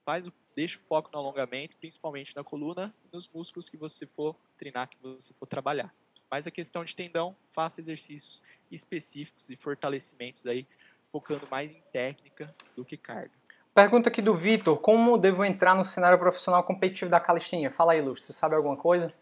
faz 0.06 0.26
o, 0.26 0.32
deixa 0.56 0.80
o 0.80 0.82
foco 0.84 1.10
no 1.12 1.20
alongamento, 1.20 1.76
principalmente 1.76 2.34
na 2.34 2.46
coluna 2.46 2.96
e 3.04 3.13
nos 3.13 3.28
músculos 3.28 3.67
que 3.67 3.76
você 3.76 4.06
for 4.06 4.38
treinar, 4.58 4.88
que 4.88 4.96
você 5.02 5.34
for 5.34 5.46
trabalhar. 5.48 5.93
Mas 6.32 6.48
a 6.48 6.52
questão 6.52 6.86
de 6.86 6.96
tendão, 6.96 7.36
faça 7.52 7.82
exercícios 7.82 8.41
específicos 8.72 9.50
e 9.50 9.58
fortalecimentos 9.58 10.46
aí, 10.46 10.65
focando 11.12 11.46
mais 11.52 11.72
em 11.72 11.84
técnica 11.91 12.56
do 12.74 12.86
que 12.86 12.96
carga. 12.96 13.34
Pergunta 13.76 14.08
aqui 14.08 14.22
do 14.22 14.34
Vitor, 14.34 14.78
como 14.78 15.17
devo 15.17 15.43
entrar 15.43 15.76
no 15.76 15.84
cenário 15.84 16.17
profissional 16.17 16.63
competitivo 16.63 17.12
da 17.12 17.20
calistenia? 17.20 17.70
Fala 17.70 17.91
aí, 17.91 18.02
Lúcio, 18.02 18.34
sabe 18.34 18.56
alguma 18.56 18.78
coisa? 18.78 19.13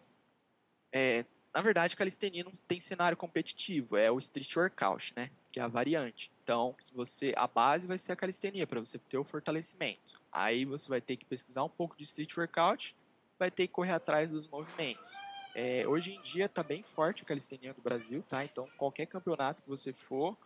É, 0.94 1.26
na 1.56 1.62
verdade, 1.62 1.96
calistenia 1.96 2.44
não 2.44 2.52
tem 2.68 2.82
cenário 2.82 3.16
competitivo, 3.16 3.96
é 3.96 4.12
o 4.12 4.18
street 4.20 4.54
workout, 4.58 5.14
né? 5.16 5.32
Que 5.54 5.62
é 5.62 5.64
a 5.64 5.70
variante. 5.70 6.30
Então, 6.44 6.76
você 6.94 7.34
a 7.38 7.48
base 7.48 7.88
vai 7.88 7.98
ser 7.98 8.12
a 8.12 8.16
calistenia 8.16 8.68
para 8.68 8.82
você 8.82 9.00
ter 9.00 9.18
o 9.18 9.24
fortalecimento. 9.24 10.20
Aí 10.30 10.66
você 10.66 10.90
vai 10.90 11.00
ter 11.00 11.16
que 11.16 11.24
pesquisar 11.24 11.64
um 11.64 11.70
pouco 11.70 11.96
de 11.96 12.04
street 12.04 12.36
workout, 12.36 12.94
vai 13.40 13.50
ter 13.50 13.68
que 13.68 13.74
correr 13.74 13.94
atrás 13.94 14.32
dos 14.32 14.50
movimentos. 14.50 15.18
É, 15.56 15.88
hoje 15.88 16.14
em 16.14 16.22
dia 16.22 16.48
está 16.48 16.62
bem 16.62 16.84
forte 16.84 17.24
a 17.24 17.26
calistenia 17.26 17.74
do 17.74 17.82
Brasil, 17.82 18.22
tá? 18.28 18.44
Então, 18.44 18.68
qualquer 18.76 19.06
campeonato 19.06 19.62
que 19.62 19.70
você 19.70 19.94
for, 19.94 20.38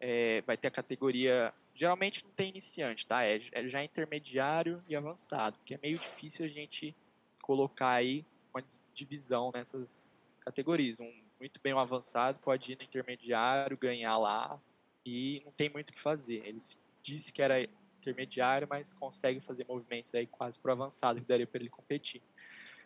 é, 0.00 0.42
vai 0.44 0.56
ter 0.56 0.66
a 0.66 0.72
categoria. 0.72 1.54
Geralmente 1.76 2.24
não 2.24 2.32
tem 2.32 2.48
iniciante, 2.48 3.06
tá? 3.06 3.24
É, 3.24 3.40
é 3.52 3.68
já 3.68 3.84
intermediário 3.84 4.82
e 4.88 4.96
avançado, 4.96 5.56
que 5.64 5.74
é 5.74 5.78
meio 5.80 6.00
difícil 6.00 6.44
a 6.44 6.48
gente 6.48 6.92
colocar 7.40 7.90
aí 7.90 8.26
uma 8.52 8.64
divisão 8.92 9.52
nessas 9.54 10.15
categorias. 10.46 11.00
Um 11.00 11.12
muito 11.38 11.60
bem 11.62 11.72
avançado 11.72 12.38
pode 12.38 12.72
ir 12.72 12.76
no 12.76 12.84
intermediário, 12.84 13.76
ganhar 13.76 14.16
lá 14.16 14.58
e 15.04 15.42
não 15.44 15.52
tem 15.52 15.68
muito 15.68 15.90
o 15.90 15.92
que 15.92 16.00
fazer. 16.00 16.46
Ele 16.46 16.60
disse 17.02 17.32
que 17.32 17.42
era 17.42 17.62
intermediário, 17.98 18.66
mas 18.70 18.94
consegue 18.94 19.40
fazer 19.40 19.66
movimentos 19.68 20.14
aí 20.14 20.26
quase 20.26 20.58
pro 20.58 20.72
avançado 20.72 21.20
que 21.20 21.26
daria 21.26 21.46
para 21.46 21.60
ele 21.60 21.68
competir. 21.68 22.22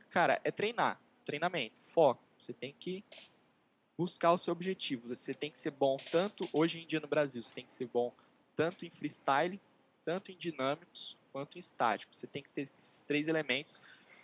Cara, 0.09 0.40
é 0.42 0.51
treinar, 0.51 1.01
treinamento, 1.25 1.81
foco. 1.83 2.23
Você 2.38 2.53
tem 2.53 2.75
que 2.79 3.05
buscar 3.96 4.33
o 4.33 4.38
seu 4.38 4.53
objetivo. 4.53 5.09
Você 5.09 5.35
tem 5.35 5.51
que 5.51 5.59
ser 5.59 5.70
bom 5.70 5.99
tanto 6.11 6.49
hoje 6.53 6.81
em 6.81 6.87
dia 6.87 6.99
no 6.99 7.07
Brasil, 7.07 7.42
você 7.42 7.53
tem 7.53 7.64
que 7.64 7.73
ser 7.73 7.87
bom 7.87 8.12
tanto 8.57 8.85
em 8.85 8.90
freestyle, 8.90 9.61
tanto 10.05 10.33
em 10.33 10.37
dinâmicos 10.37 11.16
quanto 11.33 11.57
em 11.57 11.59
estático. 11.61 12.14
Você 12.14 12.27
tem 12.27 12.42
que 12.42 12.49
ter 12.49 12.62
esses 12.62 13.03
três 13.03 13.29
elementos 13.29 13.81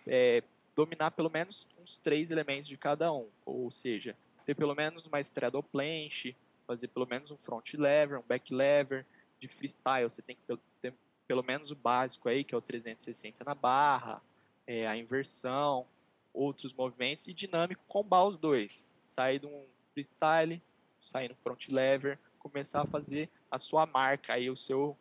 é, 0.06 0.42
dominar 0.76 1.10
pelo 1.12 1.30
menos 1.30 1.66
uns 1.80 1.96
três 1.96 2.30
elementos 2.30 2.68
de 2.68 2.76
cada 2.76 3.10
um, 3.10 3.28
ou 3.46 3.70
seja, 3.70 4.14
ter 4.44 4.54
pelo 4.54 4.74
menos 4.74 5.04
uma 5.06 5.18
straddle 5.20 5.62
planche, 5.62 6.36
fazer 6.66 6.88
pelo 6.88 7.06
menos 7.06 7.30
um 7.30 7.36
front 7.38 7.72
lever, 7.74 8.18
um 8.18 8.22
back 8.22 8.54
lever, 8.54 9.06
de 9.40 9.48
freestyle 9.48 10.08
você 10.08 10.20
tem 10.20 10.36
que 10.36 10.58
ter 10.82 10.94
pelo 11.26 11.42
menos 11.42 11.70
o 11.70 11.74
básico 11.74 12.28
aí, 12.28 12.44
que 12.44 12.54
é 12.54 12.58
o 12.58 12.60
360 12.60 13.42
na 13.42 13.54
barra, 13.54 14.22
é, 14.66 14.86
a 14.86 14.96
inversão, 14.96 15.86
outros 16.32 16.72
movimentos, 16.72 17.26
e 17.26 17.32
dinâmico 17.32 17.82
combar 17.88 18.24
os 18.24 18.36
dois, 18.36 18.86
sair 19.02 19.40
de 19.40 19.46
um 19.46 19.64
freestyle, 19.92 20.62
sair 21.00 21.28
no 21.28 21.34
front 21.36 21.68
lever, 21.68 22.18
começar 22.38 22.82
a 22.82 22.86
fazer 22.86 23.28
a 23.50 23.58
sua 23.58 23.86
marca 23.86 24.34
aí, 24.34 24.48
o 24.50 24.56
seu, 24.56 24.96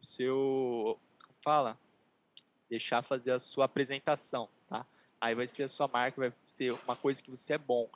o 0.00 0.04
seu, 0.04 0.98
como 1.24 1.38
fala? 1.44 1.78
Deixar 2.68 3.02
fazer 3.02 3.32
a 3.32 3.38
sua 3.38 3.66
apresentação? 3.66 4.48
Aí 5.22 5.36
vai 5.36 5.46
ser 5.46 5.62
a 5.62 5.68
sua 5.68 5.86
marca, 5.86 6.20
vai 6.20 6.32
ser 6.44 6.72
uma 6.72 6.96
coisa 6.96 7.22
que 7.22 7.30
você 7.30 7.52
é 7.52 7.58
bom. 7.58 7.88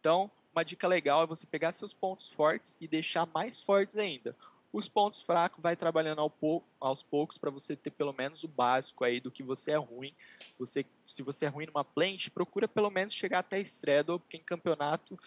Então, 0.00 0.30
uma 0.50 0.64
dica 0.64 0.88
legal 0.88 1.22
é 1.22 1.26
você 1.26 1.46
pegar 1.46 1.72
seus 1.72 1.92
pontos 1.92 2.32
fortes 2.32 2.78
e 2.80 2.88
deixar 2.88 3.26
mais 3.26 3.62
fortes 3.62 3.98
ainda. 3.98 4.34
Os 4.72 4.88
pontos 4.88 5.20
fracos 5.20 5.62
vai 5.62 5.76
trabalhando 5.76 6.22
ao 6.22 6.30
pou, 6.30 6.64
aos 6.80 7.02
poucos 7.02 7.36
para 7.36 7.50
você 7.50 7.76
ter 7.76 7.90
pelo 7.90 8.14
menos 8.14 8.44
o 8.44 8.48
básico 8.48 9.04
aí 9.04 9.20
do 9.20 9.30
que 9.30 9.42
você 9.42 9.72
é 9.72 9.76
ruim. 9.76 10.14
Você, 10.58 10.86
se 11.04 11.22
você 11.22 11.44
é 11.44 11.48
ruim 11.48 11.66
numa 11.66 11.84
planche, 11.84 12.30
procura 12.30 12.66
pelo 12.66 12.88
menos 12.88 13.12
chegar 13.12 13.40
até 13.40 13.60
straddle, 13.60 14.18
porque 14.18 14.38
em 14.38 14.42
campeonato 14.42 15.18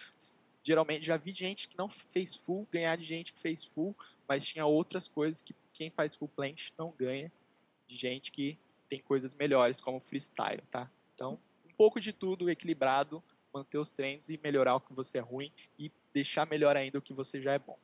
geralmente 0.64 1.06
já 1.06 1.18
vi 1.18 1.32
gente 1.32 1.70
que 1.70 1.78
não 1.78 1.88
fez 1.88 2.34
full 2.34 2.68
ganhar 2.72 2.98
de 2.98 3.04
gente 3.04 3.32
que 3.32 3.40
fez 3.40 3.64
full, 3.64 3.96
mas 4.28 4.44
tinha 4.44 4.66
outras 4.66 5.08
coisas 5.08 5.40
que 5.40 5.54
quem 5.72 5.92
faz 5.92 6.16
full 6.16 6.30
planche 6.30 6.74
não 6.76 6.90
ganha 6.98 7.32
de 7.86 7.96
gente 7.96 8.32
que 8.32 8.58
tem 8.90 9.00
coisas 9.00 9.36
melhores 9.36 9.80
como 9.80 10.00
freestyle, 10.00 10.64
tá? 10.72 10.90
Então, 11.16 11.40
um 11.66 11.74
pouco 11.76 12.00
de 12.00 12.12
tudo 12.12 12.50
equilibrado, 12.50 13.24
manter 13.54 13.78
os 13.78 13.92
treinos 13.92 14.30
e 14.30 14.40
melhorar 14.44 14.76
o 14.76 14.80
que 14.82 14.94
você 14.94 15.20
é 15.20 15.22
ruim 15.22 15.52
e 15.78 15.92
deixar 16.14 16.46
melhor 16.46 16.76
ainda 16.76 16.98
o 16.98 17.02
que 17.02 17.14
você 17.14 17.42
já 17.42 17.54
é 17.54 17.60
bom. 17.60 17.78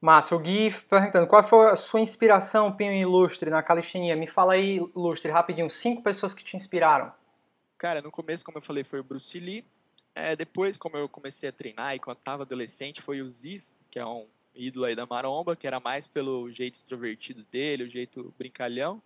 Massa, 0.00 0.36
o 0.36 0.38
Gui 0.38 0.70
perguntando, 0.88 1.26
qual 1.26 1.42
foi 1.42 1.70
a 1.70 1.76
sua 1.76 2.00
inspiração, 2.00 2.72
Pinho 2.72 2.92
Ilustre, 2.92 3.50
na 3.50 3.62
calistenia? 3.64 4.14
Me 4.14 4.28
fala 4.28 4.52
aí, 4.52 4.76
Ilustre, 4.76 5.30
rapidinho, 5.30 5.68
cinco 5.68 6.02
pessoas 6.02 6.32
que 6.32 6.44
te 6.44 6.56
inspiraram. 6.56 7.12
Cara, 7.76 8.00
no 8.00 8.10
começo, 8.10 8.44
como 8.44 8.58
eu 8.58 8.62
falei, 8.62 8.84
foi 8.84 9.00
o 9.00 9.04
Bruce 9.04 9.38
Lee. 9.38 9.64
É, 10.14 10.36
depois, 10.36 10.76
como 10.76 10.96
eu 10.96 11.08
comecei 11.08 11.48
a 11.48 11.52
treinar 11.52 11.94
e 11.94 11.98
quando 11.98 12.18
estava 12.18 12.42
adolescente, 12.44 13.02
foi 13.02 13.20
o 13.22 13.28
Ziz, 13.28 13.74
que 13.90 13.98
é 13.98 14.06
um 14.06 14.26
ídolo 14.54 14.86
aí 14.86 14.94
da 14.94 15.06
maromba, 15.06 15.56
que 15.56 15.66
era 15.66 15.80
mais 15.80 16.06
pelo 16.06 16.50
jeito 16.50 16.74
extrovertido 16.74 17.44
dele, 17.50 17.84
o 17.84 17.90
jeito 17.90 18.34
brincalhão. 18.38 19.02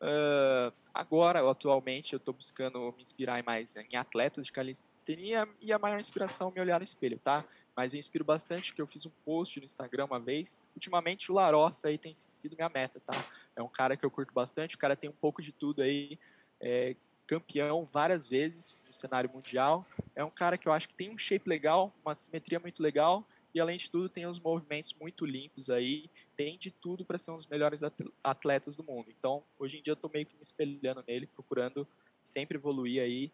Uh, 0.00 0.72
agora, 0.94 1.48
atualmente, 1.48 2.14
eu 2.14 2.16
estou 2.16 2.32
buscando 2.32 2.92
me 2.96 3.02
inspirar 3.02 3.42
mais 3.44 3.76
em 3.76 3.96
atletas 3.96 4.46
de 4.46 4.52
calistenia 4.52 5.48
e 5.60 5.72
a 5.72 5.78
maior 5.78 6.00
inspiração 6.00 6.48
é 6.48 6.52
me 6.52 6.60
olhar 6.60 6.78
no 6.78 6.84
espelho, 6.84 7.18
tá? 7.18 7.44
mas 7.80 7.94
eu 7.94 7.98
inspiro 7.98 8.24
bastante, 8.24 8.70
porque 8.70 8.82
eu 8.82 8.86
fiz 8.86 9.06
um 9.06 9.10
post 9.24 9.58
no 9.58 9.64
Instagram 9.64 10.04
uma 10.04 10.20
vez. 10.20 10.60
Ultimamente 10.74 11.32
o 11.32 11.34
Larossa 11.34 11.88
aí 11.88 11.96
tem 11.96 12.14
sido 12.14 12.54
minha 12.54 12.68
meta, 12.68 13.00
tá? 13.00 13.26
É 13.56 13.62
um 13.62 13.68
cara 13.68 13.96
que 13.96 14.04
eu 14.04 14.10
curto 14.10 14.34
bastante, 14.34 14.74
o 14.74 14.78
cara 14.78 14.94
tem 14.94 15.08
um 15.08 15.14
pouco 15.14 15.40
de 15.40 15.50
tudo 15.50 15.80
aí, 15.80 16.18
é 16.60 16.94
campeão 17.26 17.88
várias 17.90 18.26
vezes 18.26 18.84
no 18.86 18.92
cenário 18.92 19.30
mundial. 19.32 19.86
É 20.14 20.22
um 20.22 20.30
cara 20.30 20.58
que 20.58 20.68
eu 20.68 20.72
acho 20.74 20.88
que 20.88 20.94
tem 20.94 21.10
um 21.10 21.16
shape 21.16 21.48
legal, 21.48 21.90
uma 22.04 22.12
simetria 22.12 22.58
muito 22.58 22.82
legal 22.82 23.26
e 23.54 23.60
além 23.60 23.76
de 23.76 23.90
tudo 23.90 24.08
tem 24.08 24.26
os 24.26 24.38
movimentos 24.38 24.94
muito 24.94 25.26
limpos 25.26 25.70
aí, 25.70 26.08
tem 26.36 26.56
de 26.58 26.70
tudo 26.70 27.04
para 27.04 27.18
ser 27.18 27.30
um 27.30 27.36
dos 27.36 27.46
melhores 27.46 27.82
atletas 28.24 28.76
do 28.76 28.84
mundo. 28.84 29.10
Então, 29.10 29.42
hoje 29.58 29.78
em 29.78 29.82
dia 29.82 29.92
eu 29.92 29.96
tô 29.96 30.08
meio 30.08 30.26
que 30.26 30.34
me 30.34 30.42
espelhando 30.42 31.04
nele, 31.06 31.26
procurando 31.26 31.86
sempre 32.20 32.56
evoluir 32.56 33.02
aí, 33.02 33.30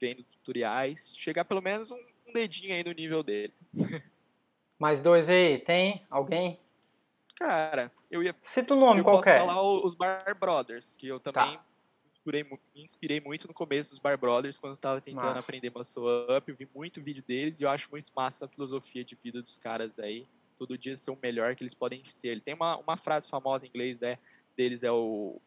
vendo 0.00 0.22
tutoriais, 0.24 1.14
chegar 1.16 1.44
pelo 1.44 1.60
menos 1.62 1.90
um, 1.90 1.98
um 2.28 2.32
dedinho 2.32 2.74
aí 2.74 2.84
no 2.84 2.92
nível 2.92 3.22
dele. 3.22 3.54
Mais 4.78 5.00
dois 5.00 5.28
aí, 5.28 5.58
tem 5.58 6.04
alguém? 6.10 6.60
Cara, 7.34 7.90
eu 8.10 8.22
ia. 8.22 8.34
Cita 8.42 8.74
o 8.74 8.76
nome 8.78 9.00
eu 9.00 9.04
qualquer. 9.04 9.38
posso 9.38 9.46
falar 9.46 9.62
os 9.62 9.94
Bar 9.94 10.38
Brothers, 10.38 10.96
que 10.96 11.06
eu 11.06 11.18
também 11.20 11.56
Tá. 11.56 11.64
Inspirei, 12.26 12.44
me 12.44 12.82
inspirei 12.82 13.20
muito 13.20 13.46
no 13.46 13.54
começo 13.54 13.90
dos 13.90 13.98
Bar 13.98 14.18
Brothers, 14.18 14.58
quando 14.58 14.72
eu 14.72 14.76
tava 14.76 15.00
tentando 15.00 15.26
Massa. 15.26 15.38
aprender 15.38 15.70
Muscle 15.70 16.04
Up. 16.36 16.50
Eu 16.50 16.56
vi 16.56 16.68
muito 16.74 17.00
vídeo 17.00 17.22
deles 17.26 17.60
e 17.60 17.62
eu 17.64 17.70
acho 17.70 17.88
muito 17.90 18.10
massa 18.14 18.46
a 18.46 18.48
filosofia 18.48 19.04
de 19.04 19.16
vida 19.22 19.40
dos 19.40 19.56
caras 19.56 19.98
aí. 19.98 20.26
Todo 20.56 20.76
dia 20.76 20.96
ser 20.96 21.10
o 21.10 21.18
melhor 21.22 21.54
que 21.54 21.62
eles 21.62 21.74
podem 21.74 22.02
ser. 22.04 22.28
Ele 22.28 22.40
tem 22.40 22.54
uma, 22.54 22.76
uma 22.78 22.96
frase 22.96 23.28
famosa 23.28 23.66
em 23.66 23.68
inglês 23.68 24.00
né, 24.00 24.18
deles, 24.56 24.82
é 24.82 24.90
o, 24.90 25.40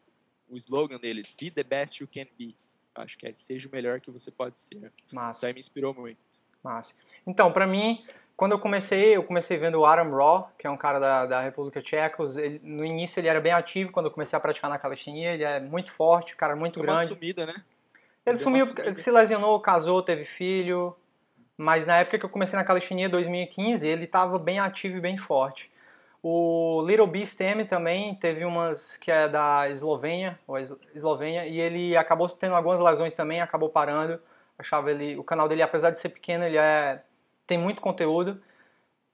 o 0.48 0.56
slogan 0.56 0.98
dele: 0.98 1.24
Be 1.38 1.50
the 1.50 1.62
best 1.64 2.00
you 2.00 2.08
can 2.08 2.26
be. 2.38 2.56
Eu 2.96 3.02
acho 3.02 3.18
que 3.18 3.26
é 3.26 3.32
seja 3.34 3.68
o 3.68 3.72
melhor 3.72 4.00
que 4.00 4.10
você 4.10 4.30
pode 4.30 4.58
ser. 4.58 4.92
Isso 5.04 5.14
Massa. 5.14 5.46
aí 5.46 5.52
me 5.52 5.60
inspirou 5.60 5.92
muito. 5.92 6.18
Massa. 6.62 6.92
Então, 7.26 7.52
pra 7.52 7.66
mim, 7.66 8.04
quando 8.40 8.52
eu 8.52 8.58
comecei, 8.58 9.14
eu 9.14 9.22
comecei 9.22 9.58
vendo 9.58 9.74
o 9.78 9.84
Adam 9.84 10.10
Raw, 10.16 10.50
que 10.58 10.66
é 10.66 10.70
um 10.70 10.76
cara 10.76 10.98
da, 10.98 11.26
da 11.26 11.40
República 11.42 11.82
Tcheca. 11.82 12.22
Ele- 12.38 12.58
no 12.64 12.82
início 12.86 13.20
ele 13.20 13.28
era 13.28 13.38
bem 13.38 13.52
ativo, 13.52 13.92
quando 13.92 14.06
eu 14.06 14.10
comecei 14.10 14.34
a 14.34 14.40
praticar 14.40 14.70
na 14.70 14.78
calistenia, 14.78 15.34
ele 15.34 15.44
é 15.44 15.60
muito 15.60 15.92
forte, 15.92 16.34
cara 16.34 16.56
muito 16.56 16.80
Deu 16.80 16.88
uma 16.88 16.94
grande. 16.94 17.08
sumida, 17.08 17.44
né? 17.44 17.52
Ele 18.24 18.36
deu 18.36 18.38
sumiu, 18.38 18.64
uma 18.64 18.74
sumida. 18.74 18.94
se 18.94 19.10
lesionou, 19.10 19.60
casou, 19.60 20.02
teve 20.02 20.24
filho. 20.24 20.96
Mas 21.54 21.86
na 21.86 21.98
época 21.98 22.18
que 22.18 22.24
eu 22.24 22.30
comecei 22.30 22.58
na 22.58 22.64
calistenia, 22.64 23.10
2015, 23.10 23.86
ele 23.86 24.04
estava 24.04 24.38
bem 24.38 24.58
ativo 24.58 24.96
e 24.96 25.00
bem 25.02 25.18
forte. 25.18 25.70
O 26.22 26.82
Little 26.86 27.06
Beast 27.06 27.38
M 27.42 27.66
também 27.66 28.14
teve 28.14 28.46
umas 28.46 28.96
que 28.96 29.10
é 29.10 29.28
da 29.28 29.68
Eslovênia, 29.68 30.38
ou 30.48 30.56
Es- 30.58 30.72
Eslovênia, 30.94 31.46
e 31.46 31.60
ele 31.60 31.94
acabou 31.94 32.26
tendo 32.26 32.54
algumas 32.54 32.80
lesões 32.80 33.14
também, 33.14 33.42
acabou 33.42 33.68
parando. 33.68 34.18
Achava 34.58 34.90
ele, 34.90 35.18
o 35.18 35.24
canal 35.24 35.46
dele, 35.46 35.60
apesar 35.60 35.90
de 35.90 36.00
ser 36.00 36.08
pequeno, 36.08 36.44
ele 36.46 36.56
é 36.56 37.02
tem 37.50 37.58
muito 37.58 37.80
conteúdo. 37.80 38.40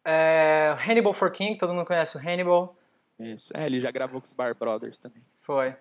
É, 0.05 0.77
Hannibal 0.87 1.15
for 1.15 1.33
King, 1.33 1.57
todo 1.57 1.73
mundo 1.73 1.87
conhece 1.87 2.19
o 2.19 2.21
Hannibal. 2.21 2.77
Isso. 3.19 3.51
É, 3.57 3.65
ele 3.65 3.81
já 3.81 3.91
gravou 3.91 4.21
com 4.21 4.27
os 4.27 4.33
Bar 4.35 4.55
Brothers 4.55 4.99
também. 4.99 5.23
Foi. 5.41 5.75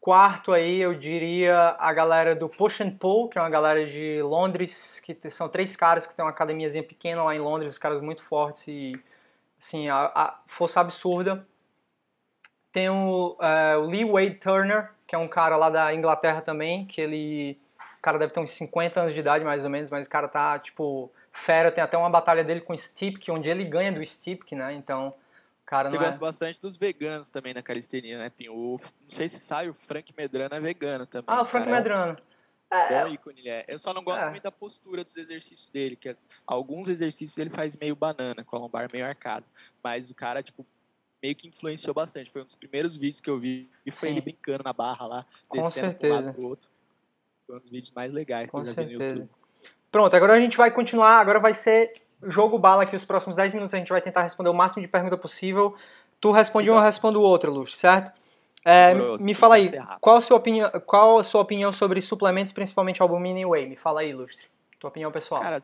Quarto 0.00 0.52
aí, 0.52 0.78
eu 0.78 0.94
diria 0.94 1.74
a 1.80 1.92
galera 1.92 2.36
do 2.36 2.48
Push 2.48 2.80
and 2.80 2.92
Pull, 2.92 3.28
que 3.28 3.38
é 3.38 3.40
uma 3.40 3.50
galera 3.50 3.84
de 3.84 4.22
Londres, 4.22 5.00
que 5.00 5.18
são 5.30 5.48
três 5.48 5.74
caras 5.74 6.06
que 6.06 6.14
tem 6.14 6.24
uma 6.24 6.30
academiazinha 6.30 6.84
pequena 6.84 7.24
lá 7.24 7.34
em 7.34 7.40
Londres, 7.40 7.72
os 7.72 7.78
caras 7.78 8.00
muito 8.00 8.22
fortes 8.22 8.68
e, 8.68 8.92
assim, 9.60 9.88
a, 9.88 10.12
a 10.14 10.40
força 10.46 10.80
absurda. 10.80 11.44
Tem 12.72 12.88
o, 12.88 13.36
é, 13.40 13.76
o 13.76 13.86
Lee 13.86 14.04
Wade 14.04 14.36
Turner, 14.36 14.92
que 15.08 15.16
é 15.16 15.18
um 15.18 15.26
cara 15.26 15.56
lá 15.56 15.68
da 15.68 15.92
Inglaterra 15.92 16.40
também, 16.40 16.86
que 16.86 17.00
ele, 17.00 17.58
o 17.98 18.00
cara 18.00 18.16
deve 18.16 18.32
ter 18.32 18.38
uns 18.38 18.52
50 18.52 19.00
anos 19.00 19.12
de 19.12 19.18
idade 19.18 19.44
mais 19.44 19.64
ou 19.64 19.70
menos, 19.70 19.90
mas 19.90 20.06
o 20.06 20.10
cara 20.10 20.28
tá, 20.28 20.56
tipo, 20.60 21.12
fera, 21.32 21.70
tem 21.72 21.82
até 21.82 21.96
uma 21.96 22.10
batalha 22.10 22.44
dele 22.44 22.60
com 22.60 22.72
o 22.72 22.78
Stipk, 22.78 23.28
onde 23.30 23.48
ele 23.48 23.64
ganha 23.64 23.92
do 23.92 24.04
Stipk, 24.04 24.52
né, 24.52 24.72
então, 24.74 25.08
o 25.62 25.66
cara 25.66 25.88
Você 25.88 25.96
não 25.96 26.02
é... 26.02 26.06
gosta 26.06 26.20
bastante 26.20 26.60
dos 26.60 26.76
veganos 26.76 27.30
também 27.30 27.54
na 27.54 27.62
calistenia, 27.62 28.18
né, 28.18 28.30
Pinho? 28.30 28.54
O- 28.54 28.76
não 29.02 29.10
sei 29.10 29.28
se 29.28 29.40
sabe, 29.40 29.68
o 29.68 29.74
Frank 29.74 30.12
Medrano 30.16 30.54
é 30.54 30.60
vegano 30.60 31.06
também. 31.06 31.26
Ah, 31.28 31.42
o 31.42 31.44
Frank 31.46 31.64
cara, 31.66 31.70
é 31.70 31.80
um 31.80 31.82
Medrano. 31.82 32.18
bom 33.04 33.08
ícone 33.12 33.40
ele 33.40 33.48
é. 33.48 33.64
Eu 33.68 33.78
só 33.78 33.92
não 33.94 34.02
gosto 34.02 34.24
É. 34.26 34.30
muito 34.30 34.42
da 34.42 34.52
postura 34.52 35.02
dos 35.04 35.16
exercícios 35.16 35.70
dele, 35.70 35.96
que 35.96 36.08
as- 36.08 36.26
alguns 36.46 36.88
exercícios 36.88 37.36
ele 37.38 37.50
faz 37.50 37.76
meio 37.76 37.94
banana, 37.96 38.44
com 38.44 38.56
a 38.56 38.58
lombar 38.60 38.86
meio 38.92 39.04
arcada. 39.06 39.44
Mas 39.82 40.08
o 40.10 40.14
cara, 40.14 40.42
tipo, 40.42 40.64
meio 41.22 41.34
que 41.36 41.46
influenciou 41.48 41.92
bastante. 41.94 42.30
Foi 42.30 42.42
um 42.42 42.44
dos 42.44 42.54
primeiros 42.54 42.96
vídeos 42.96 43.20
que 43.20 43.28
eu 43.30 43.38
vi 43.38 43.68
e 43.84 43.90
foi 43.90 44.08
Sim. 44.08 44.14
ele 44.14 44.20
brincando 44.22 44.62
na 44.64 44.72
barra 44.72 45.06
lá, 45.06 45.26
Com 45.48 45.58
descendo 45.60 45.94
para 45.94 46.08
um 46.08 46.12
lado 46.12 46.22
certeza. 46.22 46.32
pro 46.34 46.48
outro. 46.48 46.68
Foi 47.46 47.56
um 47.56 47.60
dos 47.60 47.70
vídeos 47.70 47.92
mais 47.92 48.12
legais 48.12 48.50
Com 48.50 48.62
que 48.62 48.70
eu 48.70 48.74
já 48.74 48.82
vi 48.82 48.92
no 48.94 48.98
certeza. 48.98 49.14
YouTube. 49.20 49.39
Pronto, 49.90 50.14
agora 50.14 50.34
a 50.34 50.40
gente 50.40 50.56
vai 50.56 50.70
continuar. 50.70 51.20
Agora 51.20 51.40
vai 51.40 51.54
ser 51.54 51.92
jogo 52.22 52.58
bala 52.58 52.84
aqui. 52.84 52.94
Os 52.94 53.04
próximos 53.04 53.36
10 53.36 53.54
minutos 53.54 53.74
a 53.74 53.78
gente 53.78 53.88
vai 53.88 54.00
tentar 54.00 54.22
responder 54.22 54.50
o 54.50 54.54
máximo 54.54 54.82
de 54.82 54.88
pergunta 54.88 55.16
possível. 55.16 55.74
Tu 56.20 56.30
responde 56.30 56.70
uma, 56.70 56.80
eu 56.80 56.84
respondo 56.84 57.20
outra, 57.22 57.50
Luz, 57.50 57.76
certo? 57.76 58.12
É, 58.62 58.92
me 59.22 59.32
fala 59.34 59.54
aí, 59.54 59.70
qual 60.00 60.16
a, 60.16 60.20
sua 60.20 60.36
opinião, 60.36 60.70
qual 60.84 61.18
a 61.18 61.24
sua 61.24 61.40
opinião 61.40 61.72
sobre 61.72 62.00
suplementos, 62.02 62.52
principalmente 62.52 63.00
albumina 63.00 63.40
e 63.40 63.46
whey? 63.46 63.66
Me 63.66 63.76
fala 63.76 64.00
aí, 64.00 64.12
Lustre. 64.12 64.44
Tua 64.78 64.90
opinião 64.90 65.10
pessoal. 65.10 65.40
Cara, 65.40 65.56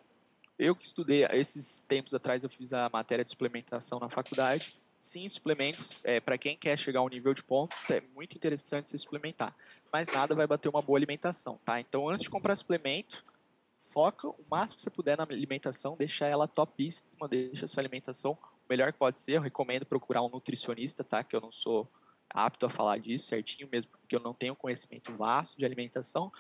eu 0.59 0.75
que 0.75 0.85
estudei, 0.85 1.27
esses 1.33 1.85
tempos 1.85 2.15
atrás 2.15 2.43
eu 2.43 2.49
fiz 2.49 2.73
a 2.73 2.89
matéria 2.91 3.23
de 3.23 3.31
suplementação 3.31 3.99
na 3.99 4.09
faculdade. 4.09 4.75
Sim, 4.99 5.29
suplementos, 5.29 6.03
é, 6.05 6.21
para 6.21 6.39
quem 6.39 6.57
quer 6.57 6.79
chegar 6.79 7.01
a 7.01 7.03
um 7.03 7.09
nível 7.09 7.35
de 7.35 7.43
ponto, 7.43 7.77
é 7.91 8.03
muito 8.15 8.35
interessante 8.35 8.89
se 8.89 8.99
suplementar. 8.99 9.55
Mas 9.93 10.09
nada 10.09 10.35
vai 10.35 10.47
bater 10.47 10.71
uma 10.71 10.81
boa 10.81 10.99
alimentação, 10.99 11.61
tá? 11.67 11.79
Então, 11.79 12.09
antes 12.09 12.23
de 12.23 12.31
comprar 12.31 12.57
suplemento, 12.57 13.23
foca 13.87 14.29
o 14.29 14.45
máximo 14.51 14.77
que 14.77 14.83
você 14.83 14.91
puder 14.91 15.17
na 15.17 15.25
alimentação, 15.25 15.97
deixa 15.97 16.27
ela 16.27 16.47
topíssima, 16.49 17.29
deixa 17.29 17.65
a 17.65 17.69
sua 17.69 17.81
alimentação 17.81 18.33
o 18.33 18.69
melhor 18.69 18.93
que 18.93 18.99
pode 18.99 19.19
ser. 19.19 19.33
Eu 19.33 19.43
recomendo 19.43 19.87
procurar 19.87 20.23
um 20.23 20.29
nutricionista, 20.29 21.05
tá? 21.05 21.23
Que 21.23 21.37
eu 21.37 21.41
não 21.41 21.51
sou 21.51 21.89
apto 22.29 22.67
a 22.67 22.71
falar 22.71 22.99
disso 22.99 23.29
certinho, 23.29 23.69
mesmo 23.71 23.93
porque 23.93 24.17
eu 24.17 24.21
não 24.21 24.35
tenho 24.35 24.57
conhecimento 24.57 25.13
vasto 25.17 25.57
de 25.57 25.65
alimentação, 25.65 26.31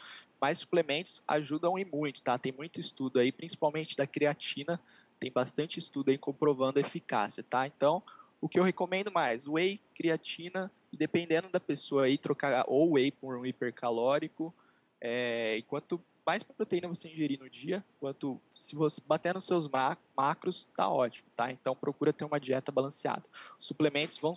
mas 0.40 0.58
suplementos 0.58 1.22
ajudam 1.26 1.78
e 1.78 1.84
muito, 1.84 2.20
tá? 2.22 2.36
Tem 2.36 2.52
muito 2.52 2.80
estudo 2.80 3.18
aí, 3.18 3.30
principalmente 3.30 3.96
da 3.96 4.06
creatina, 4.06 4.80
tem 5.18 5.30
bastante 5.30 5.78
estudo 5.78 6.10
aí 6.10 6.18
comprovando 6.18 6.78
a 6.78 6.82
eficácia, 6.82 7.42
tá? 7.42 7.66
Então, 7.66 8.02
o 8.40 8.48
que 8.48 8.58
eu 8.58 8.64
recomendo 8.64 9.10
mais, 9.10 9.46
whey, 9.46 9.80
creatina, 9.94 10.70
e 10.92 10.96
dependendo 10.96 11.48
da 11.48 11.60
pessoa 11.60 12.04
aí, 12.04 12.18
trocar 12.18 12.64
ou 12.66 12.92
whey 12.92 13.10
por 13.10 13.36
um 13.36 13.46
hipercalórico, 13.46 14.54
é, 15.00 15.56
e 15.56 15.62
quanto 15.62 16.02
mais 16.26 16.42
proteína 16.42 16.88
você 16.88 17.08
ingerir 17.08 17.38
no 17.38 17.48
dia, 17.48 17.84
quanto 18.00 18.40
se 18.56 18.74
você 18.74 19.00
bater 19.06 19.32
nos 19.32 19.44
seus 19.44 19.68
ma- 19.68 19.96
macros, 20.16 20.64
tá 20.74 20.88
ótimo, 20.88 21.28
tá? 21.36 21.52
Então 21.52 21.76
procura 21.76 22.12
ter 22.12 22.24
uma 22.24 22.40
dieta 22.40 22.72
balanceada. 22.72 23.22
Os 23.56 23.64
suplementos 23.64 24.18
vão 24.18 24.32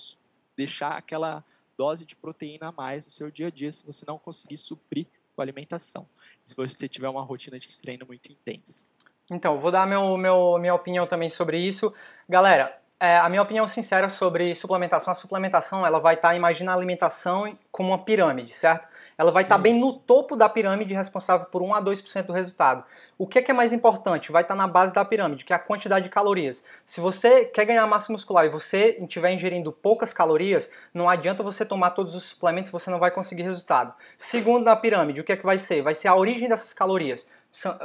deixar 0.56 0.92
aquela 0.92 1.44
dose 1.76 2.06
de 2.06 2.16
proteína 2.16 2.68
a 2.68 2.72
mais 2.72 3.06
no 3.06 3.12
seu 3.12 3.32
dia 3.32 3.48
a 3.48 3.50
dia 3.50 3.72
se 3.72 3.84
você 3.84 4.06
não 4.08 4.20
conseguir 4.20 4.58
suprir 4.58 5.08
com 5.36 5.42
a 5.42 5.44
alimentação. 5.44 6.08
Se 6.46 6.56
você 6.56 6.88
tiver 6.88 7.10
uma 7.10 7.24
rotina 7.24 7.58
de 7.58 7.76
treino 7.78 8.06
muito 8.06 8.32
intensa. 8.32 8.86
Então, 9.32 9.60
vou 9.60 9.72
dar 9.72 9.88
meu, 9.88 10.18
meu, 10.18 10.58
minha 10.60 10.74
opinião 10.74 11.08
também 11.08 11.30
sobre 11.30 11.60
isso. 11.60 11.94
Galera, 12.28 12.82
é, 13.00 13.18
a 13.18 13.30
minha 13.30 13.42
opinião 13.42 13.68
sincera 13.68 14.10
sobre 14.10 14.54
suplementação, 14.56 15.12
a 15.12 15.16
suplementação 15.16 15.86
ela 15.86 16.00
vai 16.00 16.16
estar, 16.16 16.36
imagina 16.36 16.74
a 16.74 16.76
alimentação 16.76 17.58
como 17.72 17.90
uma 17.90 18.00
pirâmide, 18.00 18.54
certo? 18.54 18.88
Ela 19.18 19.32
vai 19.32 19.44
estar 19.44 19.58
bem 19.58 19.78
no 19.78 19.94
topo 19.94 20.36
da 20.36 20.48
pirâmide, 20.48 20.94
responsável 20.94 21.46
por 21.46 21.62
1 21.62 21.76
a 21.76 21.82
2% 21.82 22.24
do 22.24 22.34
resultado. 22.34 22.84
O 23.18 23.28
que 23.28 23.40
é, 23.40 23.42
que 23.42 23.52
é 23.52 23.54
mais 23.54 23.74
importante? 23.74 24.32
Vai 24.32 24.44
estar 24.44 24.56
na 24.56 24.66
base 24.66 24.94
da 24.94 25.04
pirâmide, 25.04 25.44
que 25.44 25.52
é 25.52 25.56
a 25.56 25.60
quantidade 25.60 26.06
de 26.06 26.10
calorias. 26.10 26.66
Se 26.86 27.02
você 27.02 27.44
quer 27.46 27.66
ganhar 27.66 27.86
massa 27.86 28.14
muscular 28.14 28.46
e 28.46 28.50
você 28.50 28.98
estiver 29.02 29.34
ingerindo 29.34 29.74
poucas 29.74 30.14
calorias, 30.14 30.72
não 30.94 31.10
adianta 31.10 31.44
você 31.44 31.66
tomar 31.66 31.92
todos 31.92 32.16
os 32.16 32.26
suplementos, 32.26 32.72
você 32.72 32.90
não 32.90 33.00
vai 33.00 33.12
conseguir 33.12 33.44
resultado. 33.44 33.94
Segundo 34.18 34.64
na 34.64 34.76
pirâmide, 34.76 35.20
o 35.20 35.24
que 35.24 35.34
é 35.34 35.38
que 35.38 35.46
vai 35.46 35.60
ser? 35.60 35.82
Vai 35.82 35.96
ser 35.96 36.08
a 36.08 36.16
origem 36.16 36.48
dessas 36.48 36.74
calorias. 36.74 37.30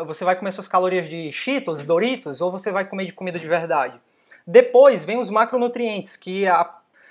Você 0.07 0.25
vai 0.25 0.37
comer 0.37 0.53
suas 0.53 0.69
calorias 0.69 1.09
de 1.09 1.33
Cheetos, 1.33 1.83
Doritos, 1.83 2.41
ou 2.41 2.53
você 2.53 2.71
vai 2.71 2.85
comer 2.85 3.07
de 3.07 3.13
comida 3.13 3.39
de 3.39 3.49
verdade? 3.49 4.01
Depois 4.47 5.05
vem 5.05 5.19
os 5.19 5.31
macronutrientes, 5.31 6.17
que 6.17 6.47
a- 6.47 6.71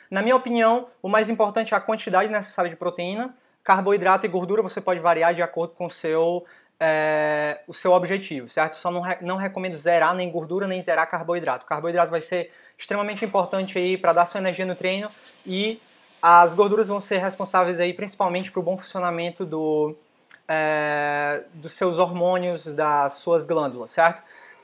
na 0.10 0.22
minha 0.22 0.36
opinião, 0.36 0.88
o 1.02 1.10
mais 1.10 1.30
importante 1.30 1.74
é 1.74 1.78
a 1.78 1.82
quantidade 1.82 2.32
necessária 2.32 2.70
de 2.70 2.76
proteína, 2.76 3.34
carboidrato 3.64 4.26
e 4.26 4.30
gordura 4.30 4.62
você 4.62 4.80
pode 4.82 5.00
variar 5.00 5.34
de 5.34 5.42
acordo 5.42 5.74
com 5.74 5.88
o 5.88 5.92
seu, 5.92 6.46
é, 6.80 7.60
o 7.68 7.74
seu 7.74 7.92
objetivo, 7.94 8.50
certo? 8.50 8.76
Só 8.78 8.92
não, 8.92 9.02
re- 9.02 9.18
não 9.22 9.38
recomendo 9.38 9.76
zerar 9.76 10.14
nem 10.14 10.30
gordura 10.30 10.68
nem 10.68 10.82
zerar 10.82 11.10
carboidrato. 11.10 11.66
Carboidrato 11.66 12.12
vai 12.12 12.22
ser 12.22 12.52
extremamente 12.78 13.24
importante 13.24 13.78
aí 13.78 13.98
para 13.98 14.14
dar 14.14 14.26
sua 14.26 14.40
energia 14.40 14.66
no 14.66 14.76
treino 14.76 15.10
e 15.46 15.82
as 16.22 16.54
gorduras 16.54 16.88
vão 16.88 17.00
ser 17.02 17.18
responsáveis 17.20 17.80
aí 17.80 17.94
principalmente 17.94 18.52
para 18.52 18.60
o 18.60 18.64
bom 18.64 18.78
funcionamento 18.78 19.46
do, 19.46 19.96
é, 20.48 21.44
dos 21.54 21.74
seus 21.74 21.98
hormônios, 22.00 22.66
das 22.74 23.14
suas 23.14 23.46
glândulas, 23.46 23.92
certo? 23.92 24.22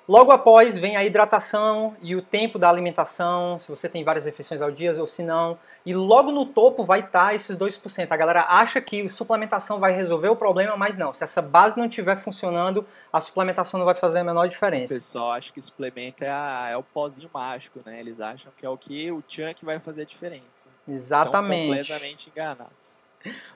Logo 0.09 0.31
após 0.31 0.75
vem 0.75 0.97
a 0.97 1.05
hidratação 1.05 1.95
e 2.01 2.15
o 2.15 2.21
tempo 2.23 2.57
da 2.57 2.67
alimentação, 2.67 3.59
se 3.59 3.69
você 3.69 3.87
tem 3.87 4.03
várias 4.03 4.25
refeições 4.25 4.59
ao 4.59 4.71
dia 4.71 4.91
ou 4.99 5.05
se 5.05 5.21
não. 5.21 5.55
E 5.85 5.93
logo 5.93 6.31
no 6.31 6.47
topo 6.47 6.83
vai 6.83 7.01
estar 7.01 7.35
esses 7.35 7.55
2%. 7.55 8.07
A 8.11 8.17
galera 8.17 8.43
acha 8.49 8.81
que 8.81 9.07
suplementação 9.07 9.77
vai 9.79 9.91
resolver 9.91 10.29
o 10.29 10.35
problema, 10.35 10.75
mas 10.75 10.97
não. 10.97 11.13
Se 11.13 11.23
essa 11.23 11.43
base 11.43 11.77
não 11.77 11.85
estiver 11.85 12.17
funcionando, 12.17 12.83
a 13.13 13.21
suplementação 13.21 13.77
não 13.77 13.85
vai 13.85 13.93
fazer 13.93 14.17
a 14.17 14.23
menor 14.23 14.47
O 14.47 14.49
diferença. 14.49 14.95
pessoal 14.95 15.31
acha 15.33 15.53
que 15.53 15.61
suplemento 15.61 16.23
é, 16.23 16.31
a- 16.31 16.69
é 16.71 16.75
o 16.75 16.81
pozinho 16.81 17.29
mágico, 17.31 17.79
né? 17.85 17.99
Eles 17.99 18.19
acham 18.19 18.51
que 18.57 18.65
é 18.65 18.69
o 18.69 18.75
que 18.75 19.11
o 19.11 19.23
chunk 19.27 19.63
vai 19.63 19.77
fazer 19.77 20.01
a 20.01 20.05
diferença. 20.05 20.69
Estão 20.87 20.95
Exatamente. 20.95 21.67
completamente 21.67 22.29
enganados. 22.31 22.97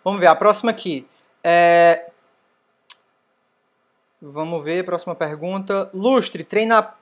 Vamos 0.04 0.20
ver, 0.20 0.30
a 0.30 0.36
próxima 0.36 0.70
aqui. 0.70 1.08
É... 1.44 2.12
Vamos 4.26 4.64
ver, 4.64 4.86
próxima 4.86 5.14
pergunta. 5.14 5.90
Lustre, 5.94 6.46
treina, 6.46 6.94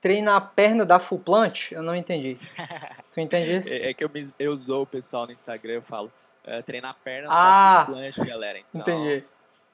treina 0.00 0.36
a 0.36 0.40
perna 0.40 0.84
da 0.86 1.00
full 1.00 1.18
plant? 1.18 1.72
Eu 1.72 1.82
não 1.82 1.96
entendi. 1.96 2.38
Tu 3.12 3.20
entende 3.20 3.56
isso? 3.56 3.72
É, 3.72 3.90
é 3.90 3.94
que 3.94 4.04
eu, 4.04 4.10
me, 4.10 4.20
eu 4.38 4.52
usou 4.52 4.82
o 4.82 4.86
pessoal 4.86 5.26
no 5.26 5.32
Instagram, 5.32 5.72
eu 5.72 5.82
falo, 5.82 6.12
é, 6.44 6.60
treinar 6.62 6.90
a 6.90 6.94
perna 6.94 7.28
Ah, 7.30 7.32
tá 7.32 7.86
full 7.86 7.94
plant, 7.94 8.28
galera. 8.28 8.58
Então, 8.58 8.82
Entendi. 8.82 9.24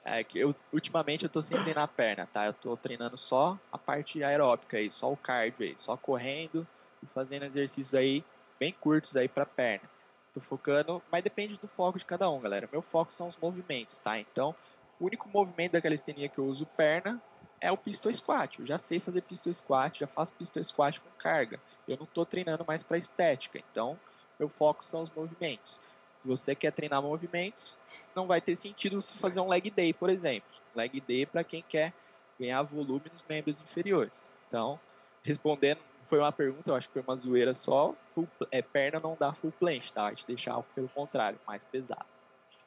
É 0.05 0.23
que 0.23 0.39
eu, 0.39 0.53
ultimamente 0.71 1.23
eu 1.23 1.29
tô 1.29 1.41
sem 1.41 1.57
treinar 1.59 1.83
a 1.83 1.87
perna, 1.87 2.27
tá? 2.27 2.45
Eu 2.45 2.53
tô 2.53 2.75
treinando 2.75 3.17
só 3.17 3.57
a 3.71 3.77
parte 3.77 4.21
aeróbica 4.23 4.77
aí, 4.77 4.91
só 4.91 5.11
o 5.11 5.15
cardio 5.15 5.65
aí, 5.65 5.75
só 5.77 5.95
correndo 5.95 6.67
e 7.01 7.05
fazendo 7.05 7.45
exercícios 7.45 7.95
aí 7.95 8.23
bem 8.59 8.73
curtos 8.73 9.15
aí 9.15 9.29
pra 9.29 9.45
perna. 9.45 9.87
Tô 10.33 10.41
focando, 10.41 11.01
mas 11.11 11.23
depende 11.23 11.57
do 11.57 11.67
foco 11.67 11.99
de 11.99 12.05
cada 12.05 12.29
um, 12.29 12.39
galera. 12.39 12.67
Meu 12.71 12.81
foco 12.81 13.13
são 13.13 13.27
os 13.27 13.37
movimentos, 13.37 13.97
tá? 13.99 14.19
Então, 14.19 14.53
o 14.99 15.05
único 15.05 15.29
movimento 15.29 15.73
da 15.73 15.81
calistenia 15.81 16.29
que 16.29 16.39
eu 16.39 16.45
uso 16.45 16.65
perna 16.65 17.21
é 17.59 17.71
o 17.71 17.77
pistol 17.77 18.13
squat. 18.13 18.59
Eu 18.59 18.65
já 18.65 18.77
sei 18.77 18.99
fazer 18.99 19.21
pistol 19.21 19.53
squat, 19.53 19.99
já 19.99 20.07
faço 20.07 20.33
pistol 20.33 20.63
squat 20.63 20.99
com 20.99 21.09
carga. 21.17 21.59
Eu 21.87 21.97
não 21.97 22.05
tô 22.05 22.25
treinando 22.25 22.65
mais 22.67 22.83
pra 22.83 22.97
estética, 22.97 23.57
então 23.71 23.97
meu 24.39 24.49
foco 24.49 24.83
são 24.83 25.01
os 25.01 25.09
movimentos. 25.09 25.79
Se 26.17 26.27
você 26.27 26.55
quer 26.55 26.71
treinar 26.71 27.01
movimentos, 27.01 27.75
não 28.15 28.27
vai 28.27 28.39
ter 28.39 28.55
sentido 28.55 29.01
se 29.01 29.17
fazer 29.17 29.39
um 29.39 29.47
leg 29.47 29.69
day, 29.69 29.93
por 29.93 30.09
exemplo. 30.09 30.47
Leg 30.75 30.99
day 31.01 31.25
para 31.25 31.43
quem 31.43 31.61
quer 31.61 31.93
ganhar 32.39 32.61
volume 32.63 33.05
nos 33.11 33.23
membros 33.23 33.59
inferiores. 33.59 34.29
Então, 34.47 34.79
respondendo, 35.23 35.79
foi 36.03 36.19
uma 36.19 36.31
pergunta, 36.31 36.71
eu 36.71 36.75
acho 36.75 36.87
que 36.87 36.93
foi 36.93 37.01
uma 37.01 37.15
zoeira 37.15 37.53
só. 37.53 37.95
Full, 38.13 38.27
é, 38.51 38.61
perna 38.61 38.99
não 38.99 39.17
dá 39.19 39.33
full 39.33 39.51
planche, 39.51 39.91
tá? 39.91 40.03
Vai 40.03 40.15
te 40.15 40.25
deixar, 40.25 40.61
pelo 40.75 40.89
contrário, 40.89 41.39
mais 41.47 41.63
pesado. 41.63 42.05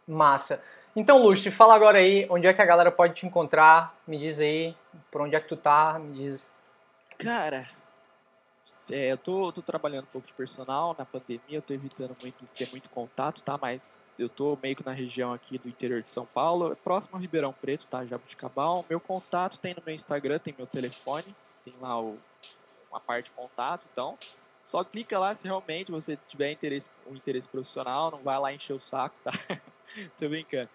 Massa. 0.07 0.62
Então, 0.94 1.22
Lustre, 1.22 1.50
fala 1.50 1.74
agora 1.74 1.98
aí 1.98 2.26
onde 2.30 2.46
é 2.46 2.54
que 2.54 2.62
a 2.62 2.66
galera 2.66 2.90
pode 2.90 3.14
te 3.14 3.26
encontrar. 3.26 3.94
Me 4.07 4.18
diz 4.18 4.40
aí 4.40 4.74
por 5.11 5.20
onde 5.20 5.36
é 5.36 5.40
que 5.40 5.48
tu 5.48 5.57
tá. 5.57 5.98
Me 5.98 6.12
diz. 6.12 6.46
Cara, 7.18 7.66
é, 8.90 9.12
eu 9.12 9.18
tô, 9.18 9.52
tô 9.52 9.62
trabalhando 9.62 10.04
um 10.04 10.09
pouco 10.09 10.26
de 10.26 10.32
personal 10.32 10.94
na 10.98 11.04
pandemia, 11.04 11.40
eu 11.59 11.62
tô 11.62 11.72
evitando 11.72 12.16
muito 12.20 12.44
ter 12.46 12.68
muito 12.70 12.90
contato, 12.90 13.40
tá? 13.40 13.57
Mas 13.57 13.96
eu 14.18 14.28
tô 14.28 14.59
meio 14.61 14.74
que 14.74 14.84
na 14.84 14.92
região 14.92 15.32
aqui 15.32 15.57
do 15.57 15.68
interior 15.68 16.02
de 16.02 16.09
São 16.09 16.26
Paulo, 16.26 16.74
próximo 16.82 17.16
a 17.16 17.20
Ribeirão 17.20 17.52
Preto, 17.52 17.86
tá? 17.86 18.04
Jabuticabal. 18.04 18.84
Meu 18.90 18.98
contato 18.98 19.59
tem 19.59 19.72
no 19.72 19.82
meu 19.86 19.94
Instagram, 19.94 20.40
tem 20.40 20.52
meu 20.59 20.66
telefone, 20.66 21.36
tem 21.64 21.74
lá 21.80 22.00
o, 22.00 22.18
uma 22.90 22.98
parte 22.98 23.26
de 23.26 23.32
contato, 23.32 23.86
então 23.92 24.18
só 24.64 24.82
clica 24.82 25.16
lá 25.16 25.32
se 25.32 25.44
realmente 25.44 25.92
você 25.92 26.18
tiver 26.26 26.50
interesse, 26.50 26.90
um 27.07 27.14
interesse 27.14 27.46
profissional, 27.46 28.11
não 28.11 28.18
vai 28.18 28.36
lá 28.36 28.52
encher 28.52 28.72
o 28.72 28.80
saco, 28.80 29.14
tá? 29.22 29.30
tô 30.18 30.28
brincando. 30.28 30.70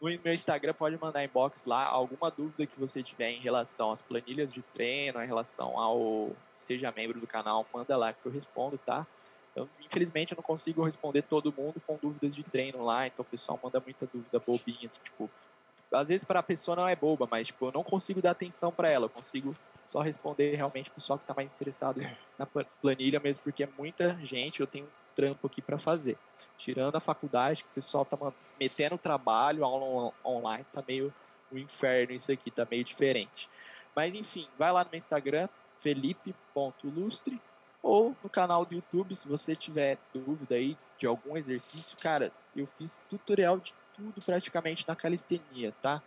No 0.00 0.08
meu 0.08 0.32
Instagram 0.34 0.74
pode 0.74 0.98
mandar 0.98 1.24
inbox 1.24 1.64
lá 1.64 1.86
alguma 1.86 2.30
dúvida 2.30 2.66
que 2.66 2.78
você 2.78 3.02
tiver 3.02 3.30
em 3.30 3.40
relação 3.40 3.90
às 3.90 4.02
planilhas 4.02 4.52
de 4.52 4.62
treino, 4.62 5.22
em 5.22 5.26
relação 5.26 5.78
ao 5.78 6.36
seja 6.56 6.90
membro 6.92 7.20
do 7.20 7.26
canal, 7.26 7.68
manda 7.72 7.96
lá 7.96 8.12
que 8.12 8.26
eu 8.26 8.32
respondo, 8.32 8.78
tá? 8.78 9.06
Eu, 9.54 9.70
infelizmente 9.80 10.32
eu 10.32 10.36
não 10.36 10.42
consigo 10.42 10.84
responder 10.84 11.22
todo 11.22 11.54
mundo 11.54 11.80
com 11.86 11.98
dúvidas 11.98 12.34
de 12.34 12.42
treino 12.42 12.82
lá, 12.82 13.06
então 13.06 13.24
o 13.24 13.28
pessoal 13.28 13.60
manda 13.62 13.80
muita 13.80 14.06
dúvida 14.06 14.40
bobinha, 14.40 14.86
assim, 14.86 15.00
tipo, 15.02 15.30
às 15.92 16.08
vezes 16.08 16.24
para 16.24 16.40
a 16.40 16.42
pessoa 16.42 16.76
não 16.76 16.88
é 16.88 16.96
boba, 16.96 17.28
mas 17.30 17.48
tipo, 17.48 17.66
eu 17.66 17.72
não 17.72 17.84
consigo 17.84 18.20
dar 18.20 18.32
atenção 18.32 18.72
para 18.72 18.88
ela, 18.88 19.06
eu 19.06 19.10
consigo 19.10 19.52
só 19.84 20.00
responder 20.00 20.56
realmente 20.56 20.90
o 20.90 20.94
pessoal 20.94 21.18
que 21.18 21.24
está 21.24 21.34
mais 21.34 21.52
interessado 21.52 22.00
na 22.38 22.46
pla- 22.46 22.66
planilha 22.80 23.20
mesmo, 23.20 23.44
porque 23.44 23.62
é 23.62 23.66
muita 23.66 24.14
gente, 24.24 24.60
eu 24.60 24.66
tenho 24.66 24.90
trampo 25.14 25.46
aqui 25.46 25.62
para 25.62 25.78
fazer. 25.78 26.16
Tirando 26.58 26.96
a 26.96 27.00
faculdade, 27.00 27.64
que 27.64 27.70
o 27.70 27.74
pessoal 27.74 28.04
tá 28.04 28.16
metendo 28.58 28.96
trabalho, 28.98 29.64
aula 29.64 29.84
on- 29.84 30.12
online, 30.24 30.64
tá 30.72 30.82
meio 30.86 31.12
o 31.50 31.58
inferno 31.58 32.14
isso 32.14 32.32
aqui, 32.32 32.50
tá 32.50 32.66
meio 32.70 32.84
diferente. 32.84 33.48
Mas 33.94 34.14
enfim, 34.14 34.48
vai 34.58 34.72
lá 34.72 34.84
no 34.84 34.90
meu 34.90 34.98
Instagram, 34.98 35.48
felipe.lustre, 35.80 37.40
ou 37.82 38.16
no 38.22 38.30
canal 38.30 38.64
do 38.64 38.74
YouTube, 38.74 39.14
se 39.14 39.26
você 39.26 39.56
tiver 39.56 39.98
dúvida 40.14 40.54
aí 40.54 40.76
de 40.96 41.06
algum 41.06 41.36
exercício, 41.36 41.98
cara, 41.98 42.32
eu 42.54 42.66
fiz 42.66 43.00
tutorial 43.10 43.58
de 43.58 43.74
tudo 43.94 44.22
praticamente 44.22 44.86
na 44.86 44.94
calistenia, 44.94 45.72
tá? 45.82 46.00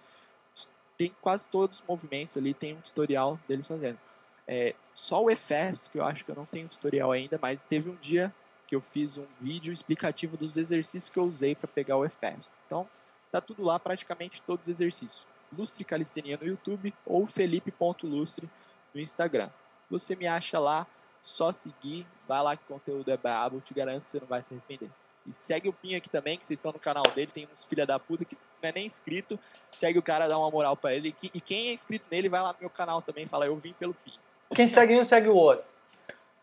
Tem 0.97 1.13
quase 1.21 1.45
todos 1.47 1.79
os 1.79 1.85
movimentos 1.85 2.37
ali, 2.37 2.53
tem 2.53 2.73
um 2.73 2.81
tutorial 2.81 3.37
deles 3.47 3.67
fazendo. 3.67 3.99
É, 4.47 4.73
só 4.93 5.21
o 5.21 5.29
EFES, 5.29 5.89
que 5.89 5.99
eu 5.99 6.05
acho 6.05 6.23
que 6.23 6.31
eu 6.31 6.35
não 6.35 6.45
tenho 6.45 6.69
tutorial 6.69 7.11
ainda, 7.11 7.37
mas 7.41 7.61
teve 7.61 7.89
um 7.89 7.95
dia 7.95 8.33
que 8.67 8.75
eu 8.75 8.81
fiz 8.81 9.17
um 9.17 9.25
vídeo 9.39 9.71
explicativo 9.71 10.37
dos 10.37 10.57
exercícios 10.57 11.09
que 11.09 11.17
eu 11.17 11.23
usei 11.23 11.55
para 11.55 11.67
pegar 11.67 11.97
o 11.97 12.05
EFES. 12.05 12.51
Então, 12.65 12.87
tá 13.31 13.39
tudo 13.39 13.63
lá, 13.63 13.79
praticamente 13.79 14.41
todos 14.41 14.67
os 14.67 14.69
exercícios. 14.69 15.27
Lustre 15.55 15.83
Calistenia 15.83 16.37
no 16.37 16.47
YouTube 16.47 16.93
ou 17.05 17.25
felipe.lustre 17.27 18.49
no 18.93 18.99
Instagram. 18.99 19.49
Você 19.89 20.15
me 20.15 20.27
acha 20.27 20.57
lá, 20.59 20.87
só 21.21 21.51
seguir, 21.51 22.05
vai 22.27 22.41
lá 22.41 22.55
que 22.55 22.63
o 22.63 22.73
conteúdo 22.73 23.09
é 23.11 23.17
brabo, 23.17 23.61
te 23.61 23.73
garanto 23.73 24.03
que 24.03 24.11
você 24.11 24.19
não 24.19 24.27
vai 24.27 24.41
se 24.41 24.53
arrepender. 24.53 24.89
E 25.27 25.33
segue 25.33 25.67
o 25.67 25.73
Pinho 25.73 25.97
aqui 25.97 26.09
também, 26.09 26.37
que 26.37 26.45
vocês 26.45 26.57
estão 26.57 26.71
no 26.71 26.79
canal 26.79 27.03
dele, 27.15 27.31
tem 27.31 27.47
uns 27.51 27.65
filha 27.65 27.85
da 27.85 27.97
puta 27.97 28.23
que 28.23 28.37
não 28.61 28.69
é 28.69 28.71
nem 28.71 28.85
inscrito, 28.85 29.39
segue 29.67 29.97
o 29.97 30.03
cara, 30.03 30.27
dá 30.27 30.37
uma 30.37 30.51
moral 30.51 30.77
pra 30.77 30.93
ele. 30.93 31.15
E 31.23 31.31
E 31.33 31.41
quem 31.41 31.69
é 31.69 31.73
inscrito 31.73 32.07
nele, 32.11 32.29
vai 32.29 32.41
lá 32.41 32.53
no 32.53 32.59
meu 32.59 32.69
canal 32.69 33.01
também, 33.01 33.25
fala, 33.25 33.45
eu 33.45 33.55
vim 33.57 33.73
pelo 33.73 33.93
Pinho. 33.93 34.19
Quem 34.53 34.67
segue 34.67 34.95
um, 34.99 35.03
segue 35.03 35.27
o 35.27 35.35
outro. 35.35 35.65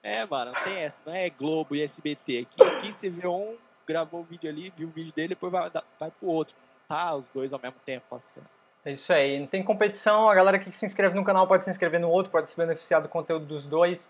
É, 0.02 0.26
mano, 0.26 0.52
não 0.52 0.64
tem 0.64 0.78
essa, 0.78 1.00
não 1.06 1.14
é 1.14 1.30
Globo 1.30 1.76
e 1.76 1.82
SBT 1.82 2.46
aqui. 2.46 2.62
Aqui 2.62 2.92
você 2.92 3.08
vê 3.08 3.26
um, 3.26 3.56
gravou 3.86 4.20
o 4.20 4.24
vídeo 4.24 4.50
ali, 4.50 4.72
viu 4.76 4.88
o 4.88 4.90
vídeo 4.90 5.12
dele, 5.12 5.28
depois 5.28 5.52
vai, 5.52 5.70
vai 5.98 6.10
pro 6.10 6.28
outro. 6.28 6.56
Tá 6.88 7.14
os 7.14 7.28
dois 7.28 7.52
ao 7.52 7.60
mesmo 7.60 7.78
tempo 7.84 8.04
passando. 8.10 8.46
É 8.84 8.92
isso 8.92 9.12
aí. 9.12 9.38
Não 9.38 9.46
tem 9.46 9.62
competição. 9.62 10.28
A 10.28 10.34
galera 10.34 10.58
que 10.58 10.72
se 10.72 10.84
inscreve 10.84 11.14
no 11.14 11.24
canal 11.24 11.46
pode 11.46 11.62
se 11.62 11.70
inscrever 11.70 12.00
no 12.00 12.08
outro, 12.08 12.32
pode 12.32 12.48
se 12.48 12.56
beneficiar 12.56 13.00
do 13.00 13.08
conteúdo 13.08 13.46
dos 13.46 13.64
dois. 13.64 14.08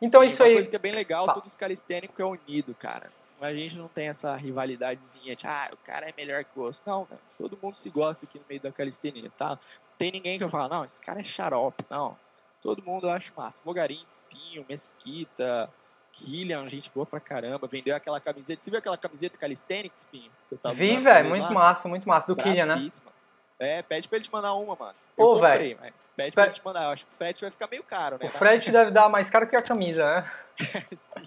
Então 0.00 0.22
é 0.22 0.28
Sim, 0.28 0.34
isso 0.34 0.42
uma 0.42 0.48
aí. 0.48 0.54
coisa 0.54 0.68
que 0.70 0.76
é 0.76 0.78
bem 0.78 0.92
legal, 0.92 1.24
Fala. 1.24 1.34
todos 1.34 1.52
os 1.52 1.56
calistênicos 1.56 2.18
é 2.20 2.24
unido, 2.24 2.74
cara. 2.74 3.10
A 3.40 3.52
gente 3.54 3.76
não 3.76 3.88
tem 3.88 4.08
essa 4.08 4.36
rivalidadezinha 4.36 5.34
de, 5.34 5.46
ah, 5.46 5.70
o 5.72 5.76
cara 5.78 6.08
é 6.08 6.12
melhor 6.16 6.44
que 6.44 6.50
o 6.56 6.62
outro. 6.62 6.80
Não, 6.86 7.06
cara, 7.06 7.20
todo 7.38 7.58
mundo 7.60 7.74
se 7.74 7.88
gosta 7.88 8.26
aqui 8.26 8.38
no 8.38 8.44
meio 8.48 8.60
da 8.60 8.70
calistenia, 8.70 9.30
tá? 9.30 9.50
Não 9.50 9.58
tem 9.98 10.12
ninguém 10.12 10.38
que 10.38 10.44
eu 10.44 10.48
falo, 10.48 10.68
não, 10.68 10.84
esse 10.84 11.00
cara 11.00 11.20
é 11.20 11.24
xarope. 11.24 11.84
Não, 11.90 12.16
todo 12.62 12.82
mundo 12.82 13.06
eu 13.06 13.10
acho 13.10 13.32
massa. 13.36 13.60
Mogarim, 13.64 14.02
Espinho, 14.06 14.64
Mesquita, 14.68 15.68
Killian, 16.12 16.68
gente 16.68 16.90
boa 16.94 17.04
pra 17.04 17.18
caramba. 17.20 17.66
Vendeu 17.66 17.94
aquela 17.96 18.20
camiseta. 18.20 18.62
Você 18.62 18.70
viu 18.70 18.78
aquela 18.78 18.96
camiseta 18.96 19.36
calistênica, 19.36 19.94
Espinho? 19.94 20.30
Que 20.48 20.54
eu 20.54 20.58
tava 20.58 20.74
Vi, 20.74 20.96
velho. 20.98 21.28
Muito 21.28 21.44
lá? 21.44 21.50
massa, 21.52 21.88
muito 21.88 22.08
massa. 22.08 22.26
Do 22.26 22.40
Killian, 22.40 22.66
né? 22.66 22.86
É, 23.58 23.82
pede 23.82 24.08
pra 24.08 24.16
ele 24.16 24.24
te 24.24 24.32
mandar 24.32 24.54
uma, 24.54 24.74
mano. 24.76 24.94
Pô, 25.16 25.36
eu 25.36 25.40
comprei, 25.40 25.76
mas 25.80 25.92
pede 26.16 26.28
Espero- 26.28 26.32
pra 26.34 26.44
ele 26.44 26.52
te 26.54 26.64
mandar. 26.64 26.84
Eu 26.84 26.90
acho 26.90 27.06
que 27.06 27.12
o 27.12 27.14
frete 27.16 27.40
vai 27.40 27.50
ficar 27.50 27.68
meio 27.68 27.82
caro, 27.82 28.18
né? 28.20 28.26
O 28.26 28.30
frete 28.38 28.70
deve 28.70 28.90
dar 28.90 29.08
mais 29.08 29.28
caro 29.30 29.46
que 29.46 29.56
a 29.56 29.62
camisa, 29.62 30.04
né? 30.04 30.30
Sim. 30.94 31.26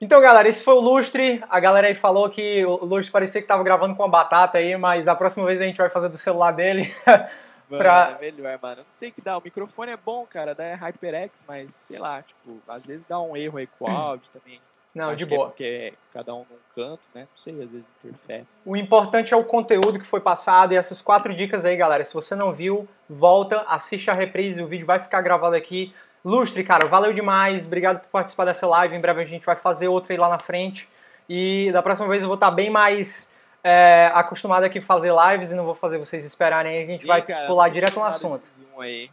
Então, 0.00 0.18
galera, 0.20 0.48
esse 0.48 0.64
foi 0.64 0.74
o 0.74 0.80
Lustre. 0.80 1.44
A 1.48 1.60
galera 1.60 1.86
aí 1.86 1.94
falou 1.94 2.28
que 2.30 2.64
o 2.64 2.84
Lustre 2.84 3.12
parecia 3.12 3.40
que 3.40 3.46
tava 3.46 3.62
gravando 3.62 3.94
com 3.94 4.02
a 4.02 4.08
batata 4.08 4.56
aí, 4.58 4.74
mas 4.76 5.04
da 5.04 5.14
próxima 5.14 5.44
vez 5.46 5.60
a 5.60 5.64
gente 5.64 5.76
vai 5.76 5.90
fazer 5.90 6.08
do 6.08 6.16
celular 6.18 6.52
dele. 6.52 6.94
Mano, 7.70 7.82
Pra- 7.82 8.16
é 8.18 8.20
melhor, 8.20 8.58
mano. 8.60 8.80
Eu 8.80 8.82
não 8.84 8.90
sei 8.90 9.10
o 9.10 9.12
que 9.12 9.20
dá. 9.20 9.38
O 9.38 9.42
microfone 9.42 9.92
é 9.92 9.96
bom, 9.96 10.26
cara, 10.28 10.54
da 10.54 10.74
HyperX, 10.74 11.44
mas 11.46 11.72
sei 11.74 11.98
lá, 11.98 12.20
tipo, 12.22 12.58
às 12.68 12.86
vezes 12.86 13.04
dá 13.04 13.20
um 13.20 13.36
erro 13.36 13.58
aí 13.58 13.66
com 13.66 13.84
o 13.84 13.88
áudio 13.88 14.28
também. 14.32 14.60
Não, 14.92 15.06
Acho 15.10 15.16
de 15.18 15.26
que 15.26 15.34
é 15.34 15.36
boa. 15.36 15.48
porque 15.48 15.94
cada 16.12 16.34
um 16.34 16.38
num 16.40 16.58
canto, 16.74 17.08
né? 17.14 17.20
Não 17.22 17.28
sei, 17.36 17.52
às 17.62 17.70
vezes 17.70 17.88
interfere. 18.02 18.44
O 18.66 18.76
importante 18.76 19.32
é 19.32 19.36
o 19.36 19.44
conteúdo 19.44 20.00
que 20.00 20.04
foi 20.04 20.20
passado 20.20 20.72
e 20.72 20.76
essas 20.76 21.00
quatro 21.00 21.32
dicas 21.32 21.64
aí, 21.64 21.76
galera. 21.76 22.04
Se 22.04 22.12
você 22.12 22.34
não 22.34 22.52
viu, 22.52 22.88
volta, 23.08 23.60
assiste 23.68 24.10
a 24.10 24.14
reprise, 24.14 24.60
o 24.60 24.66
vídeo 24.66 24.84
vai 24.86 24.98
ficar 24.98 25.20
gravado 25.20 25.54
aqui. 25.54 25.94
Lustre, 26.24 26.64
cara, 26.64 26.88
valeu 26.88 27.12
demais. 27.12 27.64
Obrigado 27.66 28.00
por 28.00 28.08
participar 28.08 28.46
dessa 28.46 28.66
live. 28.66 28.96
Em 28.96 29.00
breve 29.00 29.22
a 29.22 29.26
gente 29.26 29.46
vai 29.46 29.54
fazer 29.54 29.86
outra 29.86 30.12
aí 30.12 30.18
lá 30.18 30.28
na 30.28 30.40
frente. 30.40 30.88
E 31.28 31.70
da 31.72 31.80
próxima 31.82 32.08
vez 32.08 32.22
eu 32.22 32.28
vou 32.28 32.34
estar 32.34 32.50
bem 32.50 32.68
mais 32.68 33.29
é, 33.62 34.10
acostumado 34.14 34.64
aqui 34.64 34.78
a 34.78 34.82
fazer 34.82 35.12
lives 35.12 35.50
e 35.50 35.54
não 35.54 35.64
vou 35.64 35.74
fazer 35.74 35.98
vocês 35.98 36.24
esperarem 36.24 36.72
aí. 36.72 36.80
A 36.80 36.86
gente 36.86 37.00
Sim, 37.00 37.06
vai 37.06 37.22
cara, 37.22 37.46
pular 37.46 37.68
direto 37.68 37.96
no 37.96 38.04
assunto. 38.04 38.42
aí. 38.78 39.10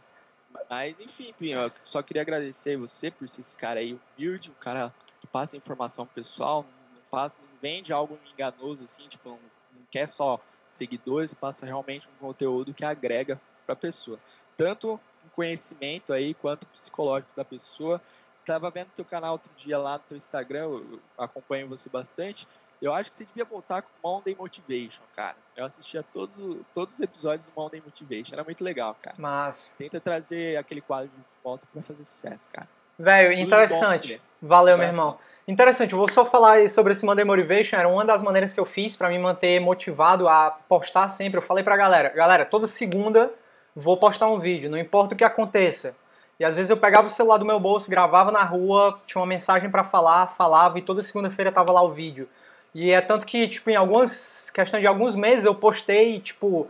Mas, 0.68 1.00
enfim, 1.00 1.34
Pinho, 1.38 1.58
eu 1.58 1.72
só 1.84 2.02
queria 2.02 2.22
agradecer 2.22 2.76
você 2.76 3.10
por 3.10 3.28
ser 3.28 3.42
esse 3.42 3.56
cara 3.56 3.80
aí 3.80 3.98
humilde, 4.16 4.50
um 4.50 4.60
cara 4.60 4.92
que 5.20 5.26
passa 5.26 5.56
informação 5.56 6.06
pessoal, 6.06 6.64
não, 6.94 7.00
passa, 7.10 7.40
não 7.40 7.58
vende 7.60 7.92
algo 7.92 8.18
enganoso, 8.32 8.84
assim, 8.84 9.06
tipo, 9.08 9.28
não, 9.28 9.38
não 9.72 9.82
quer 9.90 10.06
só 10.06 10.40
seguidores, 10.66 11.34
passa 11.34 11.64
realmente 11.64 12.08
um 12.08 12.26
conteúdo 12.26 12.74
que 12.74 12.84
agrega 12.84 13.40
pra 13.66 13.74
pessoa. 13.74 14.18
Tanto 14.56 15.00
um 15.24 15.28
conhecimento 15.30 16.12
aí 16.12 16.34
quanto 16.34 16.66
psicológico 16.66 17.30
da 17.36 17.44
pessoa. 17.44 18.00
Tava 18.44 18.70
vendo 18.70 18.88
teu 18.88 19.04
canal 19.04 19.32
outro 19.32 19.50
dia 19.56 19.78
lá 19.78 19.94
no 19.94 20.04
teu 20.04 20.16
Instagram, 20.16 20.64
eu 20.64 21.00
acompanho 21.18 21.68
você 21.68 21.88
bastante. 21.88 22.46
Eu 22.80 22.94
acho 22.94 23.10
que 23.10 23.16
você 23.16 23.24
devia 23.24 23.44
voltar 23.44 23.82
com 23.82 23.88
Monday 24.02 24.36
Motivation, 24.38 25.02
cara. 25.14 25.36
Eu 25.56 25.64
assistia 25.64 26.02
todos, 26.02 26.58
todos 26.72 26.94
os 26.94 27.00
episódios 27.00 27.46
do 27.46 27.52
Monday 27.56 27.82
Motivation. 27.84 28.34
Era 28.34 28.44
muito 28.44 28.62
legal, 28.62 28.96
cara. 29.00 29.16
Mas. 29.18 29.74
Tenta 29.76 30.00
trazer 30.00 30.56
aquele 30.56 30.80
quadro 30.80 31.08
de 31.08 31.22
volta 31.42 31.66
pra 31.72 31.82
fazer 31.82 32.04
sucesso, 32.04 32.48
cara. 32.50 32.68
Velho, 32.98 33.32
interessante. 33.32 34.20
Valeu, 34.40 34.78
meu 34.78 34.88
irmão. 34.88 35.18
Interessante, 35.46 35.92
eu 35.92 35.98
vou 35.98 36.08
só 36.08 36.26
falar 36.26 36.68
sobre 36.68 36.92
esse 36.92 37.04
Monday 37.04 37.24
Motivation. 37.24 37.76
Era 37.76 37.88
uma 37.88 38.04
das 38.04 38.22
maneiras 38.22 38.52
que 38.52 38.60
eu 38.60 38.66
fiz 38.66 38.94
para 38.94 39.08
me 39.08 39.18
manter 39.18 39.60
motivado 39.60 40.28
a 40.28 40.50
postar 40.68 41.08
sempre. 41.08 41.38
Eu 41.38 41.42
falei 41.42 41.64
pra 41.64 41.76
galera: 41.76 42.10
galera, 42.10 42.44
toda 42.44 42.66
segunda 42.66 43.32
vou 43.74 43.96
postar 43.96 44.26
um 44.26 44.38
vídeo, 44.38 44.70
não 44.70 44.78
importa 44.78 45.14
o 45.14 45.18
que 45.18 45.24
aconteça. 45.24 45.94
E 46.38 46.44
às 46.44 46.54
vezes 46.54 46.70
eu 46.70 46.76
pegava 46.76 47.06
o 47.06 47.10
celular 47.10 47.38
do 47.38 47.44
meu 47.44 47.58
bolso, 47.58 47.90
gravava 47.90 48.30
na 48.30 48.44
rua, 48.44 49.00
tinha 49.06 49.20
uma 49.20 49.26
mensagem 49.26 49.70
para 49.70 49.82
falar, 49.82 50.28
falava 50.36 50.78
e 50.78 50.82
toda 50.82 51.02
segunda-feira 51.02 51.50
tava 51.50 51.72
lá 51.72 51.82
o 51.82 51.92
vídeo. 51.92 52.28
E 52.74 52.90
é 52.90 53.00
tanto 53.00 53.26
que, 53.26 53.48
tipo, 53.48 53.70
em 53.70 53.76
algumas 53.76 54.50
questões 54.50 54.80
de 54.80 54.86
alguns 54.86 55.14
meses 55.14 55.44
eu 55.44 55.54
postei, 55.54 56.20
tipo, 56.20 56.68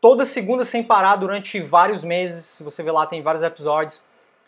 toda 0.00 0.24
segunda 0.24 0.64
sem 0.64 0.82
parar 0.82 1.16
durante 1.16 1.60
vários 1.60 2.02
meses. 2.02 2.60
Você 2.62 2.82
vê 2.82 2.90
lá, 2.90 3.06
tem 3.06 3.22
vários 3.22 3.42
episódios. 3.42 4.00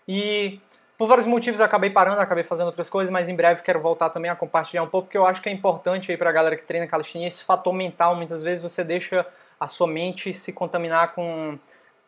E 0.08 0.60
por 0.98 1.06
vários 1.08 1.26
motivos 1.26 1.60
eu 1.60 1.66
acabei 1.66 1.90
parando, 1.90 2.20
acabei 2.20 2.44
fazendo 2.44 2.66
outras 2.66 2.88
coisas, 2.88 3.12
mas 3.12 3.28
em 3.28 3.36
breve 3.36 3.62
quero 3.62 3.80
voltar 3.80 4.10
também 4.10 4.30
a 4.30 4.36
compartilhar 4.36 4.82
um 4.82 4.88
pouco, 4.88 5.06
porque 5.06 5.18
eu 5.18 5.26
acho 5.26 5.42
que 5.42 5.48
é 5.48 5.52
importante 5.52 6.10
aí 6.10 6.16
pra 6.16 6.32
galera 6.32 6.56
que 6.56 6.64
treina 6.64 6.86
calistenia 6.86 7.28
esse 7.28 7.42
fator 7.42 7.72
mental. 7.72 8.14
Muitas 8.14 8.42
vezes 8.42 8.62
você 8.62 8.82
deixa 8.82 9.26
a 9.58 9.68
sua 9.68 9.86
mente 9.86 10.32
se 10.32 10.52
contaminar 10.52 11.14
com 11.14 11.58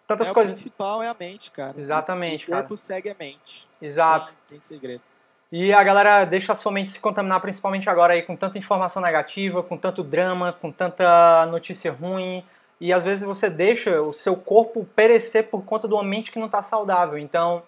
tantas 0.06 0.30
é, 0.30 0.32
coisas. 0.32 0.52
O 0.52 0.54
principal 0.54 1.02
é 1.02 1.08
a 1.08 1.16
mente, 1.18 1.50
cara. 1.50 1.74
Exatamente, 1.78 2.44
o 2.44 2.52
corpo 2.52 2.68
cara. 2.68 2.76
segue 2.76 3.10
a 3.10 3.16
mente. 3.18 3.68
Exato. 3.80 4.32
Tem, 4.48 4.58
tem 4.58 4.60
segredo. 4.60 5.02
E 5.50 5.72
a 5.72 5.82
galera 5.82 6.24
deixa 6.26 6.52
a 6.52 6.54
sua 6.54 6.70
mente 6.70 6.90
se 6.90 7.00
contaminar, 7.00 7.40
principalmente 7.40 7.88
agora 7.88 8.12
aí 8.12 8.22
com 8.22 8.36
tanta 8.36 8.58
informação 8.58 9.00
negativa, 9.00 9.62
com 9.62 9.78
tanto 9.78 10.02
drama, 10.02 10.52
com 10.52 10.70
tanta 10.70 11.46
notícia 11.46 11.90
ruim. 11.90 12.44
E 12.80 12.92
às 12.92 13.02
vezes 13.02 13.24
você 13.26 13.48
deixa 13.48 14.00
o 14.02 14.12
seu 14.12 14.36
corpo 14.36 14.84
perecer 14.94 15.48
por 15.48 15.64
conta 15.64 15.88
de 15.88 15.94
uma 15.94 16.02
mente 16.02 16.30
que 16.30 16.38
não 16.38 16.46
está 16.46 16.62
saudável. 16.62 17.18
Então, 17.18 17.62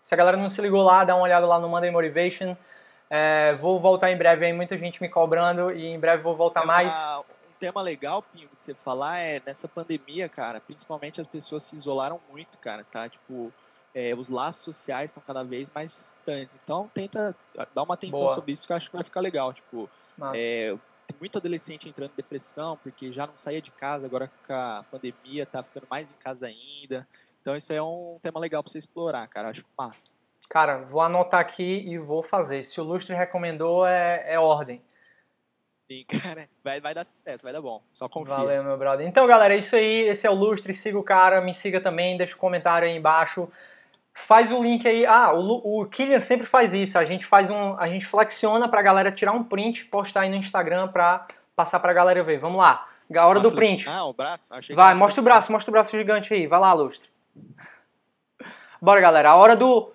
se 0.00 0.14
a 0.14 0.16
galera 0.16 0.36
não 0.36 0.48
se 0.48 0.62
ligou 0.62 0.82
lá, 0.82 1.04
dá 1.04 1.14
uma 1.16 1.24
olhada 1.24 1.46
lá 1.46 1.58
no 1.58 1.68
Monday 1.68 1.90
Motivation. 1.90 2.56
É, 3.10 3.54
vou 3.60 3.80
voltar 3.80 4.10
em 4.12 4.16
breve 4.16 4.46
aí, 4.46 4.52
muita 4.52 4.78
gente 4.78 5.02
me 5.02 5.08
cobrando 5.08 5.72
e 5.72 5.86
em 5.86 5.98
breve 5.98 6.22
vou 6.22 6.36
voltar 6.36 6.62
É 6.62 6.66
mais. 6.66 6.94
uma- 6.94 7.20
um 7.20 7.56
tema 7.58 7.82
legal, 7.82 8.22
Pinho, 8.22 8.48
de 8.56 8.62
você 8.62 8.74
falar 8.74 9.18
é 9.18 9.42
nessa 9.44 9.66
pandemia, 9.68 10.28
cara, 10.28 10.60
principalmente 10.60 11.20
as 11.20 11.26
pessoas 11.26 11.62
se 11.64 11.76
isolaram 11.76 12.20
muito, 12.30 12.58
cara, 12.58 12.84
tá? 12.84 13.08
Tipo, 13.08 13.52
é, 13.94 14.14
os 14.14 14.28
laços 14.28 14.62
sociais 14.62 15.10
estão 15.10 15.22
cada 15.24 15.44
vez 15.44 15.70
mais 15.70 15.94
distantes. 15.94 16.56
Então, 16.62 16.90
tenta 16.92 17.34
dar 17.72 17.82
uma 17.82 17.94
atenção 17.94 18.20
Boa. 18.20 18.34
sobre 18.34 18.52
isso 18.52 18.66
que 18.66 18.72
eu 18.72 18.76
acho 18.76 18.90
que 18.90 18.96
vai 18.96 19.04
ficar 19.04 19.20
legal. 19.20 19.52
Tipo, 19.52 19.88
é, 20.34 20.76
tem 21.06 21.16
muito 21.20 21.38
adolescente 21.38 21.88
entrando 21.88 22.10
em 22.10 22.16
depressão 22.16 22.76
porque 22.82 23.12
já 23.12 23.26
não 23.26 23.36
saía 23.36 23.62
de 23.62 23.70
casa, 23.70 24.06
agora 24.06 24.30
com 24.46 24.52
a 24.52 24.84
pandemia 24.90 25.46
tá 25.46 25.62
ficando 25.62 25.86
mais 25.88 26.10
em 26.10 26.14
casa 26.14 26.48
ainda. 26.48 27.06
Então, 27.40 27.54
isso 27.56 27.70
aí 27.70 27.78
é 27.78 27.82
um 27.82 28.18
tema 28.20 28.40
legal 28.40 28.62
pra 28.62 28.72
você 28.72 28.78
explorar, 28.78 29.26
cara. 29.28 29.48
Eu 29.48 29.50
acho 29.52 29.64
massa. 29.78 30.08
Cara, 30.48 30.78
vou 30.78 31.00
anotar 31.00 31.40
aqui 31.40 31.84
e 31.86 31.98
vou 31.98 32.22
fazer. 32.22 32.64
Se 32.64 32.80
o 32.80 32.84
Lustre 32.84 33.14
recomendou, 33.14 33.86
é, 33.86 34.24
é 34.26 34.38
ordem. 34.38 34.82
Sim, 35.90 36.04
cara, 36.08 36.48
vai, 36.62 36.80
vai 36.80 36.94
dar 36.94 37.04
sucesso, 37.04 37.44
vai 37.44 37.52
dar 37.52 37.60
bom. 37.60 37.82
Só 37.92 38.08
confia. 38.08 38.34
Valeu, 38.34 38.64
meu 38.64 38.78
brother. 38.78 39.06
Então, 39.06 39.26
galera, 39.26 39.54
é 39.54 39.58
isso 39.58 39.76
aí. 39.76 40.08
Esse 40.08 40.26
é 40.26 40.30
o 40.30 40.34
Lustre. 40.34 40.72
Siga 40.74 40.98
o 40.98 41.02
cara, 41.02 41.40
me 41.40 41.54
siga 41.54 41.80
também. 41.80 42.16
Deixa 42.16 42.34
o 42.34 42.38
comentário 42.38 42.88
aí 42.88 42.96
embaixo. 42.96 43.48
Faz 44.14 44.52
o 44.52 44.62
link 44.62 44.86
aí. 44.86 45.04
Ah, 45.04 45.32
o, 45.34 45.82
o 45.82 45.86
Killian 45.86 46.20
sempre 46.20 46.46
faz 46.46 46.72
isso. 46.72 46.96
A 46.96 47.04
gente 47.04 47.26
faz 47.26 47.50
um. 47.50 47.76
A 47.78 47.86
gente 47.86 48.06
flexiona 48.06 48.68
pra 48.68 48.80
galera 48.80 49.10
tirar 49.10 49.32
um 49.32 49.42
print 49.42 49.80
e 49.80 49.84
postar 49.86 50.20
aí 50.20 50.30
no 50.30 50.36
Instagram 50.36 50.88
pra 50.88 51.26
passar 51.56 51.80
pra 51.80 51.92
galera 51.92 52.22
ver. 52.22 52.38
Vamos 52.38 52.58
lá. 52.58 52.86
A 53.14 53.26
hora 53.26 53.40
Uma 53.40 53.48
do 53.50 53.54
print. 53.54 53.88
Ah, 53.88 54.04
o 54.04 54.12
braço? 54.12 54.46
Achei 54.54 54.74
Vai, 54.74 54.94
mostra 54.94 55.20
o 55.20 55.24
braço, 55.24 55.52
mostra 55.52 55.70
o 55.70 55.72
braço 55.72 55.96
gigante 55.96 56.32
aí. 56.32 56.46
Vai 56.46 56.60
lá, 56.60 56.72
Lustre. 56.72 57.08
Bora, 58.80 59.00
galera. 59.00 59.30
A 59.30 59.34
hora 59.34 59.56
do. 59.56 59.92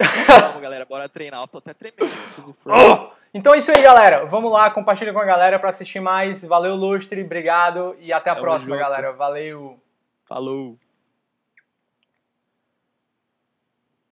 Vamos, 0.00 0.62
galera, 0.62 0.84
bora 0.84 1.08
treinar. 1.08 1.40
Eu 1.40 1.48
tô 1.48 1.58
até 1.58 1.74
tremendo. 1.74 2.10
Oh! 2.66 3.12
Então 3.34 3.54
é 3.54 3.58
isso 3.58 3.70
aí, 3.74 3.82
galera. 3.82 4.26
Vamos 4.26 4.52
lá, 4.52 4.70
compartilha 4.70 5.12
com 5.12 5.18
a 5.18 5.24
galera 5.24 5.58
pra 5.58 5.70
assistir 5.70 6.00
mais. 6.00 6.44
Valeu, 6.44 6.74
Lustre. 6.76 7.22
Obrigado. 7.22 7.96
E 7.98 8.12
até 8.12 8.30
a 8.30 8.34
Tamo 8.34 8.46
próxima, 8.46 8.76
junto. 8.76 8.84
galera. 8.88 9.12
Valeu. 9.12 9.80
Falou. 10.26 10.78